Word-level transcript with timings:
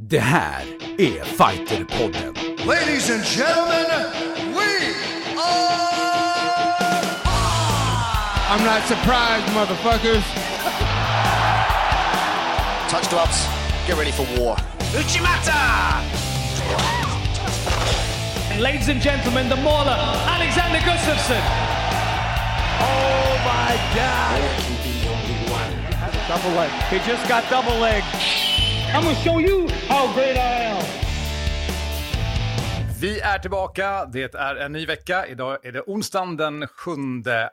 Det 0.00 0.20
här 0.20 0.62
är 0.98 1.24
Fighterpodden. 1.24 2.34
Ladies 2.66 3.10
and 3.10 3.24
gentlemen, 3.24 3.86
we 4.54 4.94
are. 5.36 5.82
I'm 8.48 8.64
not 8.64 8.82
surprised, 8.86 9.48
motherfuckers. 9.54 10.22
Touch 12.88 13.10
gloves. 13.10 13.48
Get 13.88 13.98
ready 13.98 14.12
for 14.12 14.24
war. 14.38 14.56
Uchimata! 14.94 16.00
Ladies 18.60 18.88
and 18.88 19.02
gentlemen, 19.02 19.48
the 19.48 19.56
mauler, 19.56 19.98
Alexander 20.28 20.78
Gustafsson. 20.78 21.42
Oh 22.80 23.36
my 23.44 23.76
God! 23.96 24.42
Double 26.28 26.56
leg. 26.56 26.70
He 26.88 26.98
just 26.98 27.28
got 27.28 27.50
double 27.50 27.80
leg. 27.80 28.04
I'm 28.94 29.02
gonna 29.02 29.14
show 29.14 29.40
you 29.40 29.68
how 29.88 30.14
great 30.14 30.36
I 30.36 30.66
am. 30.66 30.82
Vi 33.00 33.20
är 33.20 33.38
tillbaka. 33.38 34.04
Det 34.06 34.34
är 34.34 34.56
en 34.56 34.72
ny 34.72 34.86
vecka. 34.86 35.26
Idag 35.26 35.66
är 35.66 35.72
det 35.72 35.80
onsdagen 35.80 36.36
den 36.36 36.66
7 36.68 36.90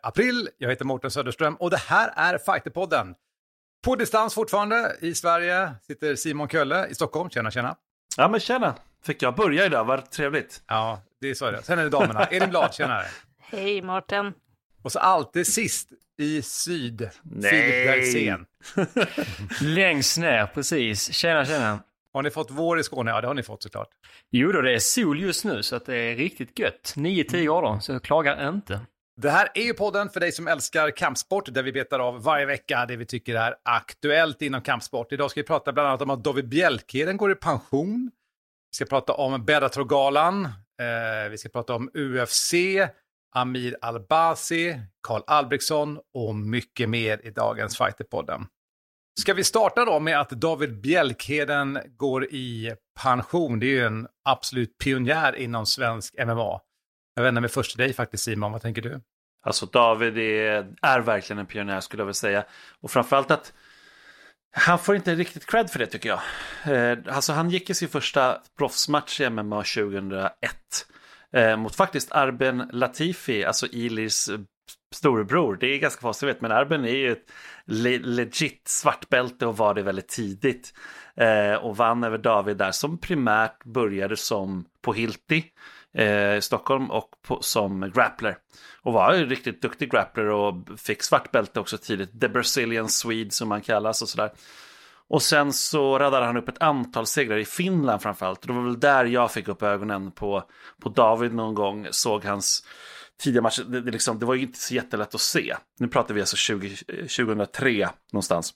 april. 0.03 0.49
Jag 0.57 0.69
heter 0.69 0.85
Mårten 0.85 1.11
Söderström 1.11 1.55
och 1.55 1.69
det 1.69 1.77
här 1.77 2.13
är 2.15 2.37
Fighterpodden. 2.37 3.15
På 3.85 3.95
distans 3.95 4.33
fortfarande 4.33 4.95
i 5.01 5.15
Sverige 5.15 5.71
sitter 5.87 6.15
Simon 6.15 6.47
Kölle 6.47 6.87
i 6.87 6.95
Stockholm. 6.95 7.29
Tjena, 7.29 7.51
tjena. 7.51 7.75
Ja 8.17 8.27
men 8.27 8.39
tjena, 8.39 8.75
fick 9.05 9.21
jag 9.21 9.35
börja 9.35 9.65
idag, 9.65 9.85
vad 9.85 10.11
trevligt. 10.11 10.61
Ja, 10.67 11.01
det 11.21 11.29
är 11.29 11.33
så 11.33 11.51
det 11.51 11.63
Sen 11.63 11.79
är 11.79 11.83
det 11.83 11.89
damerna. 11.89 12.23
Elin 12.23 12.49
Blad, 12.49 12.73
tjenare. 12.73 13.05
Hej 13.39 13.81
Mårten. 13.81 14.33
Och 14.85 14.91
så 14.91 14.99
alltid 14.99 15.47
sist 15.47 15.89
i 16.17 16.41
syd, 16.41 17.09
Nej. 17.23 18.11
Filip. 18.11 18.39
Längst 19.61 20.17
ner, 20.17 20.45
precis. 20.45 21.13
Tjena, 21.13 21.45
tjena. 21.45 21.79
Har 22.13 22.23
ni 22.23 22.29
fått 22.29 22.51
vår 22.51 22.79
i 22.79 22.83
Skåne? 22.83 23.11
Ja, 23.11 23.21
det 23.21 23.27
har 23.27 23.33
ni 23.33 23.43
fått 23.43 23.63
såklart. 23.63 23.87
Jo 24.31 24.51
då, 24.51 24.61
det 24.61 24.73
är 24.73 24.79
sol 24.79 25.21
just 25.21 25.45
nu 25.45 25.63
så 25.63 25.75
att 25.75 25.85
det 25.85 25.95
är 25.95 26.15
riktigt 26.15 26.59
gött. 26.59 26.93
9-10 26.95 27.43
grader, 27.45 27.79
så 27.79 27.91
jag 27.91 28.03
klagar 28.03 28.49
inte. 28.49 28.79
Det 29.17 29.29
här 29.29 29.49
är 29.53 29.63
ju 29.63 29.73
podden 29.73 30.09
för 30.09 30.19
dig 30.19 30.31
som 30.31 30.47
älskar 30.47 30.91
kampsport 30.91 31.53
där 31.53 31.63
vi 31.63 31.71
betar 31.71 31.99
av 31.99 32.23
varje 32.23 32.45
vecka 32.45 32.85
det 32.85 32.95
vi 32.95 33.05
tycker 33.05 33.35
är 33.35 33.55
aktuellt 33.63 34.41
inom 34.41 34.61
kampsport. 34.61 35.11
Idag 35.11 35.31
ska 35.31 35.41
vi 35.41 35.47
prata 35.47 35.73
bland 35.73 35.87
annat 35.87 36.01
om 36.01 36.09
att 36.09 36.23
David 36.23 36.49
Bjälkheden 36.49 37.17
går 37.17 37.31
i 37.31 37.35
pension. 37.35 38.11
Vi 38.71 38.75
ska 38.75 38.85
prata 38.85 39.13
om 39.13 39.45
Bellator-galan. 39.45 40.45
Eh, 40.45 41.29
vi 41.31 41.37
ska 41.37 41.49
prata 41.49 41.75
om 41.75 41.89
UFC, 41.93 42.53
Amir 43.35 43.77
Albasi, 43.81 44.79
Karl 45.07 45.21
Albrektsson 45.27 45.99
och 46.13 46.35
mycket 46.35 46.89
mer 46.89 47.25
i 47.25 47.29
dagens 47.29 47.77
Fighterpodden. 47.77 48.47
Ska 49.19 49.33
vi 49.33 49.43
starta 49.43 49.85
då 49.85 49.99
med 49.99 50.19
att 50.19 50.29
David 50.29 50.81
Bjälkheden 50.81 51.79
går 51.97 52.25
i 52.25 52.75
pension. 52.99 53.59
Det 53.59 53.65
är 53.65 53.69
ju 53.69 53.85
en 53.85 54.07
absolut 54.29 54.77
pionjär 54.77 55.35
inom 55.35 55.65
svensk 55.65 56.15
MMA. 56.25 56.61
Jag 57.15 57.23
vänder 57.23 57.41
mig 57.41 57.49
först 57.49 57.71
till 57.71 57.79
dig 57.79 57.93
faktiskt 57.93 58.23
Simon, 58.23 58.51
vad 58.51 58.61
tänker 58.61 58.81
du? 58.81 59.01
Alltså 59.45 59.65
David 59.65 60.17
är, 60.17 60.73
är 60.81 60.99
verkligen 60.99 61.39
en 61.39 61.45
pionjär 61.45 61.79
skulle 61.79 62.01
jag 62.01 62.05
vilja 62.05 62.13
säga. 62.13 62.45
Och 62.81 62.91
framförallt 62.91 63.31
att 63.31 63.53
han 64.57 64.79
får 64.79 64.95
inte 64.95 65.15
riktigt 65.15 65.45
cred 65.45 65.69
för 65.69 65.79
det 65.79 65.85
tycker 65.85 66.09
jag. 66.09 66.19
Eh, 66.75 67.15
alltså 67.15 67.33
han 67.33 67.49
gick 67.49 67.69
i 67.69 67.73
sin 67.73 67.89
första 67.89 68.41
proffsmatch 68.57 69.21
i 69.21 69.29
MMA 69.29 69.63
2001. 69.63 70.31
Eh, 71.35 71.57
mot 71.57 71.75
faktiskt 71.75 72.11
Arben 72.11 72.69
Latifi, 72.71 73.43
alltså 73.43 73.67
Ilis 73.67 74.29
storebror. 74.95 75.57
Det 75.59 75.67
är 75.67 75.77
ganska 75.77 76.01
fasligt 76.01 76.41
men 76.41 76.51
Arben 76.51 76.85
är 76.85 76.95
ju 76.95 77.11
ett 77.11 77.31
le 77.65 77.99
legit 77.99 78.67
svartbälte 78.67 79.45
och 79.45 79.57
var 79.57 79.73
det 79.73 79.81
väldigt 79.81 80.07
tidigt. 80.07 80.73
Eh, 81.15 81.53
och 81.53 81.77
vann 81.77 82.03
över 82.03 82.17
David 82.17 82.57
där 82.57 82.71
som 82.71 82.97
primärt 82.97 83.63
började 83.63 84.17
som 84.17 84.65
på 84.81 84.93
Hilti 84.93 85.43
eh, 85.93 86.35
i 86.35 86.41
Stockholm 86.41 86.91
och 86.91 87.09
på, 87.27 87.41
som 87.41 87.91
grappler. 87.95 88.37
Och 88.81 88.93
var 88.93 89.13
en 89.13 89.29
riktigt 89.29 89.61
duktig 89.61 89.91
grappler 89.91 90.25
och 90.25 90.55
fick 90.77 91.03
svart 91.03 91.31
bälte 91.31 91.59
också 91.59 91.77
tidigt. 91.77 92.21
The 92.21 92.29
Brazilian 92.29 92.89
Swede 92.89 93.31
som 93.31 93.49
man 93.49 93.61
kallas 93.61 94.01
och 94.01 94.09
sådär. 94.09 94.31
Och 95.09 95.21
sen 95.21 95.53
så 95.53 95.99
radade 95.99 96.25
han 96.25 96.37
upp 96.37 96.49
ett 96.49 96.61
antal 96.61 97.07
segrar 97.07 97.37
i 97.37 97.45
Finland 97.45 98.01
framförallt. 98.01 98.41
Och 98.41 98.47
det 98.47 98.53
var 98.53 98.63
väl 98.63 98.79
där 98.79 99.05
jag 99.05 99.31
fick 99.31 99.47
upp 99.47 99.63
ögonen 99.63 100.11
på, 100.11 100.43
på 100.81 100.89
David 100.89 101.33
någon 101.33 101.53
gång. 101.53 101.87
Såg 101.91 102.25
hans 102.25 102.63
tidiga 103.19 103.41
matcher. 103.41 103.63
Det, 103.63 103.81
det, 103.81 103.91
liksom, 103.91 104.19
det 104.19 104.25
var 104.25 104.35
ju 104.35 104.41
inte 104.41 104.59
så 104.59 104.73
jättelätt 104.73 105.15
att 105.15 105.21
se. 105.21 105.55
Nu 105.79 105.87
pratar 105.87 106.13
vi 106.13 106.21
alltså 106.21 106.35
20, 106.35 106.75
2003 106.75 107.89
någonstans. 108.11 108.53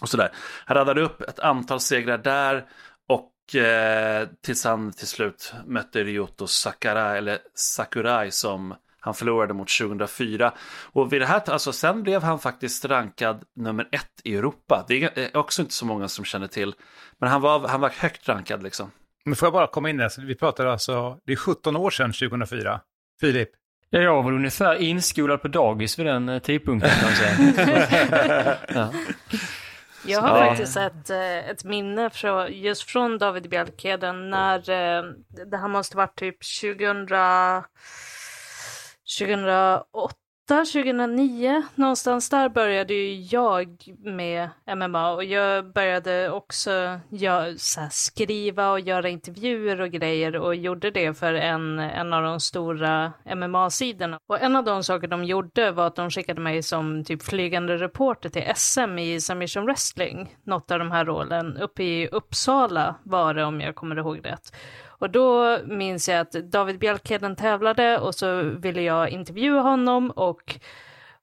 Och 0.00 0.08
sådär. 0.08 0.32
Han 0.64 0.76
radade 0.76 1.02
upp 1.02 1.20
ett 1.20 1.38
antal 1.38 1.80
segrar 1.80 2.18
där. 2.18 2.66
Och 3.08 3.54
eh, 3.54 4.28
tills 4.42 4.64
han 4.64 4.92
till 4.92 5.06
slut 5.06 5.52
mötte 5.66 6.04
Ryoto 6.04 6.46
Sakurai, 6.46 7.18
eller 7.18 7.38
Sakurai 7.54 8.30
som 8.30 8.74
han 9.04 9.14
förlorade 9.14 9.54
mot 9.54 9.68
2004. 9.78 10.52
Och 10.92 11.12
vid 11.12 11.20
det 11.20 11.26
här, 11.26 11.50
alltså 11.50 11.72
sen 11.72 12.02
blev 12.02 12.22
han 12.22 12.38
faktiskt 12.38 12.84
rankad 12.84 13.42
nummer 13.56 13.88
ett 13.92 14.10
i 14.24 14.34
Europa. 14.36 14.84
Det 14.88 15.18
är 15.18 15.36
också 15.36 15.62
inte 15.62 15.74
så 15.74 15.86
många 15.86 16.08
som 16.08 16.24
känner 16.24 16.46
till. 16.46 16.74
Men 17.18 17.28
han 17.30 17.40
var, 17.40 17.68
han 17.68 17.80
var 17.80 17.88
högt 17.88 18.28
rankad 18.28 18.62
liksom. 18.62 18.90
Men 19.24 19.36
får 19.36 19.46
jag 19.46 19.52
bara 19.52 19.66
komma 19.66 19.90
in 19.90 19.96
där? 19.96 20.26
Vi 20.26 20.34
pratar 20.34 20.66
alltså, 20.66 21.18
det 21.26 21.32
är 21.32 21.36
17 21.36 21.76
år 21.76 21.90
sedan 21.90 22.12
2004. 22.12 22.80
Filip? 23.20 23.48
Ja, 23.90 24.00
jag 24.00 24.22
var 24.22 24.32
ungefär 24.32 24.74
inskolad 24.74 25.42
på 25.42 25.48
dagis 25.48 25.98
vid 25.98 26.06
den 26.06 26.28
eh, 26.28 26.38
tidpunkten 26.38 26.90
kan 26.90 27.04
man 27.04 27.12
säga. 27.14 28.56
ja. 28.68 28.92
Jag 30.06 30.20
har 30.20 30.38
Ja. 30.38 30.46
faktiskt 30.46 30.76
ett, 30.76 31.10
eh, 31.10 31.50
ett 31.50 31.64
minne 31.64 32.10
från, 32.10 32.52
just 32.52 32.82
från 32.82 33.18
David 33.18 33.48
Bjälkheden 33.50 34.30
när 34.30 34.58
eh, 34.58 35.02
det 35.50 35.56
här 35.56 35.68
måste 35.68 35.96
varit 35.96 36.18
typ 36.18 36.36
2000, 36.60 37.06
2008, 39.18 40.14
2009 40.48 41.62
någonstans 41.74 42.30
där 42.30 42.48
började 42.48 42.94
ju 42.94 43.20
jag 43.20 43.84
med 43.98 44.48
MMA 44.76 45.12
och 45.12 45.24
jag 45.24 45.72
började 45.72 46.30
också 46.30 47.00
jag, 47.10 47.60
så 47.60 47.80
här, 47.80 47.88
skriva 47.92 48.70
och 48.70 48.80
göra 48.80 49.08
intervjuer 49.08 49.80
och 49.80 49.90
grejer 49.90 50.36
och 50.36 50.54
gjorde 50.54 50.90
det 50.90 51.14
för 51.14 51.34
en, 51.34 51.78
en 51.78 52.12
av 52.12 52.22
de 52.22 52.40
stora 52.40 53.12
MMA-sidorna. 53.24 54.18
Och 54.26 54.42
en 54.42 54.56
av 54.56 54.64
de 54.64 54.84
saker 54.84 55.08
de 55.08 55.24
gjorde 55.24 55.70
var 55.70 55.86
att 55.86 55.96
de 55.96 56.10
skickade 56.10 56.40
mig 56.40 56.62
som 56.62 57.04
typ 57.04 57.22
flygande 57.22 57.76
reporter 57.76 58.28
till 58.28 58.52
SM 58.56 58.98
i 58.98 59.20
submission 59.20 59.64
wrestling, 59.64 60.36
något 60.46 60.70
av 60.70 60.78
de 60.78 60.90
här 60.90 61.08
åren. 61.08 61.56
Uppe 61.56 61.82
i 61.82 62.08
Uppsala 62.08 62.94
var 63.02 63.34
det 63.34 63.44
om 63.44 63.60
jag 63.60 63.74
kommer 63.74 63.98
ihåg 63.98 64.20
rätt. 64.24 64.52
Och 65.04 65.10
då 65.10 65.58
minns 65.64 66.08
jag 66.08 66.18
att 66.20 66.32
David 66.32 66.78
Bjälkheden 66.78 67.36
tävlade 67.36 67.98
och 67.98 68.14
så 68.14 68.42
ville 68.42 68.82
jag 68.82 69.08
intervjua 69.08 69.60
honom 69.60 70.10
och 70.10 70.58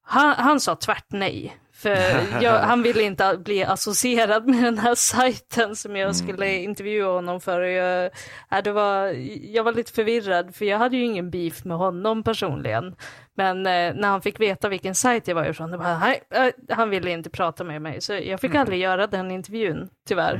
han, 0.01 0.35
han 0.35 0.59
sa 0.59 0.75
tvärt 0.75 1.05
nej. 1.07 1.57
För 1.73 1.97
jag, 2.41 2.59
han 2.59 2.83
ville 2.83 3.03
inte 3.03 3.37
bli 3.37 3.63
associerad 3.63 4.47
med 4.47 4.63
den 4.63 4.77
här 4.77 4.95
sajten 4.95 5.75
som 5.75 5.95
jag 5.95 6.15
skulle 6.15 6.55
intervjua 6.55 7.11
honom 7.11 7.41
för. 7.41 7.61
Jag, 7.61 8.11
ja, 8.49 8.61
det 8.61 8.71
var, 8.71 9.07
jag 9.43 9.63
var 9.63 9.73
lite 9.73 9.91
förvirrad 9.91 10.55
för 10.55 10.65
jag 10.65 10.77
hade 10.77 10.97
ju 10.97 11.03
ingen 11.03 11.31
beef 11.31 11.65
med 11.65 11.77
honom 11.77 12.23
personligen. 12.23 12.95
Men 13.33 13.57
eh, 13.57 13.93
när 13.95 14.07
han 14.07 14.21
fick 14.21 14.39
veta 14.39 14.69
vilken 14.69 14.95
sajt 14.95 15.27
jag 15.27 15.35
var 15.35 15.45
ifrån, 15.45 15.71
bara, 15.71 15.99
nej, 15.99 16.23
eh, 16.29 16.75
han 16.75 16.89
ville 16.89 17.11
inte 17.11 17.29
prata 17.29 17.63
med 17.63 17.81
mig. 17.81 18.01
Så 18.01 18.13
jag 18.13 18.41
fick 18.41 18.55
aldrig 18.55 18.79
göra 18.79 19.07
den 19.07 19.31
intervjun, 19.31 19.89
tyvärr. 20.07 20.37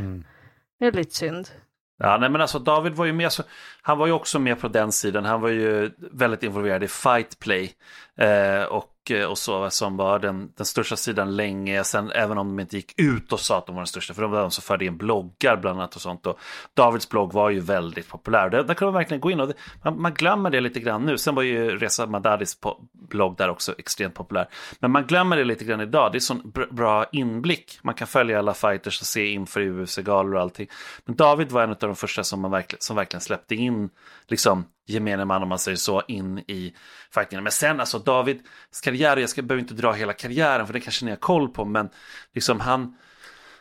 Det 0.80 0.86
är 0.86 0.92
lite 0.92 1.16
synd. 1.16 1.50
Ja, 2.04 2.18
nej 2.18 2.30
men 2.30 2.42
alltså 2.42 2.60
David 2.60 2.94
var 2.94 3.06
ju 3.06 3.14
med, 3.14 3.32
så, 3.32 3.44
han 3.82 3.98
var 3.98 4.08
ju 4.08 4.14
också 4.14 4.40
med 4.40 4.60
på 4.60 4.68
den 4.68 4.92
sidan. 4.92 5.26
Han 5.26 5.42
var 5.42 5.50
ju 5.50 5.92
väldigt 5.98 6.44
involverad 6.44 6.84
i 6.84 6.88
Fight 6.88 7.40
Play 7.40 7.72
eh, 8.18 8.64
och, 8.64 8.91
Eh, 9.10 9.26
och 9.26 9.38
så 9.38 9.70
som 9.70 9.98
var 9.98 10.20
den, 10.20 10.52
den 10.58 10.66
största 10.66 10.96
sidan 10.96 11.36
länge. 11.36 11.84
Sen 11.84 12.12
även 12.12 12.38
om 12.38 12.48
de 12.48 12.60
inte 12.60 12.76
gick 12.76 13.00
ut 13.00 13.34
och 13.34 13.40
sa 13.40 13.58
att 13.58 13.66
de 13.66 13.76
var 13.76 13.82
den 13.82 13.88
största, 13.88 14.14
för 14.14 14.22
de 14.22 14.32
var 14.32 14.42
de 14.42 14.52
som 14.52 14.62
förde 14.62 14.86
in 14.86 14.98
bloggar 14.98 15.58
bland 15.58 15.80
annat 15.80 15.96
och 15.96 16.02
sånt. 16.02 16.26
Och 16.26 16.40
Davids 16.74 17.10
blogg 17.10 17.34
var 17.34 17.50
ju 17.50 17.60
väldigt 17.60 18.10
populär. 18.10 18.50
Där, 18.50 18.64
där 18.64 18.74
kunde 18.74 18.92
man 18.92 19.00
verkligen 19.00 19.22
gå 19.22 19.32
in 19.32 19.40
och 19.40 19.48
det, 19.48 19.54
man, 19.84 20.02
man 20.02 20.14
glömmer 20.14 20.50
det 20.50 20.62
lite 20.62 20.80
grann 20.80 21.06
nu. 21.06 21.18
Sen 21.18 21.36
var 21.36 21.44
ju 21.44 21.78
Reza 21.78 22.06
Madadis 22.06 22.58
blogg 23.10 23.38
där 23.38 23.50
också 23.50 23.76
extremt 23.78 24.14
populär. 24.14 24.50
Men 24.80 24.92
man 24.92 25.06
glömmer 25.06 25.38
det 25.38 25.44
lite 25.44 25.66
grann 25.66 25.82
idag. 25.82 26.12
Det 26.12 26.18
är 26.18 26.20
sån 26.20 26.42
br- 26.42 26.74
bra 26.74 27.06
inblick. 27.12 27.80
Man 27.84 27.96
kan 27.96 28.08
följa 28.08 28.40
alla 28.40 28.54
fighters 28.54 29.02
och 29.02 29.08
se 29.08 29.32
inför 29.32 29.62
UFC-galor 29.62 30.36
och 30.36 30.42
allting. 30.42 30.68
Men 31.06 31.16
David 31.16 31.52
var 31.52 31.64
en 31.64 31.70
av 31.70 31.78
de 31.80 31.96
första 31.96 32.24
som, 32.24 32.42
man 32.42 32.52
verkligen, 32.52 32.82
som 32.82 32.96
verkligen 32.96 33.22
släppte 33.22 33.56
in 33.56 33.90
liksom, 34.28 34.66
gemene 34.92 35.26
man 35.26 35.44
om 35.44 35.50
man 35.50 35.60
säger 35.60 35.78
så 35.78 36.02
in 36.08 36.40
i 36.40 36.74
fightingen. 37.14 37.44
Men 37.44 37.52
sen 37.52 37.80
alltså 37.80 38.00
Davids 38.00 38.82
karriär, 38.84 39.18
jag 39.18 39.30
ska, 39.30 39.42
behöver 39.42 39.62
inte 39.62 39.74
dra 39.74 39.92
hela 39.92 40.14
karriären 40.14 40.68
för 40.68 40.74
det 40.74 40.80
kanske 40.80 41.06
ni 41.06 41.12
har 41.12 41.18
koll 41.18 41.50
på, 41.50 41.66
men 41.66 41.90
liksom 42.34 42.60
han 42.60 42.98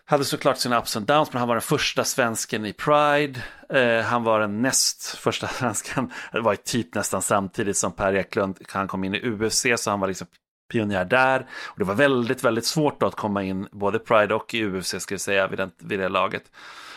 hade 0.05 0.25
såklart 0.25 0.59
sina 0.59 0.79
ups 0.79 0.97
and 0.97 1.07
downs, 1.07 1.33
men 1.33 1.39
han 1.39 1.49
var 1.49 1.55
den 1.55 1.63
första 1.63 2.05
svensken 2.05 2.67
i 2.67 2.73
Pride. 2.73 3.41
Eh, 3.69 4.05
han 4.05 4.23
var 4.23 4.41
den 4.41 4.63
näst 4.63 5.05
första 5.05 5.49
svensken, 5.59 6.13
det 6.33 6.41
var 6.41 6.53
ju 6.53 6.57
typ 6.57 6.95
nästan 6.95 7.23
samtidigt 7.23 7.77
som 7.77 7.93
Per 7.93 8.15
Eklund, 8.15 8.59
han 8.69 8.89
kom 8.89 9.05
in 9.05 9.15
i 9.15 9.21
UFC, 9.21 9.67
så 9.77 9.91
han 9.91 10.01
var 10.01 10.09
liksom 10.09 10.27
pionjär 10.71 11.05
där. 11.05 11.47
Och 11.65 11.79
det 11.79 11.85
var 11.85 11.95
väldigt, 11.95 12.45
väldigt 12.45 12.67
svårt 12.67 13.01
då 13.01 13.07
att 13.07 13.15
komma 13.15 13.43
in 13.43 13.69
både 13.73 13.99
Pride 13.99 14.35
och 14.35 14.55
i 14.55 14.65
UFC, 14.65 14.95
ska 14.99 15.15
vi 15.15 15.19
säga, 15.19 15.49
vid, 15.49 15.59
den, 15.59 15.71
vid 15.79 15.99
det 15.99 16.09
laget. 16.09 16.43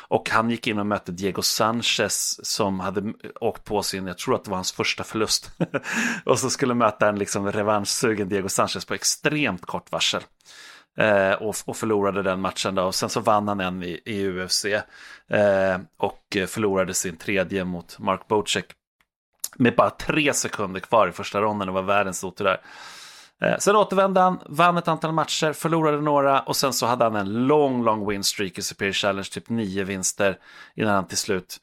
Och 0.08 0.30
han 0.30 0.50
gick 0.50 0.68
in 0.68 0.80
och 0.80 0.86
mötte 0.86 1.12
Diego 1.12 1.42
Sanchez 1.42 2.40
som 2.46 2.80
hade 2.80 3.14
åkt 3.42 3.64
på 3.64 3.84
sin, 3.84 4.08
jag 4.08 4.18
tror 4.18 4.36
att 4.36 4.44
det 4.44 4.50
var 4.50 4.58
hans 4.58 4.72
första 4.72 5.04
förlust. 5.04 5.52
och 6.26 6.40
så 6.40 6.50
skulle 6.50 6.74
möta 6.74 7.10
en 7.10 7.20
liksom 7.20 7.52
revanschsugen 7.52 8.30
Diego 8.30 8.50
Sanchez 8.50 8.86
på 8.86 8.94
extremt 8.94 9.66
kort 9.66 9.92
varsel. 9.92 10.22
Eh, 10.98 11.32
och, 11.32 11.56
och 11.66 11.78
förlorade 11.78 12.24
den 12.24 12.42
matchen 12.42 12.76
då. 12.76 12.84
Och 12.84 12.96
sen 12.96 13.10
så 13.10 13.20
vann 13.20 13.48
han 13.48 13.60
en 13.60 13.84
i, 13.84 14.02
i 14.06 14.28
UFC. 14.28 14.66
Eh, 14.66 15.80
och 15.98 16.38
förlorade 16.48 16.94
sin 16.94 17.18
tredje 17.18 17.66
mot 17.66 18.00
Mark 18.00 18.28
Bocek. 18.28 18.66
Med 19.56 19.76
bara 19.76 19.90
tre 19.90 20.34
sekunder 20.34 20.80
kvar 20.80 21.08
i 21.08 21.12
första 21.12 21.42
ronden. 21.42 21.68
Det 21.68 21.74
var 21.74 21.82
världens 21.82 22.24
otur 22.24 22.46
där. 22.46 22.62
Eh, 23.44 23.58
sen 23.58 23.76
återvände 23.76 24.20
han, 24.20 24.40
vann 24.46 24.78
ett 24.78 24.88
antal 24.88 25.12
matcher, 25.12 25.54
förlorade 25.54 26.02
några 26.02 26.42
och 26.42 26.56
sen 26.56 26.74
så 26.74 26.86
hade 26.86 27.04
han 27.04 27.16
en 27.16 27.48
lång, 27.48 27.84
lång 27.84 28.10
win 28.10 28.24
streak 28.24 28.58
i 28.58 28.62
Superior 28.62 28.94
Challenge, 28.94 29.28
typ 29.32 29.50
nio 29.50 29.84
vinster 29.84 30.38
innan 30.76 30.96
han 30.96 31.08
till 31.08 31.18
slut 31.18 31.58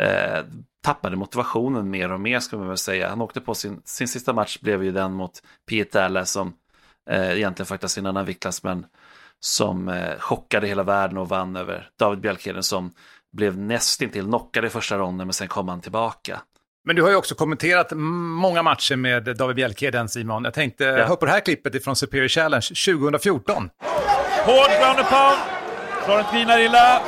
eh, 0.00 0.44
tappade 0.84 1.16
motivationen 1.16 1.90
mer 1.90 2.12
och 2.12 2.20
mer 2.20 2.40
ska 2.40 2.56
man 2.56 2.68
väl 2.68 2.76
säga. 2.76 3.08
Han 3.08 3.20
åkte 3.20 3.40
på 3.40 3.54
sin, 3.54 3.82
sin 3.84 4.08
sista 4.08 4.32
match 4.32 4.60
blev 4.60 4.84
ju 4.84 4.92
den 4.92 5.12
mot 5.12 5.42
Pieter 5.68 6.24
som 6.24 6.54
eh, 7.10 7.30
egentligen 7.30 7.66
faktiskt 7.66 7.98
en 7.98 8.06
annan 8.06 8.24
viktklass 8.24 8.62
men 8.62 8.86
som 9.40 9.88
eh, 9.88 10.18
chockade 10.18 10.66
hela 10.66 10.82
världen 10.82 11.18
och 11.18 11.28
vann 11.28 11.56
över 11.56 11.90
David 11.98 12.20
Bjelkheden 12.20 12.62
som 12.62 12.94
blev 13.32 13.58
nästintill 13.58 14.24
knockad 14.24 14.64
i 14.64 14.68
första 14.68 14.98
ronden 14.98 15.26
men 15.26 15.34
sen 15.34 15.48
kom 15.48 15.68
han 15.68 15.80
tillbaka. 15.80 16.40
Men 16.86 16.96
du 16.96 17.02
har 17.02 17.10
ju 17.10 17.16
också 17.16 17.34
kommenterat 17.34 17.92
många 17.94 18.62
matcher 18.62 18.96
med 18.96 19.36
David 19.36 19.56
Bjelkheden, 19.56 20.08
Simon. 20.08 20.44
Jag 20.44 20.54
tänkte, 20.54 20.84
ja. 20.84 21.06
hör 21.06 21.16
på 21.16 21.26
det 21.26 21.32
här 21.32 21.40
klippet 21.40 21.74
ifrån 21.74 21.96
Superior 21.96 22.28
Challenge 22.28 22.66
2014. 22.66 23.70
Hård 24.44 24.70
ground 24.80 24.98
and 24.98 25.08
pound. 25.08 25.38
Florent 26.04 26.32
grinar 26.32 26.58
illa. 26.58 27.02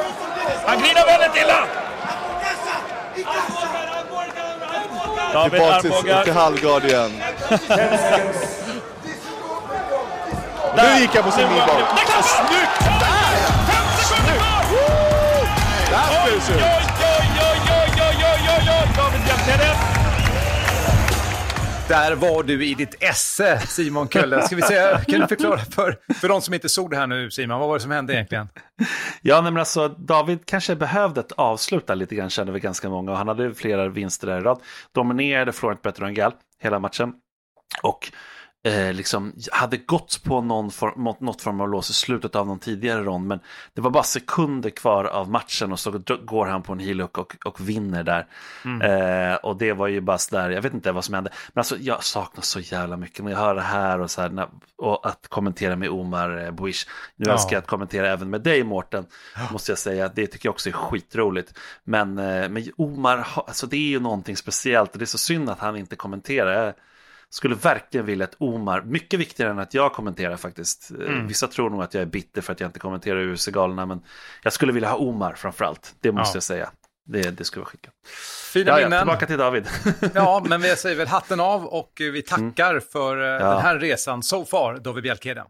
Han 0.67 0.78
grinar 0.78 1.06
väldigt 1.06 1.43
illa! 1.43 1.67
David 5.32 5.62
Tillbaka 5.81 6.25
till 6.25 6.32
halvgard 6.32 6.84
igen. 6.84 7.11
nu 10.76 11.00
gick 11.00 11.14
han 11.14 11.25
på 11.25 11.31
sin 11.31 11.49
midbag. 11.49 11.82
Snyggt! 12.23 12.81
Där! 13.00 13.37
Fem 13.67 13.87
sekunder 13.99 14.37
kvar! 14.38 14.64
Där 15.90 16.34
ut. 16.37 16.86
Där 21.88 22.14
var 22.14 22.43
du 22.43 22.67
i 22.67 22.75
ditt 22.75 22.94
esse, 23.00 23.61
Simon 23.67 24.08
Kölle. 24.08 24.43
Ska 24.43 24.56
vi 24.56 24.62
säga, 24.62 25.00
kan 25.05 25.20
du 25.20 25.26
förklara 25.26 25.58
för, 25.58 25.99
för 26.14 26.29
de 26.29 26.43
som 26.43 26.55
inte 26.55 26.69
såg 26.69 26.91
det 26.91 26.97
här 26.97 27.06
nu, 27.06 27.31
Simon, 27.31 27.61
vad 27.61 27.69
var 27.69 27.76
det 27.76 27.82
som 27.82 27.91
hände 27.91 28.14
egentligen? 28.14 28.49
Ja, 29.23 29.43
men 29.43 29.56
alltså 29.56 29.88
David 29.88 30.38
kanske 30.47 30.76
behövde 30.76 31.20
ett 31.20 31.32
avslut 31.32 31.91
lite 31.94 32.14
grann, 32.14 32.31
kände 32.31 32.53
vi 32.53 32.61
ganska 32.61 32.88
många. 32.88 33.11
Och 33.11 33.19
han 33.19 33.29
hade 33.29 33.55
flera 33.55 33.88
vinster 33.88 34.26
där 34.26 34.38
i 34.38 34.41
rad. 34.41 34.61
Dominerade 34.93 35.53
Florent 35.53 35.82
Bertrand 35.82 36.32
hela 36.62 36.79
matchen. 36.79 37.12
Och 37.82 38.12
eh, 38.66 38.92
liksom 38.92 39.32
hade 39.52 39.76
gått 39.76 40.20
på 40.24 40.40
någon 40.40 40.70
form, 40.70 41.14
något 41.20 41.42
form 41.42 41.60
av 41.60 41.68
lås 41.68 41.90
i 41.90 41.92
slutet 41.92 42.36
av 42.36 42.46
någon 42.46 42.58
tidigare 42.58 43.02
rond. 43.02 43.26
Men 43.26 43.40
det 43.74 43.80
var 43.80 43.90
bara 43.90 44.02
sekunder 44.02 44.70
kvar 44.70 45.04
av 45.04 45.30
matchen 45.30 45.72
och 45.72 45.80
så 45.80 45.90
går 46.24 46.46
han 46.46 46.62
på 46.62 46.72
en 46.72 46.78
heelhook 46.78 47.18
och, 47.18 47.36
och 47.44 47.68
vinner 47.68 48.02
där. 48.02 48.26
Mm. 48.64 48.82
Eh, 48.82 49.36
och 49.36 49.56
det 49.56 49.72
var 49.72 49.86
ju 49.86 50.00
bara 50.00 50.18
sådär, 50.18 50.50
jag 50.50 50.62
vet 50.62 50.74
inte 50.74 50.92
vad 50.92 51.04
som 51.04 51.14
hände. 51.14 51.30
Men 51.52 51.60
alltså 51.60 51.76
jag 51.76 52.04
saknar 52.04 52.42
så 52.42 52.60
jävla 52.60 52.96
mycket 52.96 53.24
när 53.24 53.30
jag 53.30 53.38
hör 53.38 53.54
det 53.54 53.60
här 53.60 54.00
och 54.00 54.10
så 54.10 54.20
här, 54.20 54.28
när, 54.28 54.48
och 54.76 55.06
att 55.06 55.28
kommentera 55.28 55.76
med 55.76 55.90
Omar 55.90 56.44
eh, 56.44 56.50
Buish. 56.50 56.86
Nu 57.16 57.26
ja. 57.26 57.32
älskar 57.32 57.52
jag 57.56 57.60
att 57.60 57.66
kommentera 57.66 58.08
även 58.08 58.30
med 58.30 58.40
dig 58.40 58.64
Mårten, 58.64 59.06
måste 59.52 59.70
jag 59.72 59.78
säga. 59.78 60.08
Det 60.08 60.26
tycker 60.26 60.46
jag 60.46 60.52
också 60.52 60.68
är 60.68 60.72
skitroligt. 60.72 61.58
Men 61.84 62.18
eh, 62.18 62.48
med 62.48 62.70
Omar, 62.76 63.26
alltså 63.46 63.66
det 63.66 63.76
är 63.76 63.88
ju 63.88 64.00
någonting 64.00 64.36
speciellt 64.36 64.92
och 64.92 64.98
det 64.98 65.04
är 65.04 65.06
så 65.06 65.18
synd 65.18 65.50
att 65.50 65.58
han 65.58 65.76
inte 65.76 65.96
kommenterar. 65.96 66.74
Skulle 67.37 67.55
verkligen 67.55 68.06
vilja 68.06 68.25
att 68.25 68.35
Omar, 68.38 68.83
mycket 68.83 69.21
viktigare 69.21 69.50
än 69.50 69.59
att 69.59 69.75
jag 69.75 69.93
kommenterar 69.93 70.37
faktiskt. 70.37 70.91
Eh, 70.91 70.97
mm. 70.97 71.27
Vissa 71.27 71.49
tror 71.49 71.71
nog 71.71 71.83
att 71.83 71.94
jag 71.94 72.03
är 72.03 72.06
bitter 72.06 72.43
för 72.43 72.53
att 72.53 72.61
jag 72.61 72.69
inte 72.69 72.79
kommenterar 72.79 73.35
UFC-galorna, 73.35 73.87
men 73.87 74.00
jag 74.43 74.53
skulle 74.53 74.73
vilja 74.73 74.88
ha 74.88 74.97
Omar 74.97 75.35
framförallt. 75.35 75.94
Det 76.00 76.12
måste 76.12 76.37
ja. 76.37 76.37
jag 76.37 76.43
säga. 76.43 76.71
Det, 77.06 77.31
det 77.31 77.44
skulle 77.44 77.61
vara 77.61 77.71
skickat. 77.71 77.93
Fina 78.53 78.71
ja, 78.71 78.77
minnen. 78.77 79.00
tillbaka 79.00 79.27
till 79.27 79.38
David. 79.38 79.69
ja, 80.15 80.44
men 80.49 80.61
vi 80.61 80.77
säger 80.77 80.97
väl 80.97 81.06
hatten 81.06 81.41
av 81.41 81.67
och 81.67 81.93
vi 81.97 82.23
tackar 82.23 82.71
mm. 82.71 82.83
för 82.93 83.23
eh, 83.23 83.27
ja. 83.27 83.50
den 83.50 83.61
här 83.61 83.79
resan 83.79 84.23
so 84.23 84.44
far, 84.44 84.75
David 84.75 85.03
Bjelkheden. 85.03 85.47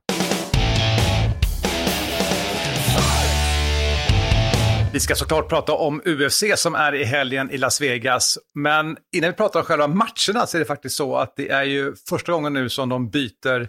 Vi 4.97 5.01
ska 5.01 5.15
såklart 5.15 5.49
prata 5.49 5.73
om 5.73 6.03
UFC 6.05 6.43
som 6.57 6.75
är 6.75 6.95
i 6.95 7.05
helgen 7.05 7.51
i 7.51 7.59
Las 7.59 7.81
Vegas. 7.81 8.39
Men 8.55 8.97
innan 9.17 9.31
vi 9.31 9.37
pratar 9.37 9.61
om 9.61 9.67
själva 9.67 9.87
matcherna 9.87 10.47
så 10.47 10.57
är 10.57 10.59
det 10.59 10.65
faktiskt 10.65 10.97
så 10.97 11.17
att 11.17 11.37
det 11.37 11.49
är 11.49 11.63
ju 11.63 11.95
första 12.09 12.33
gången 12.33 12.53
nu 12.53 12.69
som 12.69 12.89
de 12.89 13.11
byter 13.11 13.69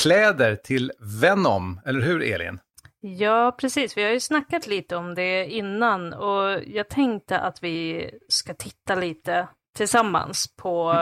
kläder 0.00 0.56
till 0.56 0.92
Venom. 1.22 1.80
Eller 1.86 2.00
hur 2.00 2.22
Elin? 2.22 2.58
Ja, 3.00 3.56
precis. 3.60 3.96
Vi 3.96 4.02
har 4.02 4.10
ju 4.10 4.20
snackat 4.20 4.66
lite 4.66 4.96
om 4.96 5.14
det 5.14 5.46
innan 5.46 6.12
och 6.12 6.60
jag 6.66 6.88
tänkte 6.88 7.38
att 7.38 7.62
vi 7.62 8.10
ska 8.28 8.54
titta 8.54 8.94
lite 8.94 9.48
tillsammans 9.76 10.56
på, 10.56 10.94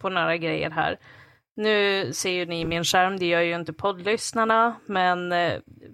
på 0.00 0.08
några 0.08 0.36
grejer 0.36 0.70
här. 0.70 0.98
Nu 1.56 2.12
ser 2.12 2.30
ju 2.30 2.46
ni 2.46 2.64
min 2.64 2.84
skärm, 2.84 3.18
det 3.18 3.26
gör 3.26 3.40
ju 3.40 3.54
inte 3.54 3.72
poddlyssnarna, 3.72 4.76
men 4.86 5.32
eh, 5.32 5.52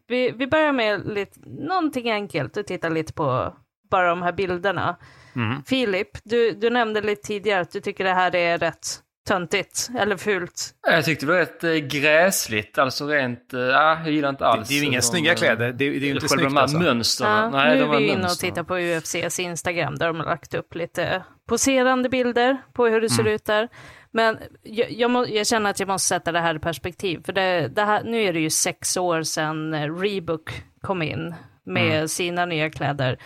vi, 0.08 0.31
vi 0.31 0.46
börjar 0.46 0.72
med 0.72 1.06
lite, 1.06 1.40
någonting 1.46 2.10
enkelt 2.10 2.56
och 2.56 2.66
tittar 2.66 2.90
lite 2.90 3.12
på 3.12 3.56
bara 3.90 4.08
de 4.08 4.22
här 4.22 4.32
bilderna. 4.32 4.96
Mm. 5.37 5.62
Filip, 5.62 6.08
du, 6.25 6.52
du 6.52 6.70
nämnde 6.70 7.00
lite 7.00 7.22
tidigare 7.22 7.60
att 7.60 7.70
du 7.70 7.81
tycker 7.81 8.05
det 8.05 8.14
här 8.14 8.34
är 8.34 8.58
rätt 8.58 9.02
töntigt 9.28 9.88
eller 9.99 10.16
fult. 10.16 10.75
Jag 10.90 11.05
tyckte 11.05 11.26
det 11.26 11.32
var 11.32 11.38
rätt 11.38 11.64
äh, 11.64 11.75
gräsligt, 11.75 12.78
alltså 12.78 13.06
rent, 13.06 13.55
äh, 13.55 13.60
jag 13.60 14.10
gillar 14.10 14.28
inte 14.28 14.46
alls. 14.46 14.69
Det, 14.69 14.75
det 14.75 14.78
är 14.78 14.82
ju 14.82 14.87
inga 14.87 15.02
snygga 15.02 15.34
kläder, 15.34 15.66
det, 15.66 15.72
det 15.72 15.84
är 15.84 16.00
ju 16.00 16.14
inte 16.14 16.28
snyggt 16.28 16.49
de 16.49 16.56
alltså. 16.56 16.78
mönstren. 16.78 17.31
Ja, 17.31 17.50
Nej, 17.50 17.76
nu 17.76 17.82
är 17.82 17.99
vi 17.99 18.08
inne 18.08 18.25
och 18.25 18.38
tittar 18.38 18.62
på 18.62 18.78
UFCs 18.78 19.40
Instagram 19.40 19.94
där 19.94 20.06
de 20.06 20.16
har 20.16 20.26
lagt 20.26 20.55
upp 20.55 20.75
lite 20.75 21.22
poserande 21.49 22.08
bilder 22.08 22.58
på 22.72 22.87
hur 22.87 23.00
det 23.00 23.10
ser 23.10 23.20
mm. 23.20 23.34
ut 23.34 23.44
där. 23.44 23.69
Men 24.10 24.38
jag, 24.62 24.90
jag, 24.90 25.10
må, 25.10 25.26
jag, 25.26 25.46
känner 25.46 25.70
att 25.70 25.81
jag 25.81 25.88
måste 25.88 26.08
sätta 26.08 26.32
det 26.32 26.40
här 26.40 26.55
i 26.55 26.58
perspektiv. 26.58 27.22
För 27.25 27.32
det, 27.32 27.69
det 27.69 27.84
här, 27.84 28.05
nu 28.05 28.22
är 28.22 28.32
det 28.32 28.40
ju 28.40 28.50
sex 28.50 28.96
år 28.96 29.22
sedan 29.22 29.75
Rebook 30.00 30.50
kom 30.81 31.02
in 31.02 31.34
med 31.64 31.96
mm. 31.96 32.08
sina 32.08 32.46
nya 32.46 32.70
kläder. 32.70 33.19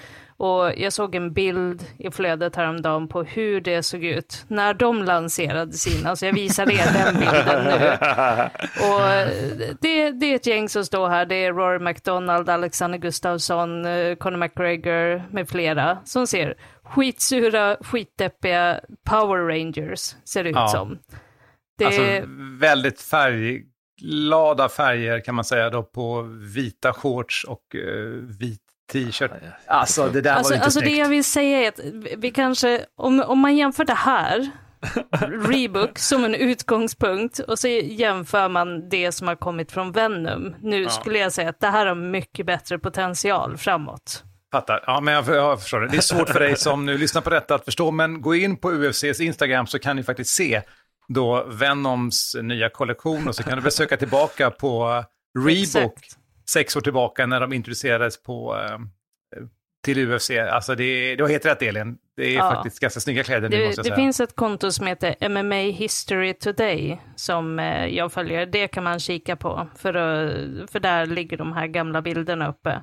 Och 0.43 0.73
jag 0.76 0.93
såg 0.93 1.14
en 1.14 1.32
bild 1.32 1.84
i 1.99 2.11
flödet 2.11 2.56
häromdagen 2.56 3.08
på 3.08 3.22
hur 3.22 3.60
det 3.60 3.82
såg 3.82 4.05
ut 4.05 4.44
när 4.48 4.74
de 4.74 5.03
lanserade 5.03 5.72
sina, 5.72 6.17
så 6.17 6.27
jag 6.27 6.32
visar 6.32 6.70
er 6.70 6.93
den 6.93 7.15
bilden 7.20 7.65
nu. 7.65 7.93
Och 8.86 9.32
det, 9.81 10.10
det, 10.10 10.27
är 10.27 10.34
ett 10.34 10.46
gäng 10.46 10.69
som 10.69 10.84
står 10.84 11.08
här, 11.08 11.27
det 11.27 11.34
är 11.34 11.53
Rory 11.53 11.79
McDonald, 11.79 12.51
Alexander 12.51 12.98
Gustafsson, 12.98 13.84
eh, 13.84 14.15
Conor 14.15 14.36
McGregor 14.36 15.22
med 15.32 15.48
flera 15.48 15.98
som 16.05 16.27
ser 16.27 16.55
skitsura, 16.84 17.77
skitdeppiga 17.81 18.81
Power 19.05 19.39
Rangers, 19.39 20.17
ser 20.24 20.44
det 20.44 20.51
ut 20.51 20.56
ja. 20.56 20.69
som. 20.69 20.98
Det... 21.79 21.84
Alltså 21.84 22.03
väldigt 22.60 23.01
färgglada 23.01 24.69
färger 24.69 25.20
kan 25.20 25.34
man 25.34 25.44
säga 25.44 25.70
då 25.70 25.82
på 25.82 26.22
vita 26.55 26.93
shorts 26.93 27.44
och 27.44 27.74
uh, 27.74 28.22
vit 28.39 28.60
t-shirt. 28.93 29.31
Alltså 29.67 30.08
det 30.08 30.20
där 30.20 30.32
alltså, 30.32 30.51
var 30.51 30.55
inte 30.55 30.65
Alltså 30.65 30.81
snyggt. 30.81 30.94
det 30.94 31.01
jag 31.01 31.08
vill 31.08 31.24
säga 31.24 31.58
är 31.58 31.69
att 31.69 31.81
vi 32.17 32.31
kanske, 32.31 32.84
om, 32.96 33.20
om 33.20 33.39
man 33.39 33.56
jämför 33.56 33.84
det 33.84 33.94
här, 33.94 34.51
Rebook 35.53 35.98
som 35.98 36.24
en 36.24 36.34
utgångspunkt 36.34 37.39
och 37.39 37.58
så 37.58 37.69
jämför 37.69 38.48
man 38.48 38.89
det 38.89 39.12
som 39.12 39.29
har 39.29 39.36
kommit 39.36 39.72
från 39.72 39.93
Venom. 39.93 40.55
Nu 40.60 40.82
ja. 40.82 40.89
skulle 40.89 41.19
jag 41.19 41.32
säga 41.32 41.48
att 41.48 41.60
det 41.60 41.67
här 41.67 41.86
har 41.86 41.94
mycket 41.94 42.46
bättre 42.46 42.79
potential 42.79 43.56
framåt. 43.56 44.24
Fattar. 44.53 44.85
Ja, 44.87 45.01
men 45.01 45.15
jag, 45.15 45.29
jag 45.29 45.63
förstår 45.63 45.81
det. 45.81 45.89
Det 45.89 45.97
är 45.97 46.01
svårt 46.01 46.29
för 46.29 46.41
dig 46.41 46.56
som 46.56 46.87
nu 46.87 46.99
lyssnar 46.99 47.23
på 47.23 47.31
detta 47.31 47.55
att 47.55 47.65
förstå, 47.65 47.91
men 47.91 48.21
gå 48.21 48.35
in 48.35 48.56
på 48.56 48.73
UFCs 48.73 49.21
Instagram 49.21 49.67
så 49.67 49.79
kan 49.79 49.97
ni 49.97 50.03
faktiskt 50.03 50.35
se 50.35 50.63
då 51.09 51.44
Venoms 51.44 52.37
nya 52.43 52.69
kollektion 52.69 53.29
och 53.29 53.35
så 53.35 53.43
kan 53.43 53.59
du 53.59 53.65
besöka 53.65 53.97
tillbaka 53.97 54.51
på 54.51 55.05
Reebok 55.39 55.99
sex 56.51 56.77
år 56.77 56.81
tillbaka 56.81 57.27
när 57.27 57.41
de 57.41 57.53
introducerades 57.53 58.23
på, 58.23 58.56
eh, 58.56 58.79
till 59.85 60.13
UFC. 60.13 60.31
Alltså 60.31 60.75
det, 60.75 61.17
du 61.17 61.25
har 61.25 61.31
helt 61.31 61.47
rätt 61.47 61.63
Elin. 61.63 61.99
Det 62.17 62.23
är 62.23 62.35
ja. 62.35 62.51
faktiskt 62.51 62.81
ganska 62.81 63.01
snygga 63.01 63.23
kläder 63.23 63.49
nu 63.49 63.56
det, 63.56 63.67
måste 63.67 63.79
jag 63.79 63.87
säga. 63.87 63.97
Det 63.97 64.03
finns 64.03 64.21
ett 64.21 64.37
konto 64.37 64.73
som 64.73 64.87
heter 64.87 65.29
MMA 65.29 65.73
History 65.73 66.35
Today 66.35 67.01
som 67.17 67.59
eh, 67.59 67.87
jag 67.87 68.13
följer. 68.13 68.47
Det 68.47 68.69
kan 68.69 68.85
man 68.85 69.01
kika 69.01 69.37
på 69.37 69.69
för, 69.77 69.93
för 70.67 70.81
där 70.81 71.06
ligger 71.06 71.37
de 71.37 71.53
här 71.53 71.67
gamla 71.67 72.03
bilderna 72.03 72.49
uppe. 72.49 72.82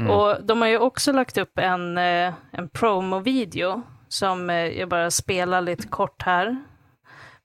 Mm. 0.00 0.10
Och 0.10 0.44
de 0.44 0.60
har 0.60 0.68
ju 0.68 0.78
också 0.78 1.12
lagt 1.12 1.38
upp 1.38 1.58
en, 1.58 1.98
eh, 1.98 2.32
en 2.50 2.68
promo-video 2.68 3.82
som 4.08 4.50
eh, 4.50 4.56
jag 4.56 4.88
bara 4.88 5.10
spelar 5.10 5.60
lite 5.60 5.88
kort 5.88 6.22
här. 6.22 6.56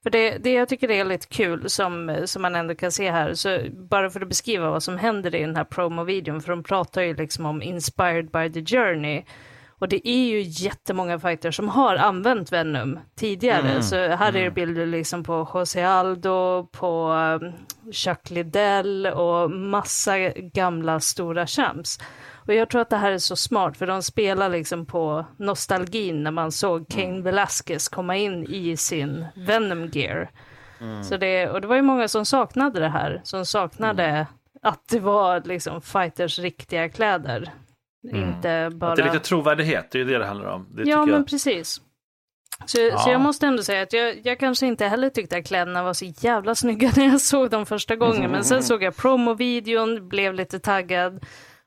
För 0.02 0.10
det, 0.10 0.38
det 0.38 0.52
jag 0.52 0.68
tycker 0.68 0.90
är 0.90 1.04
lite 1.04 1.26
kul 1.26 1.70
som, 1.70 2.22
som 2.24 2.42
man 2.42 2.54
ändå 2.54 2.74
kan 2.74 2.92
se 2.92 3.10
här, 3.10 3.34
så 3.34 3.58
bara 3.72 4.10
för 4.10 4.20
att 4.20 4.28
beskriva 4.28 4.70
vad 4.70 4.82
som 4.82 4.98
händer 4.98 5.34
i 5.34 5.40
den 5.40 5.56
här 5.56 5.64
promo-videon, 5.64 6.40
för 6.40 6.50
de 6.50 6.62
pratar 6.62 7.02
ju 7.02 7.14
liksom 7.14 7.46
om 7.46 7.62
inspired 7.62 8.30
by 8.30 8.52
the 8.52 8.76
journey. 8.76 9.24
Och 9.78 9.88
det 9.88 10.08
är 10.08 10.26
ju 10.26 10.40
jättemånga 10.40 11.18
fighters 11.18 11.56
som 11.56 11.68
har 11.68 11.96
använt 11.96 12.52
Venom 12.52 12.98
tidigare. 13.16 13.70
Mm. 13.70 13.82
Så 13.82 13.96
här 13.96 14.36
är 14.36 14.44
det 14.44 14.50
bilder 14.50 14.86
liksom 14.86 15.24
på 15.24 15.48
José 15.54 15.82
Aldo, 15.82 16.66
på 16.72 17.12
um, 17.12 17.52
Chuck 17.92 18.30
Liddell 18.30 19.06
och 19.06 19.50
massa 19.50 20.18
gamla 20.28 21.00
stora 21.00 21.46
champs. 21.46 21.98
Och 22.46 22.54
jag 22.54 22.68
tror 22.68 22.80
att 22.80 22.90
det 22.90 22.96
här 22.96 23.12
är 23.12 23.18
så 23.18 23.36
smart, 23.36 23.76
för 23.76 23.86
de 23.86 24.02
spelar 24.02 24.48
liksom 24.48 24.86
på 24.86 25.26
nostalgin 25.36 26.22
när 26.22 26.30
man 26.30 26.52
såg 26.52 26.88
Cain 26.88 27.22
Velasquez 27.22 27.88
komma 27.88 28.16
in 28.16 28.44
i 28.48 28.76
sin 28.76 29.26
Venom 29.36 29.86
gear. 29.92 30.30
Mm. 30.80 31.04
Så 31.04 31.16
det, 31.16 31.48
och 31.48 31.60
det 31.60 31.66
var 31.66 31.76
ju 31.76 31.82
många 31.82 32.08
som 32.08 32.26
saknade 32.26 32.80
det 32.80 32.88
här, 32.88 33.20
som 33.24 33.46
saknade 33.46 34.26
att 34.62 34.88
det 34.88 35.00
var 35.00 35.42
liksom 35.44 35.82
fighters 35.82 36.38
riktiga 36.38 36.88
kläder. 36.88 37.50
Inte 38.12 38.70
bara... 38.72 38.90
Att 38.90 38.96
det 38.96 39.02
är 39.02 39.12
lite 39.12 39.24
trovärdighet, 39.24 39.90
det 39.90 39.98
är 39.98 40.04
ju 40.04 40.10
det 40.12 40.18
det 40.18 40.26
handlar 40.26 40.46
om. 40.46 40.66
Det 40.70 40.82
ja, 40.82 41.06
men 41.06 41.14
jag. 41.14 41.28
precis. 41.28 41.80
Så, 42.66 42.80
Ja. 42.80 42.98
så 42.98 43.10
jag 43.10 43.20
måste 43.20 43.46
ändå 43.46 43.62
säga 43.62 43.82
att 43.82 43.92
jag, 43.92 44.26
jag 44.26 44.38
kanske 44.38 44.66
inte 44.66 44.86
heller 44.86 45.10
tyckte 45.10 45.36
att 45.36 45.46
kläderna 45.46 45.82
var 45.82 45.92
så 45.92 46.04
jävla 46.04 46.54
snygga 46.54 46.92
när 46.96 47.06
jag 47.06 47.20
såg 47.20 47.50
dem 47.50 47.66
första 47.66 47.96
gången. 47.96 48.30
Men 48.30 48.44
sen 48.44 48.62
såg 48.62 48.82
jag 48.82 48.96
promovideon, 48.96 50.08
blev 50.08 50.34
lite 50.34 50.58
taggad. 50.58 51.24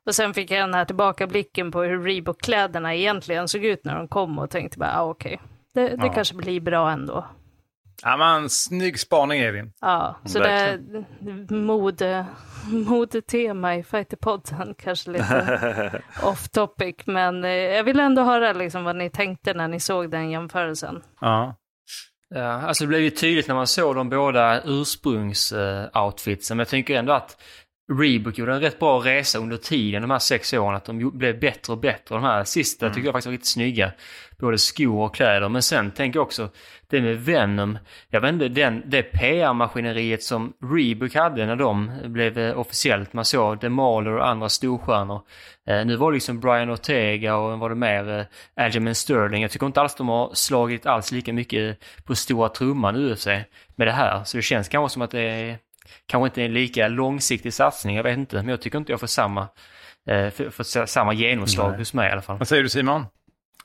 Och 0.10 0.16
sen 0.16 0.34
fick 0.34 0.52
jag 0.52 0.60
den 0.64 0.74
här 0.74 0.86
tillbakablicken 0.86 1.72
på 1.72 1.82
hur 1.82 2.04
Reebok-kläderna 2.04 2.96
egentligen 2.96 3.48
såg 3.48 3.66
ut 3.66 3.86
när 3.86 3.96
de 3.96 4.08
kom 4.08 4.40
och 4.40 4.50
tänkte 4.50 4.80
bara, 4.80 5.00
ah, 5.00 5.04
okej, 5.10 5.40
det, 5.74 5.88
det 5.90 6.06
Ja. 6.06 6.14
kanske 6.14 6.36
blir 6.36 6.62
bra 6.62 6.92
ändå. 6.92 7.26
Ja, 8.04 8.18
men 8.18 8.50
snygg 8.50 9.00
spaning 9.00 9.42
Evin. 9.42 9.74
Ja, 9.82 10.20
så 10.26 10.40
det 10.40 10.50
är 10.50 10.80
mode, 11.54 12.26
modetema 12.68 13.76
i 13.76 13.84
Fighterpodden, 13.84 14.76
kanske 14.84 15.12
lite 15.12 16.02
off 16.24 16.50
topic, 16.50 16.96
men 17.06 17.44
eh, 17.44 17.52
jag 17.52 17.84
vill 17.84 18.00
ändå 18.00 18.22
höra 18.24 18.54
liksom 18.54 18.84
vad 18.84 18.96
ni 18.96 19.10
tänkte 19.10 19.54
när 19.54 19.68
ni 19.68 19.80
såg 19.80 20.12
den 20.12 20.30
jämförelsen. 20.30 21.02
Ja. 21.22 21.56
Ja, 22.36 22.44
alltså 22.52 22.84
det 22.84 22.88
blev 22.88 23.02
ju 23.02 23.10
tydligt 23.10 23.48
när 23.48 23.56
man 23.56 23.68
såg 23.68 23.96
de 23.96 24.10
båda 24.10 24.62
ursprungsoutfitsen, 24.66 26.58
men 26.58 26.62
jag 26.62 26.68
tänker 26.68 26.96
ändå 26.96 27.14
att 27.14 27.42
Reebok 27.90 28.38
gjorde 28.38 28.54
en 28.54 28.62
rätt 28.62 28.80
bra 28.80 29.00
resa 29.00 29.40
under 29.40 29.58
tiden, 29.58 30.02
de 30.02 30.12
här 30.12 30.20
sex 30.20 30.54
åren, 30.54 30.76
att 30.76 30.86
de 30.86 31.12
blev 31.18 31.40
bättre 31.40 31.74
och 31.74 31.80
bättre. 31.80 32.16
De 32.16 32.24
här 32.24 32.44
sista 32.44 32.90
tycker 32.90 33.06
jag 33.06 33.14
faktiskt 33.14 33.26
var 33.26 33.32
riktigt 33.32 33.48
snygga. 33.48 33.92
Både 34.40 34.58
skor 34.58 35.06
och 35.06 35.16
kläder. 35.16 35.50
Men 35.50 35.62
sen 35.62 35.92
tänker 35.92 36.20
jag 36.20 36.26
också, 36.26 36.50
det 36.88 37.02
med 37.02 37.18
Venom, 37.18 37.78
jag 38.10 38.22
vet 38.22 38.34
inte, 38.34 38.48
den, 38.48 38.84
det 38.86 39.04
PR-maskineriet 39.04 40.24
som 40.24 40.54
Reebok 40.74 41.16
hade 41.16 41.46
när 41.46 41.56
de 41.56 41.92
blev 42.06 42.38
eh, 42.38 42.60
officiellt, 42.60 43.14
man 43.14 43.26
såg 43.26 43.60
Demaler 43.60 44.12
och 44.12 44.28
andra 44.28 44.50
storstjärnor. 44.50 45.22
Eh, 45.68 45.86
nu 45.86 45.96
var 45.96 46.12
det 46.12 46.16
liksom 46.16 46.40
Brian 46.40 46.70
Ortega 46.70 47.36
och 47.36 47.60
var 47.60 47.70
det 47.70 47.76
mer 47.76 48.20
eh, 48.20 48.64
Aljamain 48.64 48.96
Sterling. 48.96 49.42
Jag 49.42 49.52
tycker 49.52 49.66
inte 49.66 49.82
alls 49.82 49.96
de 49.96 50.10
har 50.10 50.32
slagit 50.34 50.86
alls 50.86 51.12
lika 51.12 51.34
mycket 51.34 51.80
på 52.04 52.16
stora 52.16 52.50
trumman 52.50 52.96
i 52.96 53.12
UFC 53.12 53.28
med 53.76 53.88
det 53.88 53.92
här. 53.92 54.24
Så 54.24 54.38
det 54.38 54.44
känns 54.44 54.68
kanske 54.70 54.94
som 54.94 55.02
att 55.02 55.12
det 55.12 55.22
är 55.22 55.58
kanske 56.06 56.26
inte 56.28 56.42
är 56.42 56.46
en 56.46 56.54
lika 56.54 56.88
långsiktig 56.88 57.54
satsning, 57.54 57.96
jag 57.96 58.04
vet 58.04 58.18
inte. 58.18 58.36
Men 58.36 58.48
jag 58.48 58.62
tycker 58.62 58.78
inte 58.78 58.92
jag 58.92 59.00
får 59.00 59.08
samma, 59.08 59.42
eh, 60.10 60.30
för, 60.30 60.50
för 60.50 60.86
samma 60.86 61.14
genomslag 61.14 61.70
Nej. 61.70 61.80
hos 61.80 61.94
mig 61.94 62.10
i 62.10 62.12
alla 62.12 62.22
fall. 62.22 62.38
Vad 62.38 62.48
säger 62.48 62.64
du 62.64 62.70
Simon? 62.70 63.06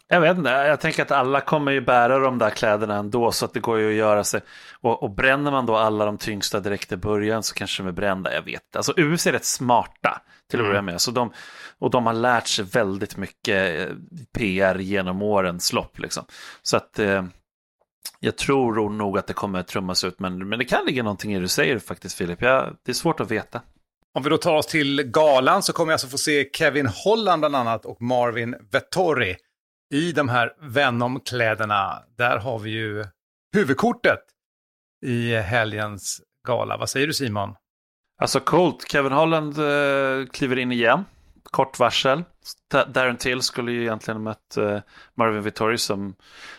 Jag 0.08 0.20
vet 0.20 0.36
inte, 0.36 0.50
jag 0.50 0.80
tänker 0.80 1.02
att 1.02 1.10
alla 1.10 1.40
kommer 1.40 1.72
ju 1.72 1.80
bära 1.80 2.18
de 2.18 2.38
där 2.38 2.50
kläderna 2.50 2.96
ändå 2.96 3.32
så 3.32 3.44
att 3.44 3.54
det 3.54 3.60
går 3.60 3.78
ju 3.78 3.88
att 3.88 3.94
göra 3.94 4.24
sig. 4.24 4.40
Och, 4.80 5.02
och 5.02 5.10
bränner 5.10 5.50
man 5.50 5.66
då 5.66 5.76
alla 5.76 6.04
de 6.04 6.18
tyngsta 6.18 6.60
direkt 6.60 6.92
i 6.92 6.96
början 6.96 7.42
så 7.42 7.54
kanske 7.54 7.82
de 7.82 7.88
är 7.88 7.92
brända, 7.92 8.34
jag 8.34 8.42
vet 8.42 8.62
inte. 8.62 8.78
Alltså 8.78 8.92
US 8.96 9.26
är 9.26 9.32
rätt 9.32 9.44
smarta 9.44 10.20
till 10.50 10.58
att 10.58 10.60
Mm. 10.60 10.70
börja 10.70 10.82
med. 10.82 11.00
Så 11.00 11.10
de, 11.10 11.32
och 11.78 11.90
de 11.90 12.06
har 12.06 12.12
lärt 12.12 12.46
sig 12.46 12.64
väldigt 12.64 13.16
mycket 13.16 13.80
eh, 13.80 13.94
PR 14.38 14.78
genom 14.78 15.22
årens 15.22 15.72
lopp 15.72 15.98
liksom. 15.98 16.24
Så 16.62 16.76
att 16.76 16.98
eh, 16.98 17.24
jag 18.20 18.36
tror 18.36 18.90
nog 18.90 19.18
att 19.18 19.26
det 19.26 19.32
kommer 19.32 19.58
att 19.58 19.68
trummas 19.68 20.04
ut, 20.04 20.18
men, 20.18 20.48
men 20.48 20.58
det 20.58 20.64
kan 20.64 20.86
ligga 20.86 21.02
någonting 21.02 21.32
i 21.32 21.34
det 21.34 21.40
du 21.40 21.48
säger 21.48 21.78
faktiskt 21.78 22.16
Filip. 22.16 22.42
Jag, 22.42 22.76
det 22.84 22.92
är 22.92 22.94
svårt 22.94 23.20
att 23.20 23.30
veta. 23.30 23.60
Om 24.14 24.22
vi 24.22 24.30
då 24.30 24.36
tar 24.36 24.54
oss 24.54 24.66
till 24.66 25.02
galan 25.02 25.62
så 25.62 25.72
kommer 25.72 25.86
vi 25.86 25.92
alltså 25.92 26.08
få 26.08 26.18
se 26.18 26.50
Kevin 26.52 26.86
Holland 26.86 27.40
bland 27.40 27.56
annat 27.56 27.84
och 27.84 28.02
Marvin 28.02 28.54
Vettori 28.70 29.36
i 29.94 30.12
de 30.12 30.28
här 30.28 30.52
Venom-kläderna. 30.60 32.02
Där 32.18 32.38
har 32.38 32.58
vi 32.58 32.70
ju 32.70 33.04
huvudkortet 33.54 34.20
i 35.06 35.34
helgens 35.34 36.20
gala. 36.46 36.76
Vad 36.76 36.90
säger 36.90 37.06
du 37.06 37.12
Simon? 37.12 37.54
Alltså 38.22 38.40
coolt, 38.40 38.88
Kevin 38.90 39.12
Holland 39.12 39.58
eh, 39.58 40.26
kliver 40.26 40.58
in 40.58 40.72
igen. 40.72 41.04
Kort 41.54 41.78
varsel. 41.78 42.24
Da- 42.72 42.84
Darren 42.84 43.16
Till 43.16 43.42
skulle 43.42 43.72
ju 43.72 43.82
egentligen 43.82 44.22
mött 44.22 44.56
eh, 44.56 44.78
Marvin 45.16 45.42
Vittori 45.42 45.78
som, 45.78 46.14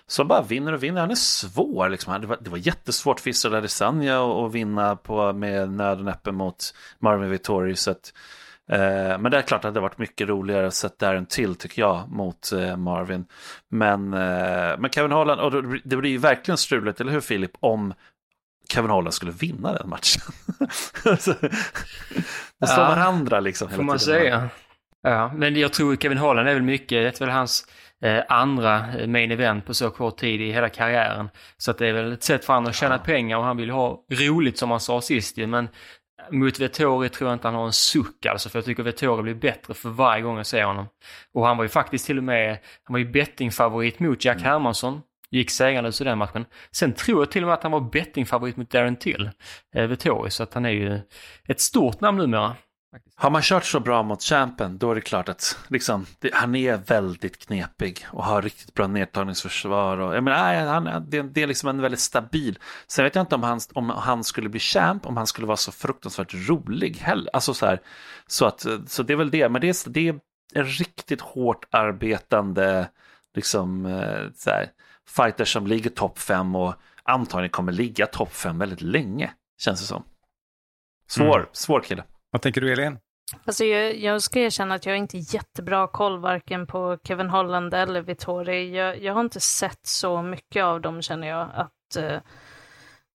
som 0.08 0.28
bara 0.28 0.42
vinner 0.42 0.74
och 0.74 0.84
vinner. 0.84 1.02
Han 1.02 1.12
är 1.12 1.16
svår 1.16 1.90
liksom. 1.90 2.22
Det 2.22 2.28
var, 2.28 2.38
det 2.42 2.50
var 2.50 2.58
jättesvårt 2.58 3.20
för 3.20 3.30
Israel 3.30 3.56
Adesanya 3.56 4.24
att, 4.46 4.52
vinna 4.54 4.96
på, 4.96 5.34
med 5.34 5.70
nöd 5.72 6.00
och 6.00 6.06
näppe 6.06 6.32
mot 6.32 6.74
Marvin 7.00 7.30
Vittori. 7.30 7.76
Så 7.76 7.92
att, 7.92 8.14
eh, 8.72 8.78
men 9.20 9.24
det 9.32 9.38
är 9.38 9.42
klart 9.42 9.58
att 9.58 9.62
det 9.62 9.68
hade 9.68 9.80
varit 9.80 9.98
mycket 9.98 10.28
roligare 10.28 10.68
att 10.68 10.74
se 10.74 10.90
Darren 11.00 11.26
Till 11.26 11.56
tycker 11.56 11.82
jag 11.82 12.10
mot 12.10 12.52
eh, 12.52 12.78
Marvin. 12.78 13.26
Men, 13.70 14.14
eh, 14.14 14.78
men 14.80 14.90
Kevin 14.92 15.12
Holland, 15.12 15.42
och 15.42 15.52
det, 15.52 15.80
det 15.84 15.98
blir 15.98 16.10
ju 16.12 16.18
verkligen 16.18 16.58
struligt, 16.58 17.02
eller 17.02 17.12
hur 17.12 17.22
Filip, 17.22 17.52
om 17.60 17.94
Kevin 18.70 18.90
Holland 18.92 19.14
skulle 19.14 19.32
vinna 19.32 19.74
den 19.74 19.90
matchen. 19.90 20.22
Så- 21.20 21.34
De 22.60 22.68
slår 22.68 22.80
Ja, 22.86 22.90
varandra 22.90 23.40
liksom 23.40 23.68
hela 23.68 23.76
Får 23.78 23.84
man 23.84 23.98
tiden. 23.98 24.20
säga. 24.22 24.50
Ja, 25.08 25.32
men 25.36 25.56
jag 25.56 25.74
tror 25.74 25.96
Kevin 25.96 26.18
Holland 26.18 26.50
är 26.50 26.54
väl 26.54 26.64
mycket, 26.64 26.90
det 26.90 27.22
är 27.22 27.26
väl 27.26 27.36
hans 27.36 27.68
eh, 28.02 28.24
andra 28.30 28.98
eh, 28.98 29.08
main 29.08 29.32
event 29.32 29.66
på 29.66 29.74
så 29.74 29.90
kort 29.90 30.18
tid 30.18 30.42
i 30.42 30.52
hela 30.52 30.70
karriären. 30.70 31.30
Så 31.58 31.72
att 31.72 31.78
det 31.78 31.88
är 31.88 31.94
väl 31.94 32.12
ett 32.12 32.24
sätt 32.24 32.46
för 32.46 32.54
honom 32.54 32.70
att 32.70 32.76
tjäna 32.76 32.98
pengar 32.98 33.38
och 33.38 33.44
han 33.44 33.58
vill 33.58 33.70
ha 33.70 34.06
roligt 34.10 34.58
som 34.58 34.72
han 34.72 34.80
sa 34.80 35.02
sist 35.02 35.38
ju. 35.38 35.48
Men 35.48 35.68
mot 36.32 36.60
Vettori 36.60 37.10
tror 37.10 37.30
jag 37.30 37.36
inte 37.36 37.48
han 37.48 37.56
har 37.56 37.66
en 37.66 37.74
suck 37.74 38.26
alltså, 38.26 38.50
för 38.50 38.60
jag 38.60 38.66
tycker 38.66 38.84
Vettori 38.84 39.24
blir 39.24 39.36
bättre 39.36 39.74
för 39.74 39.90
varje 39.90 40.22
gång 40.22 40.38
jag 40.38 40.46
ser 40.46 40.64
honom. 40.64 40.86
Och 41.34 41.48
han 41.48 41.58
var 41.58 41.64
ju 41.64 41.70
faktiskt 41.70 42.06
till 42.06 42.18
och 42.18 42.24
med, 42.24 42.58
han 42.84 42.94
var 42.94 43.00
ju 43.00 43.12
bettingfavorit 43.12 44.00
mot 44.00 44.26
Jack 44.26 44.42
Hermansson. 44.42 45.02
Gick 45.30 45.52
segrande 45.52 45.92
i 46.02 46.04
den 46.04 46.18
matchen. 46.18 46.46
Sen 46.72 46.94
tror 46.94 47.22
jag 47.22 47.32
till 47.32 47.44
och 47.44 47.48
med 47.48 47.54
att 47.54 47.64
han 47.64 47.72
var 47.72 47.82
bettingfavorit 47.82 48.58
mot 48.58 48.70
Darren 48.70 48.96
Till, 48.96 49.30
eh, 49.76 49.88
Vettori, 49.88 50.30
så 50.30 50.44
att 50.44 50.54
han 50.54 50.66
är 50.66 50.70
ju 50.70 51.00
ett 51.48 51.60
stort 51.60 52.02
namn 52.02 52.18
numera. 52.18 52.56
Har 53.16 53.30
man 53.30 53.42
kört 53.42 53.66
så 53.66 53.80
bra 53.80 54.04
mot 54.04 54.24
champen, 54.24 54.78
då 54.78 54.92
är 54.92 54.96
det 54.96 55.02
klart 55.02 55.30
att 55.30 55.58
liksom, 55.68 56.06
det, 56.20 56.34
han 56.34 56.56
är 56.56 56.78
väldigt 56.78 57.38
knepig 57.46 58.06
och 58.12 58.24
har 58.24 58.42
riktigt 58.42 58.74
bra 58.74 58.88
nedtagningsförsvar. 58.88 59.98
Och, 59.98 60.16
jag 60.16 60.24
menar, 60.24 60.66
han, 60.66 61.06
det, 61.10 61.22
det 61.22 61.44
är 61.44 61.48
liksom 61.48 61.70
en 61.70 61.82
väldigt 61.82 62.00
stabil. 62.00 62.60
Sen 62.88 63.06
vet 63.06 63.16
jag 63.16 63.24
inte 63.24 63.36
om 63.36 63.44
han, 63.44 63.60
om 63.74 63.90
han 63.90 64.24
skulle 64.24 64.50
bli 64.50 64.60
champ, 64.60 65.06
om 65.06 65.18
han 65.18 65.28
skulle 65.28 65.48
vara 65.48 65.58
så 65.58 65.72
fruktansvärt 65.72 66.34
rolig 66.50 66.96
heller. 66.98 67.30
Alltså 67.34 67.54
så 67.54 67.66
här, 67.66 67.82
så, 68.28 68.46
att, 68.46 68.66
så 68.88 69.04
det 69.04 69.14
är 69.14 69.18
väl 69.18 69.32
det. 69.32 69.50
Men 69.50 69.62
det 69.62 69.70
är, 69.70 69.90
det 69.90 70.08
är 70.08 70.20
en 70.54 70.66
riktigt 70.66 71.22
hårt 71.22 71.66
arbetande 71.72 72.90
liksom, 73.36 73.86
eh, 73.86 74.32
så 74.36 74.50
här, 74.50 74.70
fighter 75.08 75.46
som 75.46 75.68
ligger 75.68 75.90
topp 75.90 76.20
fem 76.20 76.56
och 76.56 76.74
antagligen 77.04 77.52
kommer 77.52 77.72
ligga 77.72 78.06
topp 78.06 78.34
fem 78.34 78.60
väldigt 78.60 78.82
länge, 78.82 79.32
känns 79.58 79.80
det 79.80 79.86
som. 79.86 80.04
Svår, 81.08 81.38
Mm. 81.38 81.50
svår 81.52 81.82
kille. 81.82 82.04
Vad 82.36 82.42
tänker 82.42 82.62
du 82.62 82.72
Elin? 82.72 82.98
Alltså 83.46 83.64
jag, 83.64 83.98
jag 83.98 84.22
ska 84.22 84.40
erkänna 84.40 84.76
att 84.76 84.86
jag 84.86 84.94
har 84.94 84.98
inte 84.98 85.18
jättebra 85.18 85.88
koll 85.88 86.20
varken 86.20 86.68
på 86.68 86.98
Kevin 87.04 87.30
Holland 87.30 87.74
eller 87.74 88.02
Vittori. 88.02 88.78
Jag, 88.78 89.04
jag 89.04 89.14
har 89.14 89.22
inte 89.22 89.40
sett 89.40 89.80
så 89.88 90.22
mycket 90.22 90.64
av 90.64 90.82
dem 90.82 91.02
känner 91.02 91.28
jag. 91.28 91.50
att 91.54 91.96
eh, 91.98 92.20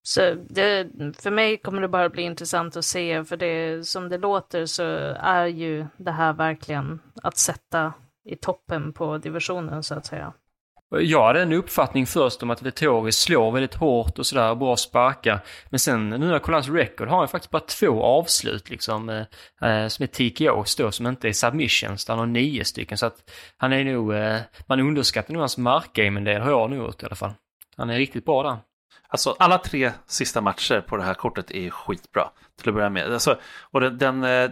så 0.02 0.34
det, 0.48 0.88
För 1.18 1.30
mig 1.30 1.56
kommer 1.56 1.82
det 1.82 1.88
bara 1.88 2.08
bli 2.08 2.22
intressant 2.22 2.76
att 2.76 2.84
se, 2.84 3.24
för 3.24 3.36
det, 3.36 3.86
som 3.86 4.08
det 4.08 4.18
låter 4.18 4.66
så 4.66 4.82
är 5.20 5.46
ju 5.46 5.86
det 5.96 6.12
här 6.12 6.32
verkligen 6.32 7.00
att 7.22 7.38
sätta 7.38 7.92
i 8.24 8.36
toppen 8.36 8.92
på 8.92 9.18
divisionen 9.18 9.82
så 9.82 9.94
att 9.94 10.06
säga. 10.06 10.32
Jag 10.90 11.26
hade 11.26 11.42
en 11.42 11.52
uppfattning 11.52 12.06
först 12.06 12.42
om 12.42 12.50
att 12.50 12.62
Vettori 12.62 13.12
slår 13.12 13.52
väldigt 13.52 13.75
hårt 13.75 14.18
och 14.18 14.26
sådär, 14.26 14.54
bra 14.54 14.76
sparkar. 14.76 15.40
Men 15.70 15.80
sen 15.80 16.11
nu 16.11 16.18
när 16.18 16.32
jag 16.32 16.42
kollar 16.42 16.56
hans 16.56 16.68
record 16.68 17.09
har 17.09 17.18
han 17.18 17.28
faktiskt 17.28 17.50
bara 17.50 17.62
två 17.62 18.02
avslut 18.02 18.70
liksom, 18.70 19.09
eh, 19.09 19.18
eh 19.70 19.88
som 19.88 20.02
är 20.02 20.06
TKOs 20.06 20.76
då, 20.76 20.90
som 20.90 21.06
inte 21.06 21.28
är 21.28 21.32
submissions. 21.32 22.04
där 22.04 22.12
Han 22.14 22.18
har 22.18 22.26
nio 22.26 22.64
stycken, 22.64 22.99
så 22.99 23.06
att 23.06 23.30
han 23.56 23.73
är 23.73 23.85
nog, 23.85 24.14
eh, 24.14 24.38
man 24.66 24.80
underskattar 24.80 25.32
nog 25.32 25.40
hans 25.40 25.59
markgame 25.59 26.20
en 26.20 26.25
del, 26.25 26.42
har 26.42 26.50
jag 26.50 26.70
nog 26.70 26.78
gjort 26.78 27.02
i 27.02 27.06
alla 27.06 27.16
fall. 27.16 27.32
Han 27.76 27.90
är 27.90 27.99
riktigt 27.99 28.25
bra 28.25 28.42
där. 28.42 28.59
Alltså 29.09 29.37
alla 29.38 29.59
tre 29.59 29.92
sista 30.06 30.40
matcher 30.40 30.80
på 30.80 30.97
det 30.97 31.02
här 31.02 31.14
kortet 31.14 31.50
är 31.50 31.70
skitbra 31.70 32.30
till 32.61 32.68
att 32.68 32.75
börja 32.75 32.90
med. 32.90 33.12
Alltså, 33.12 33.38
och 33.70 33.80
den, 33.80 33.99
den, 33.99 34.25
eh, 34.25 34.50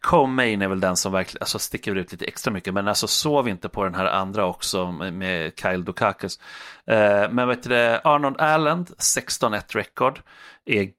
Co-Main 0.00 0.62
är 0.62 0.68
väl 0.68 0.80
den 0.80 0.96
som 0.96 1.12
verkligen 1.12 1.42
alltså, 1.42 1.58
sticker 1.58 1.94
ut 1.94 2.12
lite 2.12 2.24
extra 2.24 2.52
mycket, 2.52 2.74
men 2.74 2.88
alltså 2.88 3.06
sov 3.06 3.48
inte 3.48 3.68
på 3.68 3.84
den 3.84 3.94
här 3.94 4.06
andra 4.06 4.46
också 4.46 4.92
med 4.92 5.52
Kyle 5.60 5.84
Dukakis. 5.84 6.40
Eh, 6.86 7.30
men 7.30 7.48
vet 7.48 7.62
du 7.62 8.00
Arnold 8.04 8.40
Alland, 8.40 8.88
16-1 8.88 9.74
record, 9.74 10.20
är 10.64 10.90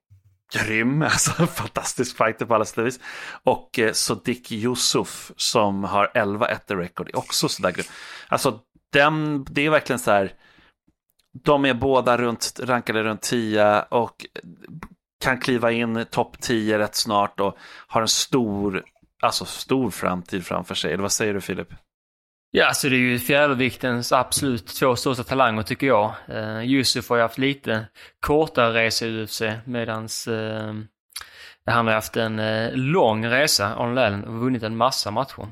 grym, 0.53 1.01
alltså 1.01 1.41
en 1.41 1.47
fantastisk 1.47 2.17
fighter 2.17 2.45
på 2.45 2.55
alla 2.55 2.65
sätt 2.65 2.77
och 2.77 2.85
vis. 2.85 2.99
Och 3.43 3.79
eh, 3.79 3.93
Dick 4.25 4.51
Yusuf 4.51 5.31
som 5.35 5.83
har 5.83 6.11
11-1 6.15 6.75
record, 6.75 7.09
är 7.09 7.17
också 7.17 7.49
sådär 7.49 7.71
grym. 7.71 7.85
Alltså 8.27 8.59
den, 8.93 9.45
det 9.49 9.65
är 9.65 9.69
verkligen 9.69 9.99
så 9.99 10.11
här, 10.11 10.33
de 11.43 11.65
är 11.65 11.73
båda 11.73 12.17
runt, 12.17 12.59
rankade 12.63 13.03
runt 13.03 13.21
10 13.21 13.81
och 13.81 14.25
kan 15.19 15.39
kliva 15.39 15.71
in 15.71 16.05
topp 16.11 16.41
10 16.41 16.79
rätt 16.79 16.95
snart 16.95 17.39
och 17.39 17.57
har 17.87 18.01
en 18.01 18.07
stor, 18.07 18.83
alltså 19.21 19.45
stor 19.45 19.91
framtid 19.91 20.45
framför 20.45 20.75
sig. 20.75 20.93
Eller 20.93 21.01
vad 21.01 21.11
säger 21.11 21.33
du 21.33 21.41
Filip? 21.41 21.67
Ja, 22.51 22.67
alltså 22.67 22.89
det 22.89 22.95
är 22.95 22.99
ju 22.99 23.19
fjäderviktens 23.19 24.11
absolut 24.11 24.67
två 24.67 24.95
största 24.95 25.23
talanger 25.23 25.63
tycker 25.63 25.87
jag. 25.87 26.13
Eh, 26.27 26.61
Yusuf 26.61 27.09
har 27.09 27.15
ju 27.15 27.21
haft 27.21 27.37
lite 27.37 27.85
kortare 28.19 28.73
resa 28.73 29.05
i 29.05 29.23
UFC 29.23 29.41
medans 29.65 30.27
eh, 30.27 30.73
han 31.65 31.87
har 31.87 31.93
haft 31.93 32.17
en 32.17 32.39
eh, 32.39 32.73
lång 32.73 33.25
resa, 33.25 33.79
online 33.79 34.23
och 34.23 34.39
vunnit 34.39 34.63
en 34.63 34.77
massa 34.77 35.11
matcher. 35.11 35.47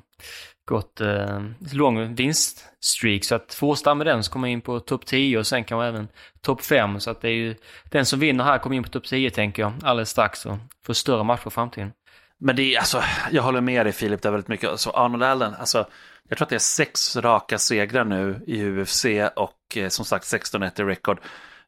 Gått 0.68 1.02
eh, 1.02 1.42
lång 1.74 2.16
vinststreak, 2.16 3.24
så 3.24 3.36
att 3.36 3.54
fortsätta 3.54 3.96
med 3.96 4.08
den 4.08 4.24
så 4.24 4.32
kommer 4.32 4.48
in 4.48 4.62
på 4.62 4.80
topp 4.80 5.06
10 5.06 5.38
och 5.38 5.48
sen 5.48 5.64
kanske 5.64 5.88
även 5.88 6.08
topp 6.42 6.62
5. 6.62 7.00
Så 7.00 7.12
att 7.12 7.22
det 7.22 7.30
är 7.30 7.34
ju 7.34 7.56
den 7.84 8.06
som 8.06 8.20
vinner 8.20 8.44
här 8.44 8.58
kommer 8.58 8.76
in 8.76 8.84
på 8.84 8.90
topp 8.90 9.06
10 9.06 9.30
tänker 9.30 9.62
jag 9.62 9.74
alldeles 9.84 10.10
strax 10.10 10.46
och 10.46 10.58
får 10.86 10.94
större 10.94 11.24
matcher 11.24 11.48
i 11.48 11.50
framtiden. 11.50 11.92
Men 12.40 12.56
det 12.56 12.76
är 12.76 12.80
alltså, 12.80 13.02
jag 13.32 13.44
håller 13.44 13.62
med 13.62 13.86
dig 13.86 13.94
Filip, 13.94 14.22
där 14.22 14.32
väldigt 14.32 14.48
mycket. 14.48 14.70
Alltså 14.70 14.90
Arnold 14.90 15.24
Allen, 15.24 15.54
alltså 15.54 15.86
jag 16.30 16.38
tror 16.38 16.46
att 16.46 16.50
det 16.50 16.56
är 16.56 16.60
sex 16.60 17.16
raka 17.16 17.58
segrar 17.58 18.04
nu 18.04 18.42
i 18.48 18.64
UFC 18.64 19.06
och 19.36 19.78
eh, 19.78 19.90
som 19.90 20.06
sagt 20.06 20.26
16-1 20.26 20.82
i 20.82 20.84
rekord. 20.84 21.20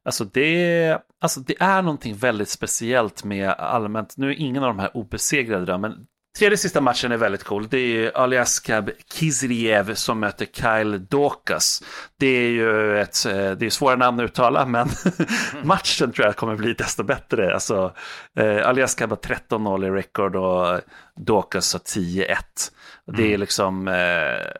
Alltså 0.03 0.23
det, 0.25 0.97
alltså 1.21 1.39
det 1.39 1.55
är 1.59 1.81
någonting 1.81 2.15
väldigt 2.15 2.49
speciellt 2.49 3.23
med 3.23 3.49
allmänt, 3.49 4.17
nu 4.17 4.29
är 4.29 4.33
ingen 4.33 4.63
av 4.63 4.69
de 4.69 4.79
här 4.79 4.97
obesegrade 4.97 5.65
då, 5.65 5.77
men 5.77 6.07
tredje 6.37 6.57
sista 6.57 6.81
matchen 6.81 7.11
är 7.11 7.17
väldigt 7.17 7.43
cool. 7.43 7.67
Det 7.67 7.77
är 7.77 7.87
ju 7.87 8.11
Aljaskab 8.11 8.89
Kizriev 9.13 9.93
som 9.93 10.19
möter 10.19 10.45
Kyle 10.45 11.05
Dokas. 11.05 11.83
Det 12.19 12.27
är 12.27 12.49
ju 12.49 12.99
ett, 12.99 13.25
eh, 13.25 13.51
det 13.51 13.65
är 13.65 13.69
svåra 13.69 13.95
namn 13.95 14.19
att 14.19 14.23
uttala, 14.23 14.65
men 14.65 14.87
matchen 15.63 16.11
tror 16.11 16.25
jag 16.25 16.35
kommer 16.35 16.55
bli 16.55 16.73
desto 16.73 17.03
bättre. 17.03 17.53
Alltså, 17.53 17.93
eh, 18.39 18.67
Aljaskab 18.67 19.09
har 19.09 19.17
13-0 19.17 19.87
i 19.87 19.89
rekord 19.89 20.35
och 20.35 20.81
Dokas 21.15 21.73
har 21.73 21.79
10-1. 21.79 22.71
Det 23.05 23.23
är 23.23 23.27
mm. 23.27 23.39
liksom, 23.39 23.87
eh, 23.87 24.51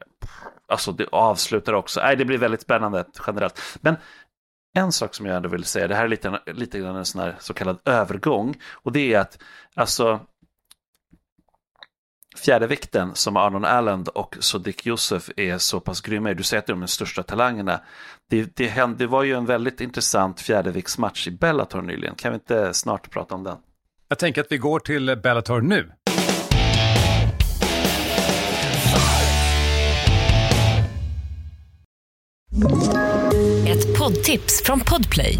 alltså 0.68 0.92
det 0.92 1.08
avslutar 1.12 1.74
också, 1.74 2.02
nej 2.02 2.16
det 2.16 2.26
blir 2.26 2.38
väldigt 2.38 2.62
spännande 2.62 3.06
generellt. 3.28 3.78
Men 3.82 3.96
en 4.74 4.92
sak 4.92 5.16
som 5.16 5.26
jag 5.26 5.36
ändå 5.36 5.50
vill 5.50 5.64
säga, 5.64 5.88
det 5.88 5.96
här 5.96 6.04
är 6.04 6.08
lite, 6.08 6.40
lite 6.46 6.80
grann 6.80 6.96
en 6.96 7.06
sån 7.06 7.22
här 7.22 7.36
så 7.40 7.54
kallad 7.54 7.80
övergång, 7.86 8.56
och 8.74 8.92
det 8.92 9.14
är 9.14 9.20
att 9.20 9.40
alltså 9.76 10.20
fjärdevikten 12.40 13.16
som 13.16 13.38
Arnon 13.38 13.66
Alland 13.66 14.08
och 14.08 14.38
Sodiq 14.40 14.88
Yusuf 14.88 15.30
är 15.38 15.58
så 15.58 15.80
pass 15.80 16.02
grymma 16.02 16.34
Du 16.34 16.44
säger 16.44 16.60
att 16.60 16.68
de 16.68 16.78
är 16.78 16.82
de 16.82 16.88
största 16.88 17.24
talangerna. 17.24 17.82
Det, 18.30 18.56
det, 18.56 18.68
hände, 18.68 18.98
det 18.98 19.08
var 19.08 19.24
ju 19.24 19.34
en 19.34 19.46
väldigt 19.46 19.82
intressant 19.82 20.42
fjärdeviktsmatch 20.42 21.28
i 21.28 21.32
Bellator 21.32 21.82
nyligen. 21.82 22.16
Kan 22.16 22.32
vi 22.32 22.36
inte 22.36 22.74
snart 22.74 23.10
prata 23.10 23.36
om 23.36 23.44
den? 23.44 23.58
Jag 24.08 24.20
tänker 24.20 24.42
att 24.42 24.52
vi 24.52 24.58
går 24.58 24.80
till 24.80 25.20
Bellator 25.24 25.62
nu. 25.62 25.92
Ett 33.68 34.00
poddtips 34.00 34.64
från 34.64 34.80
Podplay. 34.80 35.40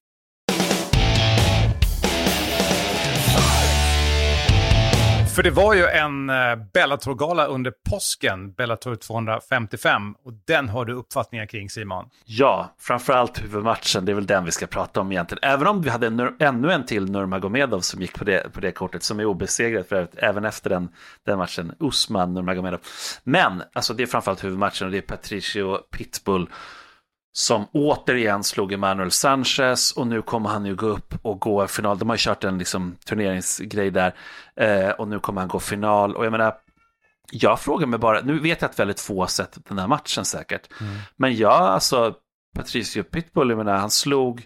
För 5.41 5.43
det 5.43 5.55
var 5.55 5.73
ju 5.73 5.85
en 5.85 6.29
eh, 6.29 6.55
Bellator-gala 6.73 7.45
under 7.45 7.73
påsken, 7.89 8.53
Bellator 8.53 8.95
255, 8.95 10.15
och 10.23 10.33
den 10.47 10.69
har 10.69 10.85
du 10.85 10.93
uppfattningar 10.93 11.45
kring 11.45 11.69
Simon. 11.69 12.05
Ja, 12.25 12.75
framförallt 12.79 13.43
huvudmatchen, 13.43 14.05
det 14.05 14.11
är 14.11 14.13
väl 14.13 14.25
den 14.25 14.45
vi 14.45 14.51
ska 14.51 14.67
prata 14.67 15.01
om 15.01 15.11
egentligen. 15.11 15.39
Även 15.43 15.67
om 15.67 15.81
vi 15.81 15.89
hade 15.89 16.07
en, 16.07 16.35
ännu 16.39 16.71
en 16.71 16.85
till 16.85 17.11
Nurmagomedov 17.11 17.79
som 17.79 18.01
gick 18.01 18.19
på 18.19 18.23
det, 18.23 18.53
på 18.53 18.59
det 18.59 18.71
kortet, 18.71 19.03
som 19.03 19.19
är 19.19 19.25
obesegrad 19.25 19.85
för 19.85 19.95
övrigt, 19.95 20.15
även 20.17 20.45
efter 20.45 20.69
den, 20.69 20.89
den 21.25 21.37
matchen, 21.37 21.75
Usman 21.79 22.33
Nurmagomedov. 22.33 22.79
Men, 23.23 23.63
alltså 23.73 23.93
det 23.93 24.03
är 24.03 24.07
framförallt 24.07 24.43
huvudmatchen 24.43 24.85
och 24.85 24.91
det 24.91 24.97
är 24.97 25.01
Patricio 25.01 25.77
Pitbull 25.77 26.49
som 27.33 27.67
återigen 27.73 28.43
slog 28.43 28.73
Emanuel 28.73 29.11
Sanchez 29.11 29.91
och 29.91 30.07
nu 30.07 30.21
kommer 30.21 30.49
han 30.49 30.65
ju 30.65 30.75
gå 30.75 30.85
upp 30.85 31.13
och 31.21 31.39
gå 31.39 31.67
final. 31.67 31.97
De 31.97 32.09
har 32.09 32.15
ju 32.15 32.19
kört 32.19 32.43
en 32.43 32.57
liksom, 32.57 32.95
turneringsgrej 33.05 33.91
där 33.91 34.15
eh, 34.55 34.89
och 34.89 35.07
nu 35.07 35.19
kommer 35.19 35.41
han 35.41 35.47
gå 35.47 35.59
final. 35.59 36.15
Och 36.15 36.25
jag 36.25 36.31
menar, 36.31 36.53
jag 37.31 37.59
frågar 37.59 37.87
mig 37.87 37.99
bara, 37.99 38.21
nu 38.21 38.39
vet 38.39 38.61
jag 38.61 38.69
att 38.69 38.79
väldigt 38.79 38.99
få 38.99 39.21
har 39.21 39.27
sett 39.27 39.57
den 39.67 39.79
här 39.79 39.87
matchen 39.87 40.25
säkert, 40.25 40.81
mm. 40.81 40.93
men 41.15 41.35
jag, 41.35 41.53
alltså, 41.53 42.15
Patricio 42.55 43.03
Pitbull, 43.03 43.49
jag 43.49 43.57
menar, 43.57 43.77
han 43.77 43.91
slog 43.91 44.45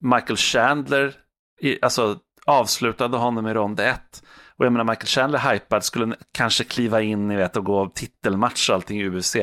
Michael 0.00 0.36
Chandler, 0.36 1.14
i, 1.60 1.78
alltså 1.82 2.18
avslutade 2.46 3.16
honom 3.16 3.46
i 3.46 3.54
rond 3.54 3.80
ett. 3.80 4.22
Och 4.58 4.64
jag 4.64 4.72
menar, 4.72 4.84
Michael 4.84 5.06
Chandler 5.06 5.52
hypad 5.52 5.84
skulle 5.84 6.16
kanske 6.32 6.64
kliva 6.64 7.00
in 7.00 7.30
i 7.30 7.36
vet, 7.36 7.56
och 7.56 7.64
gå 7.64 7.88
titelmatch 7.94 8.70
och 8.70 8.74
allting 8.74 9.00
i 9.00 9.08
UFC 9.08 9.36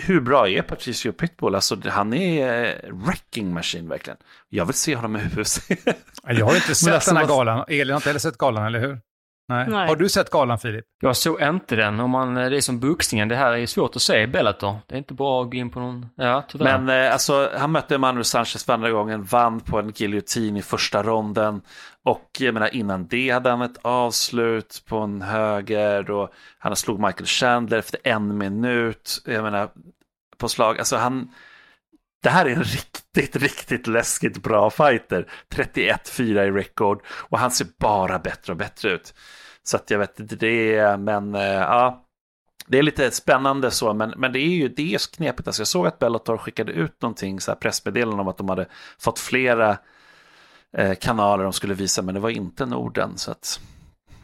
hur 0.00 0.20
bra 0.20 0.48
är 0.48 0.62
Patricio 0.62 1.12
Pitbull? 1.12 1.54
Alltså, 1.54 1.76
han 1.88 2.14
är 2.14 2.64
eh, 2.64 2.92
wrecking 2.92 3.54
machine 3.54 3.88
verkligen. 3.88 4.16
Jag 4.48 4.66
vill 4.66 4.74
se 4.74 4.96
honom 4.96 5.16
i 5.16 5.40
UFC. 5.40 5.70
jag 6.26 6.46
har 6.46 6.54
inte 6.54 6.74
sett 6.74 6.94
alltså, 6.94 7.10
den 7.10 7.16
här 7.16 7.26
galan. 7.26 7.64
Elin 7.68 7.88
har 7.90 7.96
inte 7.96 8.08
heller 8.08 8.20
sett 8.20 8.38
galan, 8.38 8.66
eller 8.66 8.80
hur? 8.80 8.98
Nej. 9.48 9.66
Nej. 9.68 9.88
Har 9.88 9.96
du 9.96 10.08
sett 10.08 10.30
galan, 10.30 10.58
Filip? 10.58 10.84
Jag 11.00 11.16
såg 11.16 11.42
inte 11.42 11.76
den. 11.76 12.00
Om 12.00 12.10
man, 12.10 12.34
det 12.34 12.56
är 12.56 12.60
som 12.60 12.80
boxningen. 12.80 13.28
Det 13.28 13.36
här 13.36 13.52
är 13.52 13.66
svårt 13.66 13.96
att 13.96 14.02
se 14.02 14.26
Bellator. 14.26 14.76
Det 14.86 14.94
är 14.94 14.98
inte 14.98 15.14
bra 15.14 15.42
att 15.42 15.50
gå 15.50 15.56
in 15.56 15.70
på 15.70 15.80
någon... 15.80 16.06
Ja, 16.16 16.44
tyvärr. 16.48 16.78
Men 16.78 17.04
eh, 17.04 17.12
alltså, 17.12 17.50
han 17.56 17.72
mötte 17.72 17.98
Manuel 17.98 18.24
Sanchez 18.24 18.64
för 18.64 18.72
andra 18.72 18.90
gången, 18.90 19.24
vann 19.24 19.60
på 19.60 19.78
en 19.78 19.92
giljotin 19.96 20.56
i 20.56 20.62
första 20.62 21.02
ronden. 21.02 21.60
Och 22.04 22.30
jag 22.38 22.54
menar, 22.54 22.74
innan 22.74 23.06
det 23.06 23.30
hade 23.30 23.50
han 23.50 23.62
ett 23.62 23.78
avslut 23.82 24.82
på 24.86 24.98
en 24.98 25.22
höger 25.22 26.10
och 26.10 26.32
han 26.58 26.76
slog 26.76 27.00
Michael 27.00 27.26
Chandler 27.26 27.78
efter 27.78 28.00
en 28.04 28.38
minut. 28.38 29.22
Jag 29.24 29.42
menar, 29.42 29.70
på 30.36 30.48
slag. 30.48 30.78
Alltså 30.78 30.96
han... 30.96 31.30
Det 32.22 32.30
här 32.30 32.46
är 32.46 32.50
en 32.50 32.64
riktigt, 32.64 33.36
riktigt 33.36 33.86
läskigt 33.86 34.42
bra 34.42 34.70
fighter. 34.70 35.28
31-4 35.54 36.22
i 36.22 36.50
rekord 36.50 37.02
och 37.06 37.38
han 37.38 37.50
ser 37.50 37.66
bara 37.78 38.18
bättre 38.18 38.52
och 38.52 38.56
bättre 38.56 38.90
ut. 38.90 39.14
Så 39.62 39.76
att 39.76 39.90
jag 39.90 39.98
vet 39.98 40.20
inte 40.20 40.36
det, 40.36 40.96
men 41.00 41.34
eh, 41.34 41.42
ja. 41.42 42.06
Det 42.66 42.78
är 42.78 42.82
lite 42.82 43.10
spännande 43.10 43.70
så, 43.70 43.94
men, 43.94 44.14
men 44.16 44.32
det 44.32 44.38
är 44.38 44.48
ju 44.48 44.68
det 44.68 44.94
är 44.94 45.14
knepigt. 45.16 45.48
Alltså 45.48 45.60
jag 45.60 45.68
såg 45.68 45.86
att 45.86 45.98
Bellator 45.98 46.38
skickade 46.38 46.72
ut 46.72 47.02
någonting, 47.02 47.40
så 47.40 47.50
här 47.50 47.56
pressmeddelande 47.56 48.22
om 48.22 48.28
att 48.28 48.38
de 48.38 48.48
hade 48.48 48.66
fått 48.98 49.18
flera 49.18 49.78
kanaler 51.00 51.44
de 51.44 51.52
skulle 51.52 51.74
visa, 51.74 52.02
men 52.02 52.14
det 52.14 52.20
var 52.20 52.30
inte 52.30 52.66
Norden. 52.66 53.18
Så 53.18 53.30
att... 53.30 53.60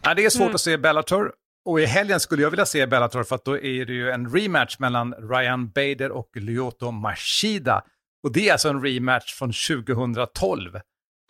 ja, 0.02 0.14
det 0.14 0.24
är 0.24 0.30
svårt 0.30 0.42
mm. 0.42 0.54
att 0.54 0.60
se 0.60 0.76
Bellator. 0.76 1.32
Och 1.64 1.80
i 1.80 1.86
helgen 1.86 2.20
skulle 2.20 2.42
jag 2.42 2.50
vilja 2.50 2.66
se 2.66 2.86
Bellator 2.86 3.22
för 3.22 3.34
att 3.34 3.44
då 3.44 3.58
är 3.58 3.84
det 3.86 3.92
ju 3.92 4.10
en 4.10 4.32
rematch 4.34 4.78
mellan 4.78 5.14
Ryan 5.14 5.70
Bader 5.70 6.10
och 6.10 6.30
Lyoto 6.34 6.90
Machida. 6.90 7.82
Och 8.24 8.32
det 8.32 8.48
är 8.48 8.52
alltså 8.52 8.68
en 8.68 8.82
rematch 8.82 9.34
från 9.34 9.52
2012. 9.52 10.80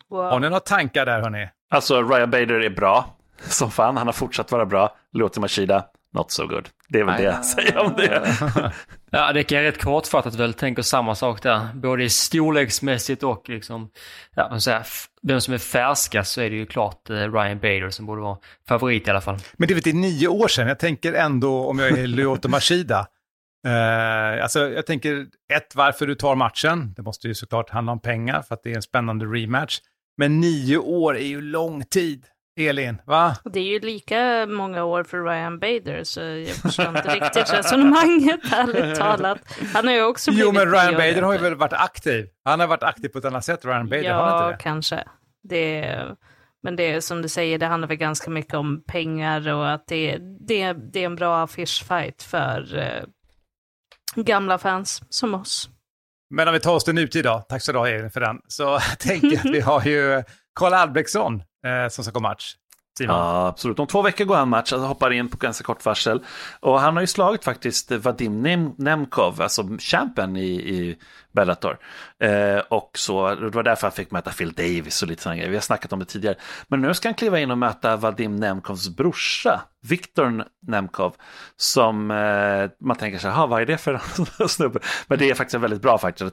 Wow. 0.09 0.23
Har 0.23 0.39
ni 0.39 0.47
några 0.47 0.59
tankar 0.59 1.05
där 1.05 1.21
hörni? 1.21 1.49
Alltså 1.71 2.01
Ryan 2.01 2.31
Bader 2.31 2.59
är 2.59 2.69
bra 2.69 3.15
som 3.41 3.71
fan, 3.71 3.97
han 3.97 4.07
har 4.07 4.13
fortsatt 4.13 4.51
vara 4.51 4.65
bra. 4.65 4.95
Lyoto 5.13 5.41
Machida, 5.41 5.85
not 6.13 6.31
so 6.31 6.47
good. 6.47 6.69
Det 6.89 6.99
är 6.99 7.03
väl 7.03 7.17
det 7.17 7.23
jag 7.23 7.45
säger 7.45 7.77
om 7.77 7.93
det. 7.97 8.37
ja, 9.11 9.33
det 9.33 9.43
kan 9.43 9.57
jag 9.57 9.65
rätt 9.65 9.83
kortfattat 9.83 10.35
väl 10.35 10.53
tänka 10.53 10.83
samma 10.83 11.15
sak 11.15 11.43
där. 11.43 11.67
Både 11.73 12.09
storleksmässigt 12.09 13.23
och 13.23 13.49
liksom, 13.49 13.89
ja, 14.35 14.47
man 14.49 14.61
säger, 14.61 14.85
vem 15.21 15.41
som 15.41 15.53
är 15.53 15.57
färskast 15.57 16.31
så 16.31 16.41
är 16.41 16.49
det 16.49 16.55
ju 16.55 16.65
klart 16.65 17.09
eh, 17.09 17.15
Ryan 17.15 17.59
Bader 17.59 17.89
som 17.89 18.05
borde 18.05 18.21
vara 18.21 18.37
favorit 18.67 19.07
i 19.07 19.09
alla 19.09 19.21
fall. 19.21 19.37
Men 19.57 19.67
det 19.67 19.73
är 19.73 19.91
väl 19.91 19.95
nio 19.95 20.27
år 20.27 20.47
sedan, 20.47 20.67
jag 20.67 20.79
tänker 20.79 21.13
ändå 21.13 21.65
om 21.65 21.79
jag 21.79 21.89
är 21.89 22.07
Lyoto 22.07 22.49
Machida, 22.49 23.07
Uh, 23.67 24.43
alltså, 24.43 24.69
jag 24.69 24.85
tänker, 24.85 25.27
ett, 25.53 25.75
varför 25.75 26.07
du 26.07 26.15
tar 26.15 26.35
matchen. 26.35 26.93
Det 26.95 27.01
måste 27.01 27.27
ju 27.27 27.35
såklart 27.35 27.69
handla 27.69 27.91
om 27.91 27.99
pengar 27.99 28.41
för 28.41 28.55
att 28.55 28.63
det 28.63 28.71
är 28.71 28.75
en 28.75 28.81
spännande 28.81 29.25
rematch. 29.25 29.79
Men 30.17 30.39
nio 30.39 30.77
år 30.77 31.17
är 31.17 31.27
ju 31.27 31.41
lång 31.41 31.83
tid. 31.83 32.25
Elin, 32.57 33.01
va? 33.05 33.35
Det 33.45 33.59
är 33.59 33.63
ju 33.63 33.79
lika 33.79 34.45
många 34.45 34.83
år 34.83 35.03
för 35.03 35.23
Ryan 35.23 35.59
Bader, 35.59 36.03
så 36.03 36.21
jag 36.21 36.55
förstår 36.55 36.87
inte 36.87 37.15
riktigt 37.15 37.53
resonemanget, 37.53 38.39
ärligt 38.53 38.95
talat. 38.95 39.37
Han 39.73 39.87
har 39.87 39.93
ju 39.93 40.03
också 40.03 40.31
blivit 40.31 40.45
Jo, 40.45 40.51
men 40.51 40.71
Ryan 40.71 40.93
Bader 40.93 41.21
har 41.21 41.33
ju 41.33 41.39
väl 41.39 41.55
varit 41.55 41.73
aktiv? 41.73 42.27
Han 42.45 42.59
har 42.59 42.67
varit 42.67 42.83
aktiv 42.83 43.09
på 43.09 43.17
ett 43.17 43.25
annat 43.25 43.45
sätt, 43.45 43.65
Ryan 43.65 43.89
Bader, 43.89 44.03
ja, 44.03 44.13
har 44.13 44.23
han 44.23 44.43
inte 44.43 44.57
det? 44.57 44.63
kanske. 44.63 45.03
Det 45.43 45.95
men 46.63 46.75
det 46.75 46.83
är 46.83 47.01
som 47.01 47.21
du 47.21 47.29
säger, 47.29 47.57
det 47.57 47.65
handlar 47.65 47.87
väl 47.87 47.97
ganska 47.97 48.29
mycket 48.31 48.53
om 48.53 48.83
pengar 48.87 49.53
och 49.53 49.71
att 49.71 49.87
det, 49.87 50.17
det, 50.47 50.73
det 50.73 50.99
är 50.99 51.05
en 51.05 51.15
bra 51.15 51.43
affischfight 51.43 52.23
för 52.23 52.77
eh, 52.77 53.03
gamla 54.15 54.57
fans 54.57 55.01
som 55.09 55.33
oss. 55.33 55.69
Men 56.29 56.47
om 56.47 56.53
vi 56.53 56.59
tar 56.59 56.75
oss 56.75 56.83
till 56.83 56.95
nutid 56.95 57.23
då, 57.23 57.45
tack 57.49 57.61
så 57.61 57.71
du 57.71 57.77
ha 57.77 57.87
Elin 57.87 58.11
för 58.11 58.19
den, 58.19 58.37
så 58.47 58.79
tänker 58.99 59.27
jag 59.27 59.37
att 59.37 59.45
vi 59.45 59.59
har 59.59 59.85
ju 59.85 60.23
Karl 60.55 60.73
Albrektsson 60.73 61.43
eh, 61.65 61.89
som 61.89 62.03
ska 62.03 62.11
gå 62.11 62.19
match. 62.19 62.55
Simon. 62.99 63.15
Ja, 63.15 63.47
absolut. 63.47 63.79
Om 63.79 63.87
två 63.87 64.01
veckor 64.01 64.25
går 64.25 64.35
han 64.35 64.49
match, 64.49 64.73
alltså 64.73 64.87
hoppar 64.87 65.11
in 65.11 65.29
på 65.29 65.37
ganska 65.37 65.63
kort 65.63 65.85
varsel. 65.85 66.23
Och 66.59 66.79
han 66.79 66.93
har 66.93 67.01
ju 67.01 67.07
slagit 67.07 67.43
faktiskt 67.43 67.91
Vadim 67.91 68.41
Nem 68.41 68.73
Nemkov, 68.77 69.41
alltså 69.41 69.63
champen 69.79 70.37
i, 70.37 70.49
i 70.49 70.97
Bellator. 71.31 71.77
Eh, 72.19 72.59
och 72.69 72.91
så, 72.93 73.35
det 73.35 73.49
var 73.49 73.63
därför 73.63 73.87
han 73.87 73.91
fick 73.91 74.11
möta 74.11 74.31
Phil 74.31 74.51
Davis 74.51 75.01
och 75.01 75.07
lite 75.07 75.21
sådana 75.23 75.35
grejer. 75.35 75.49
Vi 75.49 75.55
har 75.55 75.61
snackat 75.61 75.93
om 75.93 75.99
det 75.99 76.05
tidigare. 76.05 76.35
Men 76.67 76.81
nu 76.81 76.93
ska 76.93 77.07
han 77.07 77.15
kliva 77.15 77.39
in 77.39 77.51
och 77.51 77.57
möta 77.57 77.95
Vadim 77.95 78.35
Nemkovs 78.35 78.89
brorsa, 78.89 79.61
Viktor 79.87 80.43
Nemkov, 80.67 81.15
som 81.55 82.11
eh, 82.11 82.69
man 82.79 82.97
tänker 82.97 83.19
sig, 83.19 83.31
vad 83.31 83.61
är 83.61 83.65
det 83.65 83.77
för 83.77 84.01
snubbe? 84.47 84.79
Men 85.07 85.19
det 85.19 85.29
är 85.29 85.33
faktiskt 85.33 85.55
en 85.55 85.61
väldigt 85.61 85.81
bra 85.81 85.97
fighter, 85.97 86.29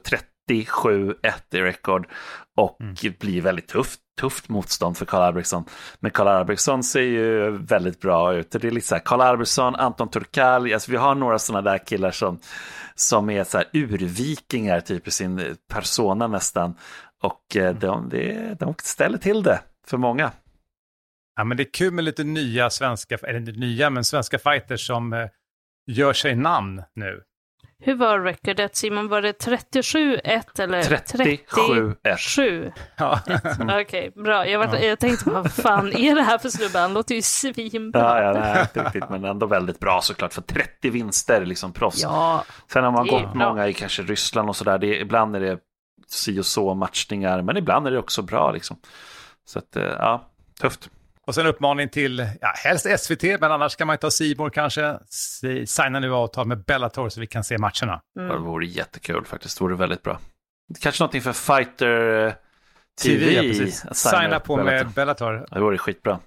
37-1 0.47 1.15
i 1.51 1.61
rekord 1.61 2.07
och 2.55 2.81
mm. 2.81 2.95
blir 3.19 3.41
väldigt 3.41 3.67
tufft 3.67 3.99
tufft 4.17 4.49
motstånd 4.49 4.97
för 4.97 5.05
Karl 5.05 5.21
Albrektsson. 5.21 5.65
Men 5.99 6.11
Karl 6.11 6.27
Albrektsson 6.27 6.83
ser 6.83 7.01
ju 7.01 7.51
väldigt 7.51 8.01
bra 8.01 8.33
ut. 8.33 8.51
Det 8.51 8.63
är 8.63 8.71
lite 8.71 8.87
så 8.87 8.95
här, 8.95 9.01
Karl 9.05 9.21
Albrektsson, 9.21 9.75
Anton 9.75 10.09
Turkal, 10.09 10.73
alltså 10.73 10.91
vi 10.91 10.97
har 10.97 11.15
några 11.15 11.39
sådana 11.39 11.71
där 11.71 11.77
killar 11.77 12.11
som, 12.11 12.39
som 12.95 13.29
är 13.29 13.43
så 13.43 13.57
här 13.57 13.67
urvikingar 13.73 14.79
typ 14.79 15.07
i 15.07 15.11
sin 15.11 15.57
persona 15.67 16.27
nästan. 16.27 16.75
Och 17.23 17.55
eh, 17.55 17.67
mm. 17.67 17.79
de, 17.79 18.09
de, 18.09 18.53
de 18.53 18.75
ställer 18.83 19.17
till 19.17 19.43
det 19.43 19.59
för 19.87 19.97
många. 19.97 20.31
Ja, 21.35 21.43
men 21.43 21.57
det 21.57 21.63
är 21.63 21.73
kul 21.73 21.93
med 21.93 22.03
lite 22.03 22.23
nya 22.23 22.69
svenska, 22.69 23.17
eller 23.23 23.39
inte 23.39 23.51
nya, 23.51 23.89
men 23.89 24.03
svenska 24.03 24.39
fighters 24.39 24.87
som 24.87 25.13
eh, 25.13 25.27
gör 25.87 26.13
sig 26.13 26.35
namn 26.35 26.83
nu. 26.93 27.23
Hur 27.79 27.95
var 27.95 28.19
recordet 28.19 28.75
Simon? 28.75 29.07
Var 29.07 29.21
det 29.21 29.45
37-1 29.45 30.61
eller 30.61 30.81
37-1? 30.81 32.71
Ja. 32.97 33.19
Okej, 33.61 33.83
okay, 33.83 34.23
bra. 34.23 34.47
Jag, 34.47 34.59
var, 34.59 34.65
ja. 34.65 34.79
jag 34.79 34.99
tänkte, 34.99 35.29
vad 35.29 35.51
fan 35.51 35.93
är 35.93 36.15
det 36.15 36.21
här 36.21 36.37
för 36.37 36.49
snubbe? 36.49 36.79
Han 36.79 36.93
låter 36.93 37.15
ju 37.15 37.21
svinbra. 37.21 38.01
Ja, 38.01 38.21
ja 38.21 38.39
nej, 38.39 38.61
inte 38.61 38.83
riktigt, 38.83 39.09
men 39.09 39.25
ändå 39.25 39.45
väldigt 39.45 39.79
bra 39.79 40.01
såklart. 40.01 40.33
För 40.33 40.41
30 40.41 40.89
vinster, 40.89 41.45
liksom 41.45 41.73
proffs. 41.73 42.03
Ja, 42.03 42.43
Sen 42.73 42.83
har 42.83 42.91
man 42.91 43.07
gått 43.07 43.33
många 43.33 43.67
i 43.67 43.73
kanske 43.73 44.01
Ryssland 44.01 44.49
och 44.49 44.55
sådär. 44.55 44.83
Ibland 44.83 45.35
är 45.35 45.39
det 45.39 45.59
si 46.07 46.39
och 46.39 46.45
så 46.45 46.73
matchningar, 46.73 47.41
men 47.41 47.57
ibland 47.57 47.87
är 47.87 47.91
det 47.91 47.99
också 47.99 48.21
bra 48.21 48.51
liksom. 48.51 48.77
Så 49.45 49.59
att, 49.59 49.75
eh, 49.75 49.83
ja, 49.83 50.29
tufft. 50.61 50.89
Och 51.27 51.35
sen 51.35 51.45
uppmaning 51.45 51.89
till, 51.89 52.27
ja, 52.41 52.53
helst 52.55 52.87
SVT, 52.99 53.23
men 53.23 53.51
annars 53.51 53.75
kan 53.75 53.87
man 53.87 53.93
ju 53.93 53.97
ta 53.97 54.11
Simor 54.11 54.49
kanske. 54.49 54.99
Signa 55.65 55.99
nu 55.99 56.13
avtal 56.13 56.47
med 56.47 56.63
Bellator 56.63 57.09
så 57.09 57.19
vi 57.19 57.27
kan 57.27 57.43
se 57.43 57.57
matcherna. 57.57 58.01
Mm. 58.19 58.31
Det 58.31 58.37
vore 58.37 58.65
jättekul 58.65 59.25
faktiskt, 59.25 59.57
det 59.57 59.63
vore 59.63 59.75
väldigt 59.75 60.03
bra. 60.03 60.19
Kanske 60.81 61.03
någonting 61.03 61.21
för 61.21 61.33
Fighter 61.33 62.35
TV. 63.03 63.25
TV 63.25 63.33
ja, 63.33 63.41
precis. 63.41 63.79
Signa, 63.79 63.93
signa 63.93 64.39
på 64.39 64.55
Bellator. 64.55 64.83
med 64.85 64.93
Bellator. 64.93 65.45
Det 65.51 65.59
vore 65.59 65.77
skitbra. 65.77 66.19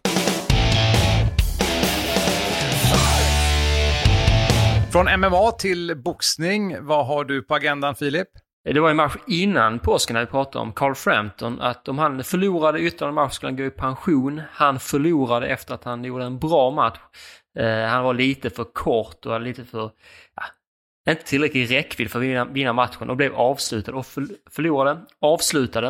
Från 4.92 5.20
MMA 5.20 5.50
till 5.50 5.96
boxning, 5.96 6.76
vad 6.86 7.06
har 7.06 7.24
du 7.24 7.42
på 7.42 7.54
agendan 7.54 7.94
Filip? 7.94 8.28
Eh, 8.64 8.74
det 8.74 8.80
var 8.80 8.90
en 8.90 8.96
match 8.96 9.16
innan 9.26 9.78
påsken 9.78 10.14
när 10.14 10.20
vi 10.20 10.26
pratade 10.26 10.62
om 10.62 10.72
Carl 10.72 10.94
Frampton, 10.94 11.60
att 11.60 11.88
om 11.88 11.98
han 11.98 12.24
förlorade 12.24 12.80
ytterligare 12.80 13.08
en 13.08 13.14
match 13.14 13.32
skulle 13.32 13.50
han 13.50 13.56
gå 13.56 13.64
i 13.64 13.70
pension. 13.70 14.42
Han 14.52 14.80
förlorade 14.80 15.46
efter 15.46 15.74
att 15.74 15.84
han 15.84 16.04
gjorde 16.04 16.24
en 16.24 16.38
bra 16.38 16.70
match. 16.70 16.98
Eh, 17.58 17.84
han 17.84 18.04
var 18.04 18.14
lite 18.14 18.50
för 18.50 18.64
kort 18.64 19.26
och 19.26 19.40
lite 19.40 19.64
för, 19.64 19.90
ja, 20.36 20.42
inte 21.12 21.24
tillräcklig 21.24 21.70
räckvidd 21.70 22.10
för 22.10 22.18
att 22.18 22.24
vinna, 22.24 22.44
vinna 22.44 22.72
matchen 22.72 23.10
och 23.10 23.16
blev 23.16 23.34
avslutad 23.34 23.92
och 23.92 24.06
förlorade, 24.50 25.00
avslutade, 25.20 25.88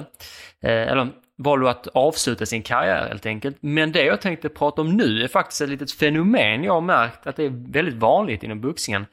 eh, 0.63 0.89
eller 0.89 1.09
valde 1.43 1.71
att 1.71 1.87
avsluta 1.87 2.47
sin 2.47 2.63
karriär 2.63 3.09
helt 3.09 3.27
enkelt. 3.27 3.57
Men 3.61 3.93
det 3.93 4.05
jag 4.05 4.21
tänkte 4.21 4.49
prata 4.49 4.83
om 4.83 4.97
nu 4.97 5.23
är 5.23 5.29
faktiskt 5.29 5.61
ett 5.61 5.69
litet 5.69 5.93
fenomen 5.93 6.65
jag 6.65 6.73
har 6.73 6.81
märkt 6.81 7.27
att 7.27 7.37
det 7.37 7.45
är 7.45 7.73
väldigt 7.73 7.95
vanligt 7.95 8.43
inom 8.43 8.61
boxningen 8.61 9.07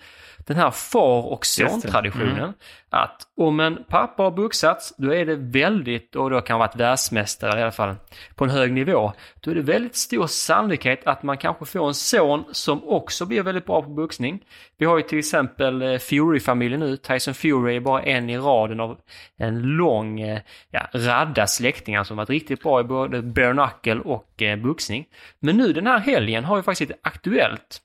den 0.47 0.57
här 0.57 0.71
far 0.71 1.25
och 1.25 1.45
son-traditionen. 1.45 2.37
Mm. 2.37 2.53
Att 2.89 3.21
om 3.37 3.59
en 3.59 3.83
pappa 3.89 4.23
har 4.23 4.31
boxats, 4.31 4.93
då 4.97 5.13
är 5.13 5.25
det 5.25 5.35
väldigt, 5.35 6.15
och 6.15 6.29
då 6.29 6.41
kan 6.41 6.53
ha 6.53 6.59
varit 6.59 6.75
världsmästare 6.75 7.59
i 7.59 7.61
alla 7.61 7.71
fall, 7.71 7.95
på 8.35 8.43
en 8.43 8.49
hög 8.49 8.73
nivå. 8.73 9.13
Då 9.39 9.51
är 9.51 9.55
det 9.55 9.61
väldigt 9.61 9.95
stor 9.95 10.27
sannolikhet 10.27 11.07
att 11.07 11.23
man 11.23 11.37
kanske 11.37 11.65
får 11.65 11.87
en 11.87 11.93
son 11.93 12.43
som 12.51 12.89
också 12.89 13.25
blir 13.25 13.43
väldigt 13.43 13.65
bra 13.65 13.81
på 13.81 13.89
boxning. 13.89 14.39
Vi 14.77 14.85
har 14.85 14.97
ju 14.97 15.03
till 15.03 15.19
exempel 15.19 15.81
eh, 15.81 15.97
Fury-familjen 15.97 16.79
nu. 16.79 16.97
Tyson 16.97 17.33
Fury 17.33 17.75
är 17.75 17.79
bara 17.79 18.03
en 18.03 18.29
i 18.29 18.37
raden 18.37 18.79
av 18.79 18.97
en 19.37 19.61
lång 19.61 20.21
eh, 20.21 20.41
ja, 20.71 20.87
radda 20.93 21.47
släktingar 21.47 22.03
som 22.03 22.16
varit 22.17 22.29
riktigt 22.29 22.63
bra 22.63 22.81
i 22.81 22.83
både 22.83 23.21
bare 23.21 23.53
knuckle 23.53 24.01
och 24.01 24.41
eh, 24.41 24.59
boxning. 24.59 25.05
Men 25.39 25.57
nu 25.57 25.73
den 25.73 25.87
här 25.87 25.99
helgen 25.99 26.45
har 26.45 26.57
ju 26.57 26.63
faktiskt 26.63 26.91
ett 26.91 26.99
aktuellt 27.01 27.81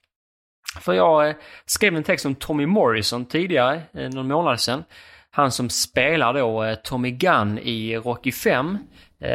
för 0.81 0.93
jag 0.93 1.29
eh, 1.29 1.35
skrev 1.67 1.97
en 1.97 2.03
text 2.03 2.27
om 2.27 2.35
Tommy 2.35 2.67
Morrison 2.67 3.25
tidigare, 3.25 3.83
eh, 3.95 4.11
någon 4.11 4.29
månad 4.29 4.61
sedan. 4.61 4.85
Han 5.31 5.53
som 5.53 5.71
spelar 5.71 6.35
då 6.35 6.65
eh, 6.65 6.75
Tommy 6.75 7.11
Gunn 7.11 7.59
i 7.59 7.97
Rocky 7.97 8.33
5 8.33 8.79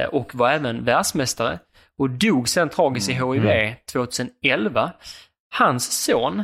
och 0.10 0.36
var 0.36 0.51
även 0.51 0.86
världsmästare 0.86 1.60
och 1.97 2.10
dog 2.10 2.49
sen 2.49 2.69
tragiskt 2.69 3.10
i 3.10 3.13
HIV 3.13 3.73
2011. 3.91 4.81
Mm. 4.81 4.93
Hans 5.49 6.03
son, 6.03 6.43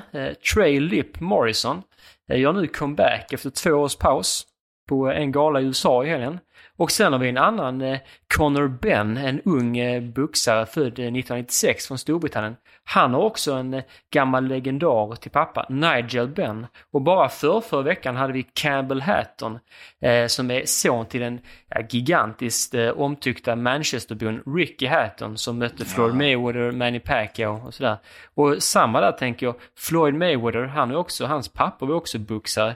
Trey 0.53 0.79
Lip 0.79 1.19
Morrison, 1.19 1.81
gör 2.27 2.53
nu 2.53 2.67
comeback 2.67 3.33
efter 3.33 3.49
två 3.49 3.69
års 3.69 3.95
paus 3.95 4.45
på 4.89 5.11
en 5.11 5.31
gala 5.31 5.61
i 5.61 5.63
USA 5.63 6.05
i 6.05 6.09
helgen. 6.09 6.39
Och 6.83 6.91
sen 6.91 7.13
har 7.13 7.19
vi 7.19 7.29
en 7.29 7.37
annan, 7.37 7.81
eh, 7.81 7.99
Connor 8.37 8.67
Benn, 8.67 9.17
en 9.17 9.41
ung 9.45 9.77
eh, 9.77 10.01
boxare 10.01 10.65
född 10.65 10.87
1996 10.87 11.87
från 11.87 11.97
Storbritannien. 11.97 12.55
Han 12.83 13.13
har 13.13 13.21
också 13.21 13.53
en 13.53 13.73
eh, 13.73 13.83
gammal 14.13 14.47
legendar 14.47 15.15
till 15.15 15.31
pappa, 15.31 15.65
Nigel 15.69 16.27
Benn. 16.27 16.67
Och 16.91 17.01
bara 17.01 17.29
för 17.29 17.61
förra 17.61 17.81
veckan 17.81 18.15
hade 18.15 18.33
vi 18.33 18.43
Campbell 18.43 19.01
Hatton, 19.01 19.59
eh, 20.01 20.27
som 20.27 20.51
är 20.51 20.65
son 20.65 21.05
till 21.05 21.21
den 21.21 21.39
ja, 21.69 21.81
gigantiskt 21.89 22.73
eh, 22.73 22.89
omtyckta 22.89 23.55
Manchesterbon 23.55 24.43
Ricky 24.55 24.87
Hatton 24.87 25.37
som 25.37 25.57
mötte 25.57 25.85
Floyd 25.85 26.15
Mayweather, 26.15 26.71
Manny 26.71 26.99
Pacquiao 26.99 27.67
och 27.67 27.73
sådär. 27.73 27.97
Och 28.33 28.63
samma 28.63 29.01
där 29.01 29.11
tänker 29.11 29.45
jag, 29.45 29.55
Floyd 29.77 30.13
Mayweather, 30.13 30.63
han 30.63 30.91
är 30.91 30.95
också, 30.95 31.25
hans 31.25 31.49
pappa 31.49 31.85
var 31.85 31.95
också 31.95 32.19
boxare. 32.19 32.75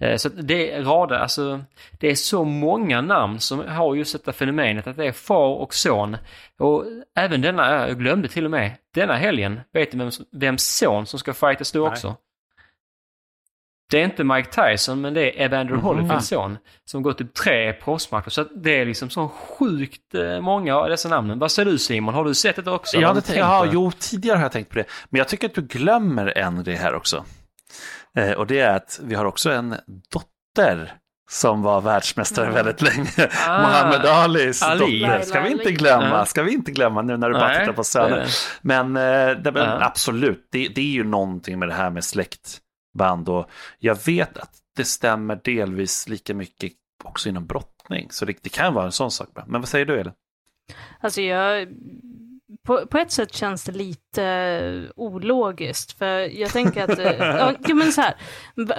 Eh, 0.00 0.16
så 0.16 0.28
det 0.28 0.72
är 0.72 0.82
rader, 0.82 1.16
alltså 1.16 1.64
det 2.00 2.10
är 2.10 2.14
så 2.14 2.44
många 2.44 3.00
namn 3.00 3.40
som 3.40 3.68
har 3.68 3.94
just 3.94 4.12
detta 4.12 4.32
fenomenet 4.32 4.86
att 4.86 4.96
det 4.96 5.06
är 5.06 5.12
far 5.12 5.54
och 5.54 5.74
son. 5.74 6.16
Och 6.58 6.84
även 7.16 7.40
denna, 7.40 7.88
jag 7.88 7.98
glömde 7.98 8.28
till 8.28 8.44
och 8.44 8.50
med, 8.50 8.72
denna 8.94 9.16
helgen, 9.16 9.60
vet 9.72 9.90
du 9.90 9.98
vem, 9.98 10.10
vems 10.32 10.76
son 10.76 11.06
som 11.06 11.18
ska 11.18 11.34
fightas 11.34 11.72
då 11.72 11.88
också? 11.88 12.16
Det 13.90 14.00
är 14.00 14.04
inte 14.04 14.24
Mike 14.24 14.50
Tyson, 14.50 15.00
men 15.00 15.14
det 15.14 15.40
är 15.40 15.44
Evander 15.44 15.74
mm. 15.74 15.84
Holyfields 15.84 16.28
son 16.28 16.58
som 16.84 17.02
gått 17.02 17.18
typ 17.18 17.34
tre 17.34 17.72
proffsmatcher. 17.72 18.30
Så 18.30 18.44
det 18.44 18.80
är 18.80 18.86
liksom 18.86 19.10
så 19.10 19.28
sjukt 19.28 20.14
eh, 20.14 20.40
många 20.40 20.76
av 20.76 20.88
dessa 20.88 21.08
namnen. 21.08 21.38
Vad 21.38 21.52
säger 21.52 21.70
du 21.70 21.78
Simon? 21.78 22.14
Har 22.14 22.24
du 22.24 22.34
sett 22.34 22.64
det 22.64 22.70
också? 22.70 22.96
Jag 22.96 23.08
hade 23.08 23.20
tänkt, 23.20 23.38
ja, 23.38 23.66
jo, 23.72 23.92
tidigare 23.98 24.36
har 24.36 24.42
jag 24.42 24.52
tänkt 24.52 24.70
på 24.70 24.78
det. 24.78 24.84
Men 25.08 25.18
jag 25.18 25.28
tycker 25.28 25.48
att 25.48 25.54
du 25.54 25.62
glömmer 25.62 26.38
en 26.38 26.62
grej 26.64 26.76
här 26.76 26.94
också. 26.94 27.24
Eh, 28.16 28.32
och 28.32 28.46
det 28.46 28.58
är 28.58 28.76
att 28.76 29.00
vi 29.02 29.14
har 29.14 29.24
också 29.24 29.50
en 29.50 29.74
dotter 30.12 30.98
som 31.30 31.62
var 31.62 31.80
världsmästare 31.80 32.50
väldigt 32.50 32.82
länge. 32.82 33.30
Ah, 33.46 33.62
Muhammad 33.62 34.06
Alis 34.06 34.62
Ali. 34.62 35.00
dotter. 35.00 35.22
Ska 35.22 35.40
vi 35.40 35.50
inte 35.50 35.72
glömma, 35.72 36.26
ska 36.26 36.42
vi 36.42 36.52
inte 36.52 36.72
glömma 36.72 37.02
nu 37.02 37.16
när 37.16 37.30
du 37.30 37.34
bara 37.34 37.58
tittar 37.58 37.72
på 37.72 37.84
söner. 37.84 38.26
Men, 38.62 38.96
eh, 38.96 39.30
det, 39.30 39.52
men 39.52 39.82
absolut, 39.82 40.48
det, 40.50 40.68
det, 40.68 40.80
är 40.80 40.92
ju 40.92 41.04
någonting 41.04 41.58
med 41.58 41.68
det 41.68 41.74
här 41.74 41.90
med 41.90 42.04
släktband 42.04 43.28
och 43.28 43.50
jag 43.78 44.06
vet 44.06 44.38
att 44.38 44.52
det 44.76 44.84
stämmer 44.84 45.40
delvis 45.44 46.08
lika 46.08 46.34
mycket 46.34 46.72
också 47.04 47.28
inom 47.28 47.46
brottning. 47.46 48.08
Så 48.10 48.24
det, 48.24 48.34
det 48.42 48.48
kan 48.48 48.74
vara 48.74 48.84
en 48.84 48.92
sån 48.92 49.10
sak. 49.10 49.28
Men 49.46 49.60
vad 49.60 49.68
säger 49.68 49.86
du 49.86 50.00
Elin? 50.00 50.12
Alltså 51.00 51.22
jag 51.22 51.68
på, 52.66 52.86
på 52.86 52.98
ett 52.98 53.12
sätt 53.12 53.34
känns 53.34 53.64
det 53.64 53.72
lite 53.72 54.22
uh, 54.72 54.90
ologiskt. 54.96 55.98
För 55.98 56.40
jag 56.40 56.50
tänker 56.50 56.84
att, 56.84 56.98
uh, 56.98 57.04
ja, 57.68 57.74
men 57.74 57.92
så 57.92 58.00
här, 58.00 58.14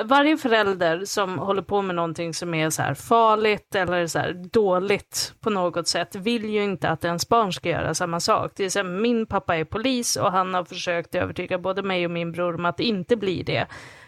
varje 0.03 0.37
förälder 0.37 1.05
som 1.05 1.37
håller 1.37 1.61
på 1.61 1.81
med 1.81 1.95
någonting 1.95 2.33
som 2.33 2.53
är 2.53 2.69
så 2.69 2.81
här 2.81 2.93
farligt 2.93 3.75
eller 3.75 4.07
så 4.07 4.19
här 4.19 4.33
dåligt 4.51 5.33
på 5.39 5.49
något 5.49 5.87
sätt 5.87 6.15
vill 6.15 6.49
ju 6.49 6.63
inte 6.63 6.89
att 6.89 7.05
ens 7.05 7.29
barn 7.29 7.53
ska 7.53 7.69
göra 7.69 7.93
samma 7.93 8.19
sak. 8.19 8.51
Det 8.55 8.65
är 8.65 8.69
så 8.69 8.79
här, 8.79 8.85
min 8.85 9.25
pappa 9.25 9.55
är 9.55 9.65
polis 9.65 10.15
och 10.15 10.31
han 10.31 10.53
har 10.53 10.63
försökt 10.63 11.15
övertyga 11.15 11.57
både 11.57 11.83
mig 11.83 12.05
och 12.05 12.11
min 12.11 12.31
bror 12.31 12.55
om 12.55 12.65
att 12.65 12.79
inte 12.79 13.15
bli 13.15 13.43
det. 13.43 13.67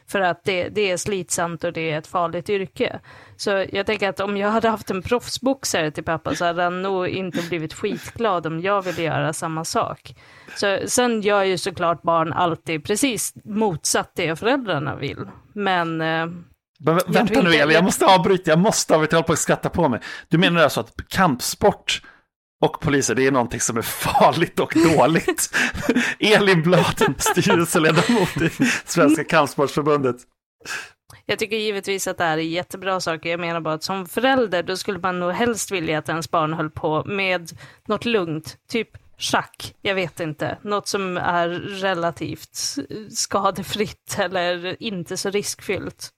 För 0.09 0.21
att 0.21 0.43
det, 0.43 0.69
det 0.69 0.91
är 0.91 0.97
slitsamt 0.97 1.63
och 1.63 1.73
det 1.73 1.91
är 1.91 1.97
ett 1.97 2.07
farligt 2.07 2.49
yrke. 2.49 2.99
Så 3.37 3.65
jag 3.71 3.85
tänker 3.85 4.09
att 4.09 4.19
om 4.19 4.37
jag 4.37 4.49
hade 4.49 4.69
haft 4.69 4.91
en 4.91 5.01
proffsboxare 5.01 5.91
till 5.91 6.03
pappa 6.03 6.35
så 6.35 6.45
hade 6.45 6.63
han 6.63 6.81
nog 6.81 7.07
inte 7.07 7.41
blivit 7.41 7.73
skitglad 7.73 8.47
om 8.47 8.61
jag 8.61 8.81
ville 8.81 9.01
göra 9.01 9.33
samma 9.33 9.65
sak. 9.65 10.15
Så, 10.55 10.79
sen 10.85 11.21
gör 11.21 11.43
ju 11.43 11.57
såklart 11.57 12.01
barn 12.01 12.33
alltid 12.33 12.85
precis 12.85 13.33
motsatt 13.43 14.11
det 14.15 14.35
föräldrarna 14.35 14.95
vill. 14.95 15.25
Men... 15.53 16.01
Eh, 16.01 16.27
men 16.81 16.99
vänta 17.07 17.41
nu 17.41 17.53
Elin, 17.53 17.75
jag 17.75 17.83
måste 17.83 18.05
avbryta, 18.05 18.51
jag 18.51 18.59
måste 18.59 18.95
avbryta, 18.95 19.15
jag 19.15 19.17
håller 19.17 19.27
på 19.27 19.33
att 19.33 19.39
skratta 19.39 19.69
på 19.69 19.89
mig. 19.89 19.99
Du 20.27 20.37
menar 20.37 20.61
alltså 20.61 20.79
att 20.79 21.07
kampsport 21.07 22.01
och 22.61 22.79
poliser, 22.79 23.15
det 23.15 23.27
är 23.27 23.31
någonting 23.31 23.59
som 23.59 23.77
är 23.77 23.81
farligt 23.81 24.59
och 24.59 24.73
dåligt. 24.95 25.49
Elin 26.19 26.61
Blad, 26.61 27.13
styrelseledamot 27.17 28.37
i 28.41 28.49
Svenska 28.85 29.23
Kampsportsförbundet. 29.23 30.15
Jag 31.25 31.39
tycker 31.39 31.57
givetvis 31.57 32.07
att 32.07 32.17
det 32.17 32.23
här 32.23 32.37
är 32.37 32.41
jättebra 32.41 32.99
saker. 32.99 33.29
Jag 33.29 33.39
menar 33.39 33.61
bara 33.61 33.73
att 33.73 33.83
som 33.83 34.05
förälder, 34.05 34.63
då 34.63 34.77
skulle 34.77 34.99
man 34.99 35.19
nog 35.19 35.31
helst 35.31 35.71
vilja 35.71 35.97
att 35.97 36.09
ens 36.09 36.31
barn 36.31 36.53
höll 36.53 36.69
på 36.69 37.03
med 37.05 37.51
något 37.87 38.05
lugnt, 38.05 38.57
typ 38.69 38.89
schack, 39.17 39.75
jag 39.81 39.95
vet 39.95 40.19
inte, 40.19 40.57
något 40.61 40.87
som 40.87 41.17
är 41.17 41.49
relativt 41.81 42.75
skadefritt 43.09 44.15
eller 44.19 44.83
inte 44.83 45.17
så 45.17 45.29
riskfyllt. 45.29 46.09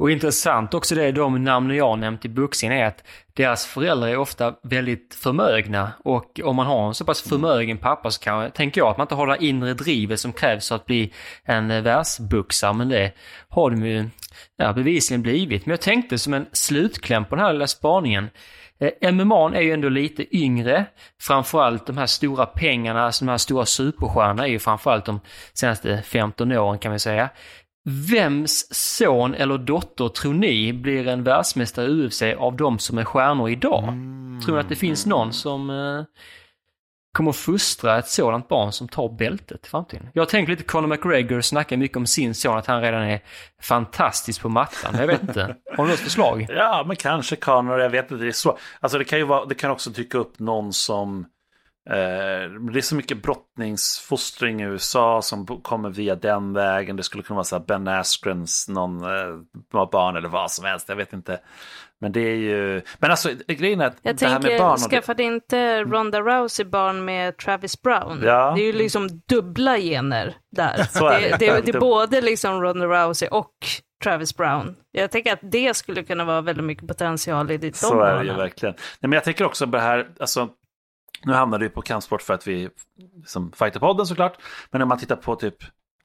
Och 0.00 0.10
intressant 0.10 0.74
också 0.74 0.94
det 0.94 1.12
de 1.12 1.44
namnen 1.44 1.76
jag 1.76 1.98
nämnt 1.98 2.24
i 2.24 2.28
boxningen 2.28 2.78
är 2.78 2.84
att 2.84 3.04
deras 3.34 3.66
föräldrar 3.66 4.08
är 4.08 4.16
ofta 4.16 4.54
väldigt 4.62 5.14
förmögna 5.14 5.92
och 6.04 6.40
om 6.44 6.56
man 6.56 6.66
har 6.66 6.88
en 6.88 6.94
så 6.94 7.04
pass 7.04 7.22
förmögen 7.22 7.78
pappa 7.78 8.10
så 8.10 8.20
kan, 8.20 8.50
tänker 8.50 8.80
jag 8.80 8.88
att 8.88 8.96
man 8.96 9.04
inte 9.04 9.14
har 9.14 9.26
det 9.26 9.44
inre 9.44 9.74
drivet 9.74 10.20
som 10.20 10.32
krävs 10.32 10.68
för 10.68 10.76
att 10.76 10.86
bli 10.86 11.12
en 11.44 11.70
eh, 11.70 11.82
världsboxare 11.82 12.72
men 12.72 12.88
det 12.88 13.12
har 13.48 13.70
de 13.70 13.86
ju 13.86 14.08
ja, 14.56 14.72
bevisligen 14.72 15.22
blivit. 15.22 15.66
Men 15.66 15.70
jag 15.70 15.80
tänkte 15.80 16.18
som 16.18 16.34
en 16.34 16.46
slutkläm 16.52 17.24
på 17.24 17.36
den 17.36 17.44
här 17.44 17.52
lilla 17.52 17.66
spaningen 17.66 18.30
eh, 18.78 19.12
MMA 19.12 19.50
är 19.54 19.60
ju 19.60 19.72
ändå 19.72 19.88
lite 19.88 20.36
yngre. 20.36 20.84
Framförallt 21.20 21.86
de 21.86 21.98
här 21.98 22.06
stora 22.06 22.46
pengarna, 22.46 23.02
alltså 23.02 23.24
de 23.24 23.30
här 23.30 23.38
stora 23.38 23.66
superstjärnorna 23.66 24.46
är 24.46 24.50
ju 24.50 24.58
framförallt 24.58 25.04
de 25.04 25.20
senaste 25.54 26.02
15 26.02 26.52
åren 26.52 26.78
kan 26.78 26.92
vi 26.92 26.98
säga. 26.98 27.28
Vems 27.84 28.74
son 28.74 29.34
eller 29.34 29.58
dotter 29.58 30.08
tror 30.08 30.34
ni 30.34 30.72
blir 30.72 31.08
en 31.08 31.24
världsmästare 31.24 31.86
i 31.86 31.90
UFC 31.90 32.22
av 32.38 32.56
de 32.56 32.78
som 32.78 32.98
är 32.98 33.04
stjärnor 33.04 33.50
idag? 33.50 33.88
Mm. 33.88 34.40
Tror 34.40 34.54
ni 34.54 34.60
att 34.60 34.68
det 34.68 34.76
finns 34.76 35.06
någon 35.06 35.32
som 35.32 35.70
eh, 35.70 36.04
kommer 37.12 37.32
fostra 37.32 37.98
ett 37.98 38.08
sådant 38.08 38.48
barn 38.48 38.72
som 38.72 38.88
tar 38.88 39.08
bältet 39.08 39.66
i 39.66 39.68
framtiden? 39.68 40.08
Jag 40.14 40.28
tänker 40.28 40.50
lite 40.50 40.62
Conor 40.62 40.86
McGregor 40.86 41.40
snackar 41.40 41.76
mycket 41.76 41.96
om 41.96 42.06
sin 42.06 42.34
son, 42.34 42.58
att 42.58 42.66
han 42.66 42.82
redan 42.82 43.02
är 43.02 43.20
fantastisk 43.62 44.42
på 44.42 44.48
mattan. 44.48 44.94
Jag 44.98 45.06
vet 45.06 45.22
inte. 45.22 45.40
Har 45.76 45.84
du 45.84 45.90
något 45.90 46.00
förslag? 46.00 46.46
Ja, 46.48 46.84
men 46.86 46.96
kanske 46.96 47.36
Conor, 47.36 47.80
jag 47.80 47.90
vet 47.90 48.10
inte. 48.10 48.24
Det 48.24 48.30
är 48.30 48.32
så. 48.32 48.58
Alltså 48.80 48.98
det 48.98 49.04
kan 49.04 49.18
ju 49.18 49.24
vara, 49.24 49.44
det 49.44 49.54
kan 49.54 49.70
också 49.70 49.90
dyka 49.90 50.18
upp 50.18 50.38
någon 50.38 50.72
som 50.72 51.26
det 51.84 52.78
är 52.78 52.80
så 52.80 52.94
mycket 52.94 53.22
brottningsfostring 53.22 54.60
i 54.60 54.64
USA 54.64 55.22
som 55.22 55.46
kommer 55.46 55.90
via 55.90 56.14
den 56.14 56.52
vägen. 56.52 56.96
Det 56.96 57.02
skulle 57.02 57.22
kunna 57.22 57.36
vara 57.36 57.44
så 57.44 57.56
här 57.56 57.64
Ben 57.64 57.88
Askrens 57.88 58.68
någon 58.68 59.04
eh, 59.04 59.86
barn 59.92 60.16
eller 60.16 60.28
vad 60.28 60.50
som 60.50 60.64
helst. 60.64 60.88
Jag 60.88 60.96
vet 60.96 61.12
inte. 61.12 61.40
Men 62.00 62.12
det 62.12 62.20
är 62.20 62.36
ju, 62.36 62.82
men 62.98 63.10
alltså 63.10 63.30
grejen 63.46 63.80
är 63.80 63.86
att 63.86 63.96
jag 64.02 64.16
det 64.16 64.26
här 64.26 64.34
tänker, 64.34 64.50
med 64.50 64.60
barn. 64.60 64.78
skaffade 64.78 65.22
inte 65.22 65.84
Ronda 65.84 66.20
Rousey 66.20 66.64
barn 66.64 67.04
med 67.04 67.36
Travis 67.36 67.82
Brown? 67.82 68.22
Ja. 68.24 68.52
Det 68.56 68.62
är 68.62 68.66
ju 68.66 68.72
liksom 68.72 69.08
dubbla 69.28 69.78
gener 69.78 70.36
där. 70.56 70.76
Det. 71.00 71.36
Det, 71.38 71.46
det, 71.46 71.60
det 71.60 71.76
är 71.76 71.80
både 71.80 72.20
liksom 72.20 72.62
Ronda 72.62 72.86
Rousey 72.86 73.28
och 73.28 73.54
Travis 74.02 74.36
Brown. 74.36 74.76
Jag 74.92 75.10
tänker 75.10 75.32
att 75.32 75.40
det 75.42 75.76
skulle 75.76 76.02
kunna 76.02 76.24
vara 76.24 76.40
väldigt 76.40 76.64
mycket 76.64 76.88
potential 76.88 77.50
i 77.50 77.56
ditt 77.56 77.76
Så 77.76 78.00
är 78.00 78.18
det 78.18 78.24
ju 78.24 78.36
verkligen. 78.36 78.74
Nej, 78.74 79.08
men 79.08 79.12
jag 79.12 79.24
tänker 79.24 79.44
också 79.44 79.66
på 79.66 79.76
det 79.76 79.82
här, 79.82 80.08
alltså 80.20 80.48
nu 81.24 81.32
hamnade 81.32 81.64
vi 81.64 81.70
på 81.70 81.82
kampsport 81.82 82.22
för 82.22 82.34
att 82.34 82.46
vi, 82.46 82.68
som 83.26 83.52
Fighterpodden 83.52 84.06
såklart, 84.06 84.38
men 84.70 84.78
när 84.78 84.86
man 84.86 84.98
tittar 84.98 85.16
på 85.16 85.36
typ 85.36 85.56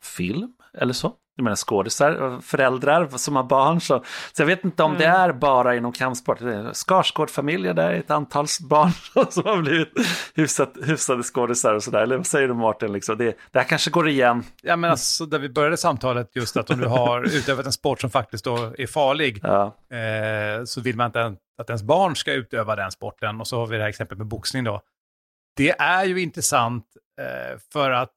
film 0.01 0.54
eller 0.73 0.93
så, 0.93 1.13
jag 1.38 1.43
menar 1.43 1.56
skådisar, 1.56 2.41
föräldrar 2.41 3.08
som 3.17 3.36
har 3.36 3.43
barn. 3.43 3.82
Så, 3.82 4.04
så 4.34 4.41
jag 4.41 4.47
vet 4.47 4.63
inte 4.63 4.84
om 4.84 4.91
mm. 4.91 5.01
det 5.01 5.08
är 5.08 5.34
bara 5.34 5.75
inom 5.75 5.91
kampsport. 5.91 6.39
Skarsgård-familjer, 6.73 7.73
där 7.73 7.89
är 7.89 7.99
ett 7.99 8.12
antal 8.12 8.45
barn 8.69 8.91
som 9.32 9.43
har 9.45 9.62
blivit 9.62 9.93
hyfsat, 10.36 10.73
hyfsade 10.84 11.23
skådisar 11.23 11.73
och 11.73 11.84
sådär. 11.84 11.99
Eller 11.99 12.17
vad 12.17 12.28
säger 12.28 12.47
du 12.47 12.54
Martin? 12.54 12.93
Liksom? 12.93 13.17
Det, 13.17 13.38
det 13.51 13.60
här 13.60 13.65
kanske 13.65 13.91
går 13.91 14.08
igen. 14.08 14.43
Ja, 14.62 14.75
men 14.75 14.91
alltså, 14.91 15.25
där 15.25 15.39
vi 15.39 15.49
började 15.49 15.78
samtalet, 15.78 16.36
just 16.36 16.58
att 16.58 16.69
om 16.69 16.80
du 16.80 16.88
har 16.88 17.23
utövat 17.38 17.65
en 17.65 17.71
sport 17.71 18.01
som 18.01 18.10
faktiskt 18.10 18.47
är 18.47 18.88
farlig, 18.88 19.39
ja. 19.43 19.75
eh, 19.89 20.63
så 20.65 20.82
vill 20.82 20.95
man 20.95 21.06
inte 21.06 21.36
att 21.58 21.69
ens 21.69 21.84
barn 21.84 22.15
ska 22.15 22.34
utöva 22.34 22.75
den 22.75 22.91
sporten. 22.91 23.41
Och 23.41 23.47
så 23.47 23.60
har 23.60 23.67
vi 23.67 23.78
det 23.78 23.82
här 23.82 23.89
exemplet 23.89 24.17
med 24.17 24.28
boxning 24.28 24.63
då. 24.63 24.82
Det 25.56 25.70
är 25.70 26.06
ju 26.06 26.22
intressant 26.22 26.86
eh, 27.22 27.60
för 27.74 27.91
att 27.91 28.13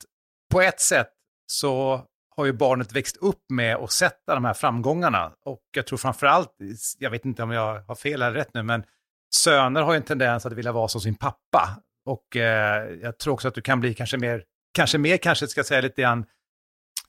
på 0.53 0.61
ett 0.61 0.81
sätt 0.81 1.11
så 1.47 2.03
har 2.37 2.45
ju 2.45 2.53
barnet 2.53 2.93
växt 2.93 3.17
upp 3.17 3.45
med 3.49 3.77
och 3.77 3.93
sett 3.93 4.19
de 4.27 4.45
här 4.45 4.55
framgångarna. 4.55 5.33
Och 5.45 5.63
jag 5.77 5.87
tror 5.87 5.99
framförallt, 5.99 6.57
jag 6.99 7.11
vet 7.11 7.25
inte 7.25 7.43
om 7.43 7.51
jag 7.51 7.81
har 7.81 7.95
fel 7.95 8.23
eller 8.23 8.33
rätt 8.33 8.55
nu, 8.55 8.63
men 8.63 8.85
söner 9.35 9.83
har 9.83 9.93
ju 9.93 9.97
en 9.97 10.03
tendens 10.03 10.47
att 10.47 10.53
vilja 10.53 10.73
vara 10.73 10.89
som 10.89 11.01
sin 11.01 11.15
pappa. 11.15 11.83
Och 12.07 12.37
eh, 12.37 12.89
jag 13.03 13.19
tror 13.19 13.35
också 13.35 13.49
att 13.49 13.55
du 13.55 13.61
kan 13.61 13.81
bli 13.81 13.95
kanske 13.95 14.17
mer, 14.17 14.45
kanske 14.75 14.99
mer 14.99 15.17
kanske 15.17 15.49
ska 15.49 15.65
säga 15.65 15.81
lite 15.81 16.03
grann 16.03 16.25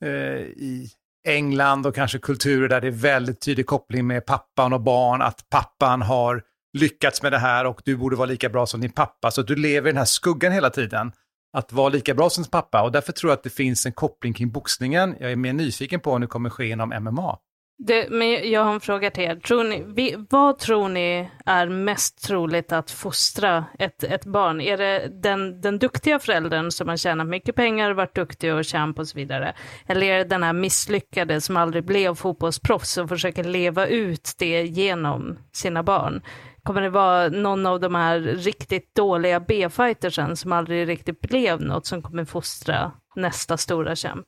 eh, 0.02 0.10
i 0.40 0.90
England 1.28 1.86
och 1.86 1.96
kanske 1.96 2.20
kulturer 2.20 2.70
där 2.70 2.82
det 2.82 2.88
är 2.88 2.92
väldigt 2.92 3.42
tydlig 3.42 3.66
koppling 3.66 4.08
med 4.08 4.26
pappan 4.26 4.74
och 4.74 4.82
barn, 4.82 5.22
att 5.22 5.50
pappan 5.50 6.02
har 6.02 6.44
lyckats 6.78 7.22
med 7.22 7.32
det 7.32 7.38
här 7.38 7.66
och 7.66 7.82
du 7.86 7.98
borde 7.98 8.16
vara 8.16 8.26
lika 8.26 8.50
bra 8.50 8.66
som 8.66 8.82
din 8.82 8.92
pappa. 8.92 9.32
Så 9.32 9.42
du 9.42 9.56
lever 9.56 9.90
i 9.90 9.92
den 9.92 9.98
här 9.98 10.06
skuggan 10.06 10.52
hela 10.52 10.70
tiden. 10.70 11.12
Att 11.54 11.74
vara 11.74 11.90
lika 11.90 12.14
bra 12.14 12.30
som 12.30 12.44
sin 12.44 12.52
pappa 12.52 12.82
och 12.84 12.92
därför 12.92 13.12
tror 13.12 13.30
jag 13.32 13.38
att 13.38 13.44
det 13.44 13.50
finns 13.50 13.86
en 13.86 13.92
koppling 13.92 14.34
kring 14.34 14.52
boxningen. 14.52 15.16
Jag 15.20 15.32
är 15.32 15.36
mer 15.36 15.54
nyfiken 15.54 16.00
på 16.00 16.12
om 16.12 16.22
det 16.22 16.28
kommer 16.28 16.50
ske 16.50 16.70
inom 16.70 16.90
MMA. 16.90 17.38
Det, 17.82 18.10
men 18.10 18.52
jag 18.52 18.64
har 18.64 18.74
en 18.74 18.80
fråga 18.80 19.12
till 19.12 19.24
er. 19.24 19.36
Tror 19.36 19.64
ni, 19.64 19.84
vi, 19.88 20.16
vad 20.30 20.58
tror 20.58 20.90
ni 20.90 21.30
är 21.46 21.70
mest 21.70 22.24
troligt 22.24 22.72
att 22.72 22.92
fostra 22.92 23.66
ett, 23.80 24.04
ett 24.04 24.26
barn? 24.26 24.62
Är 24.62 24.78
det 24.78 25.08
den, 25.22 25.62
den 25.62 25.80
duktiga 25.80 26.20
föräldern 26.20 26.72
som 26.72 26.88
har 26.88 26.98
tjänat 26.98 27.28
mycket 27.28 27.56
pengar, 27.56 27.92
varit 27.92 28.16
duktig 28.16 28.54
och 28.54 28.68
champ 28.68 29.00
och 29.00 29.08
så 29.08 29.18
vidare? 29.18 29.54
Eller 29.88 30.08
är 30.08 30.18
det 30.18 30.24
den 30.24 30.44
här 30.44 30.54
misslyckade 30.54 31.42
som 31.42 31.58
aldrig 31.58 31.86
blev 31.86 32.16
fotbollsproffs 32.16 32.98
och 32.98 33.10
försöker 33.10 33.44
leva 33.44 33.88
ut 33.88 34.32
det 34.38 34.62
genom 34.64 35.38
sina 35.54 35.84
barn? 35.84 36.22
Kommer 36.64 36.82
det 36.82 36.90
vara 36.90 37.30
någon 37.30 37.66
av 37.66 37.80
de 37.80 37.96
här 37.96 38.20
riktigt 38.20 38.96
dåliga 38.96 39.40
B-fightersen 39.40 40.36
som 40.36 40.52
aldrig 40.52 40.88
riktigt 40.88 41.22
blev 41.22 41.62
något 41.62 41.86
som 41.86 42.02
kommer 42.02 42.26
fostra 42.26 42.92
nästa 43.16 43.58
stora 43.58 43.96
kämp? 43.96 44.28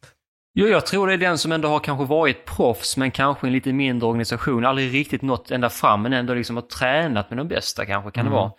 Jo, 0.53 0.67
jag 0.67 0.85
tror 0.85 1.07
det 1.07 1.13
är 1.13 1.17
den 1.17 1.37
som 1.37 1.51
ändå 1.51 1.67
har 1.67 1.79
kanske 1.79 2.05
varit 2.05 2.45
proffs, 2.45 2.97
men 2.97 3.11
kanske 3.11 3.47
en 3.47 3.53
lite 3.53 3.73
mindre 3.73 4.07
organisation. 4.07 4.65
Aldrig 4.65 4.93
riktigt 4.93 5.21
nått 5.21 5.51
ända 5.51 5.69
fram, 5.69 6.01
men 6.01 6.13
ändå 6.13 6.33
liksom 6.33 6.55
har 6.55 6.63
tränat 6.63 7.29
med 7.29 7.37
de 7.37 7.47
bästa 7.47 7.85
kanske, 7.85 8.11
kan 8.11 8.21
mm. 8.21 8.33
det 8.33 8.39
vara. 8.39 8.51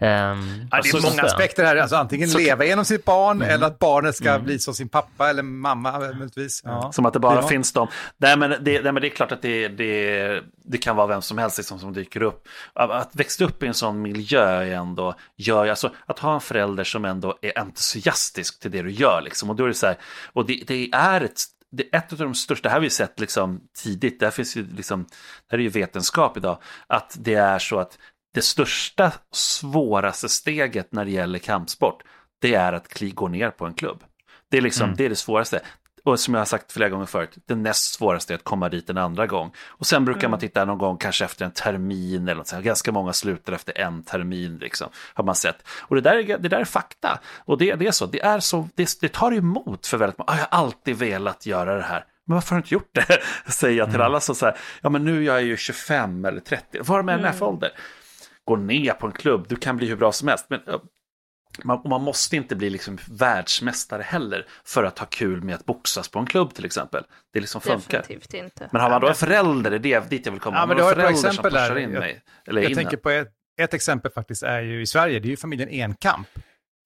Um, 0.00 0.68
ja, 0.70 0.80
det 0.82 0.88
är 0.88 1.10
många 1.10 1.22
aspekter 1.22 1.64
här, 1.64 1.76
alltså 1.76 1.96
antingen 1.96 2.28
så, 2.28 2.38
leva 2.38 2.64
genom 2.64 2.84
sitt 2.84 3.04
barn 3.04 3.36
mm. 3.36 3.54
eller 3.54 3.66
att 3.66 3.78
barnet 3.78 4.16
ska 4.16 4.30
mm. 4.30 4.44
bli 4.44 4.58
som 4.58 4.74
sin 4.74 4.88
pappa 4.88 5.30
eller 5.30 5.42
mamma 5.42 5.98
möjligtvis. 5.98 6.62
Ja. 6.64 6.92
Som 6.92 7.06
att 7.06 7.12
det 7.12 7.18
bara 7.18 7.34
ja. 7.40 7.48
finns 7.48 7.72
de. 7.72 7.88
Nej 8.16 8.36
men 8.36 8.50
det, 8.50 8.82
nej, 8.82 8.92
men 8.92 8.94
det 8.94 9.08
är 9.08 9.10
klart 9.10 9.32
att 9.32 9.42
det, 9.42 9.68
det, 9.68 10.42
det 10.64 10.78
kan 10.78 10.96
vara 10.96 11.06
vem 11.06 11.22
som 11.22 11.38
helst 11.38 11.58
liksom, 11.58 11.78
som 11.78 11.92
dyker 11.92 12.22
upp. 12.22 12.48
Att 12.72 13.16
växa 13.16 13.44
upp 13.44 13.62
i 13.62 13.66
en 13.66 13.74
sån 13.74 14.02
miljö 14.02 14.62
är 14.62 14.74
ändå, 14.74 15.14
gör, 15.36 15.66
alltså, 15.66 15.92
att 16.06 16.18
ha 16.18 16.34
en 16.34 16.40
förälder 16.40 16.84
som 16.84 17.04
ändå 17.04 17.38
är 17.42 17.58
entusiastisk 17.58 18.60
till 18.60 18.70
det 18.70 18.82
du 18.82 18.90
gör. 18.90 19.22
Liksom. 19.22 19.50
Och, 19.50 19.56
då 19.56 19.64
är 19.64 19.68
det 19.68 19.74
så 19.74 19.86
här, 19.86 19.96
och 20.32 20.46
det, 20.46 20.62
det 20.66 20.88
är 20.92 21.20
ett 21.20 21.40
det 21.76 21.94
är 21.94 21.98
ett 21.98 22.12
av 22.12 22.18
de 22.18 22.34
största, 22.34 22.62
det 22.62 22.68
här 22.68 22.76
har 22.76 22.82
vi 22.82 22.90
sett 22.90 23.20
liksom 23.20 23.60
tidigt, 23.82 24.20
det 24.20 24.26
här, 24.26 24.30
finns 24.30 24.56
ju 24.56 24.66
liksom, 24.76 25.02
det 25.02 25.10
här 25.50 25.58
är 25.58 25.62
ju 25.62 25.68
vetenskap 25.68 26.36
idag, 26.36 26.58
att 26.86 27.16
det 27.18 27.34
är 27.34 27.58
så 27.58 27.78
att 27.78 27.98
det 28.34 28.42
största, 28.42 29.12
svåraste 29.32 30.28
steget 30.28 30.92
när 30.92 31.04
det 31.04 31.10
gäller 31.10 31.38
kampsport, 31.38 32.02
det 32.40 32.54
är 32.54 32.72
att 32.72 33.00
gå 33.14 33.28
ner 33.28 33.50
på 33.50 33.66
en 33.66 33.74
klubb. 33.74 34.04
Det 34.50 34.56
är, 34.56 34.62
liksom, 34.62 34.84
mm. 34.84 34.96
det, 34.96 35.04
är 35.04 35.08
det 35.08 35.16
svåraste. 35.16 35.60
och 36.04 36.20
som 36.20 36.34
jag 36.34 36.40
har 36.40 36.46
sagt 36.46 36.72
flera 36.72 36.88
gånger 36.88 37.06
förut, 37.06 37.38
det 37.46 37.54
näst 37.54 37.94
svåraste 37.94 38.32
är 38.32 38.34
att 38.34 38.44
komma 38.44 38.68
dit 38.68 38.90
en 38.90 38.98
andra 38.98 39.26
gång. 39.26 39.52
Och 39.66 39.86
sen 39.86 40.04
brukar 40.04 40.20
Mm. 40.20 40.30
man 40.30 40.40
titta 40.40 40.64
någon 40.64 40.78
gång 40.78 40.96
kanske 40.96 41.24
efter 41.24 41.44
en 41.44 41.50
termin 41.50 42.22
eller 42.22 42.34
något 42.34 42.46
sånt. 42.46 42.64
Ganska 42.64 42.92
många 42.92 43.12
slutar 43.12 43.52
efter 43.52 43.78
en 43.78 44.02
termin 44.02 44.58
liksom, 44.58 44.88
har 45.14 45.24
man 45.24 45.34
sett. 45.34 45.56
Och 45.80 45.94
det 45.94 46.00
där 46.02 46.16
är, 46.16 46.38
det 46.38 46.48
där 46.48 46.60
är 46.60 46.64
fakta. 46.64 47.20
Och 47.44 47.58
det, 47.58 47.74
det 47.74 47.86
är 47.86 47.92
så, 47.92 48.06
det, 48.06 48.20
är 48.20 48.40
så 48.40 48.68
det, 48.74 49.00
det 49.00 49.08
tar 49.08 49.32
emot 49.32 49.86
för 49.86 49.96
väldigt 49.96 50.18
många. 50.18 50.30
Ah, 50.30 50.36
jag 50.36 50.46
har 50.50 50.64
alltid 50.64 50.96
velat 50.96 51.46
göra 51.46 51.76
det 51.76 51.82
här. 51.82 52.04
Men 52.26 52.34
varför 52.34 52.50
har 52.50 52.56
du 52.56 52.64
inte 52.64 52.74
gjort 52.74 52.94
det? 52.94 53.18
Säger 53.52 53.78
jag 53.78 53.90
till 53.90 54.00
alla 54.00 54.20
som 54.20 54.34
säger, 54.34 54.56
ja 54.80 54.90
men 54.90 55.04
nu 55.04 55.18
är 55.18 55.22
jag 55.22 55.42
ju 55.42 55.56
25 55.56 56.24
eller 56.24 56.40
30, 56.40 56.78
vad 56.82 57.04
med 57.04 57.18
mm. 57.18 57.32
för 57.32 57.46
ålder? 57.46 57.70
Gå 58.44 58.56
ner 58.56 58.92
på 58.92 59.06
en 59.06 59.12
klubb, 59.12 59.46
du 59.48 59.56
kan 59.56 59.76
bli 59.76 59.86
hur 59.86 59.96
bra 59.96 60.12
som 60.12 60.28
helst. 60.28 60.46
Men 60.48 60.60
uh, 60.68 60.80
man, 61.62 61.82
man, 61.84 62.02
måste 62.02 62.36
inte 62.36 62.56
bli 62.56 62.70
liksom 62.70 62.98
världsmästare 63.10 64.02
heller 64.02 64.46
för 64.64 64.84
att 64.84 64.98
ha 64.98 65.06
kul 65.06 65.42
med 65.42 65.54
att 65.54 65.64
boxas 65.64 66.08
på 66.08 66.18
en 66.18 66.26
klubb 66.26 66.54
till 66.54 66.64
exempel. 66.64 67.04
Det 67.32 67.40
liksom 67.40 67.60
funkar. 67.60 67.98
Definitivt 67.98 68.34
inte. 68.34 68.68
Men 68.72 68.80
har 68.80 68.90
man 68.90 69.00
då 69.00 69.08
en 69.08 69.14
förälder, 69.14 69.70
det 69.70 69.76
är 69.76 70.00
det, 70.00 70.10
dit 70.10 70.26
jag 70.26 70.32
vill 70.32 70.40
komma. 70.40 70.56
Ja, 70.56 70.66
men 70.66 70.76
du 70.76 70.82
har 70.82 70.96
ett 70.96 71.10
exempel 71.10 71.52
där. 71.52 71.78
In 71.78 71.92
jag, 71.92 72.00
mig, 72.00 72.22
eller 72.46 72.62
jag 72.62 72.70
in 72.70 72.76
tänker 72.76 72.96
på 72.96 73.10
ett, 73.10 73.32
ett 73.60 73.74
exempel 73.74 74.10
faktiskt 74.10 74.42
är 74.42 74.60
ju 74.60 74.82
i 74.82 74.86
Sverige, 74.86 75.20
det 75.20 75.28
är 75.28 75.30
ju 75.30 75.36
familjen 75.36 75.68
Enkamp. 75.68 76.28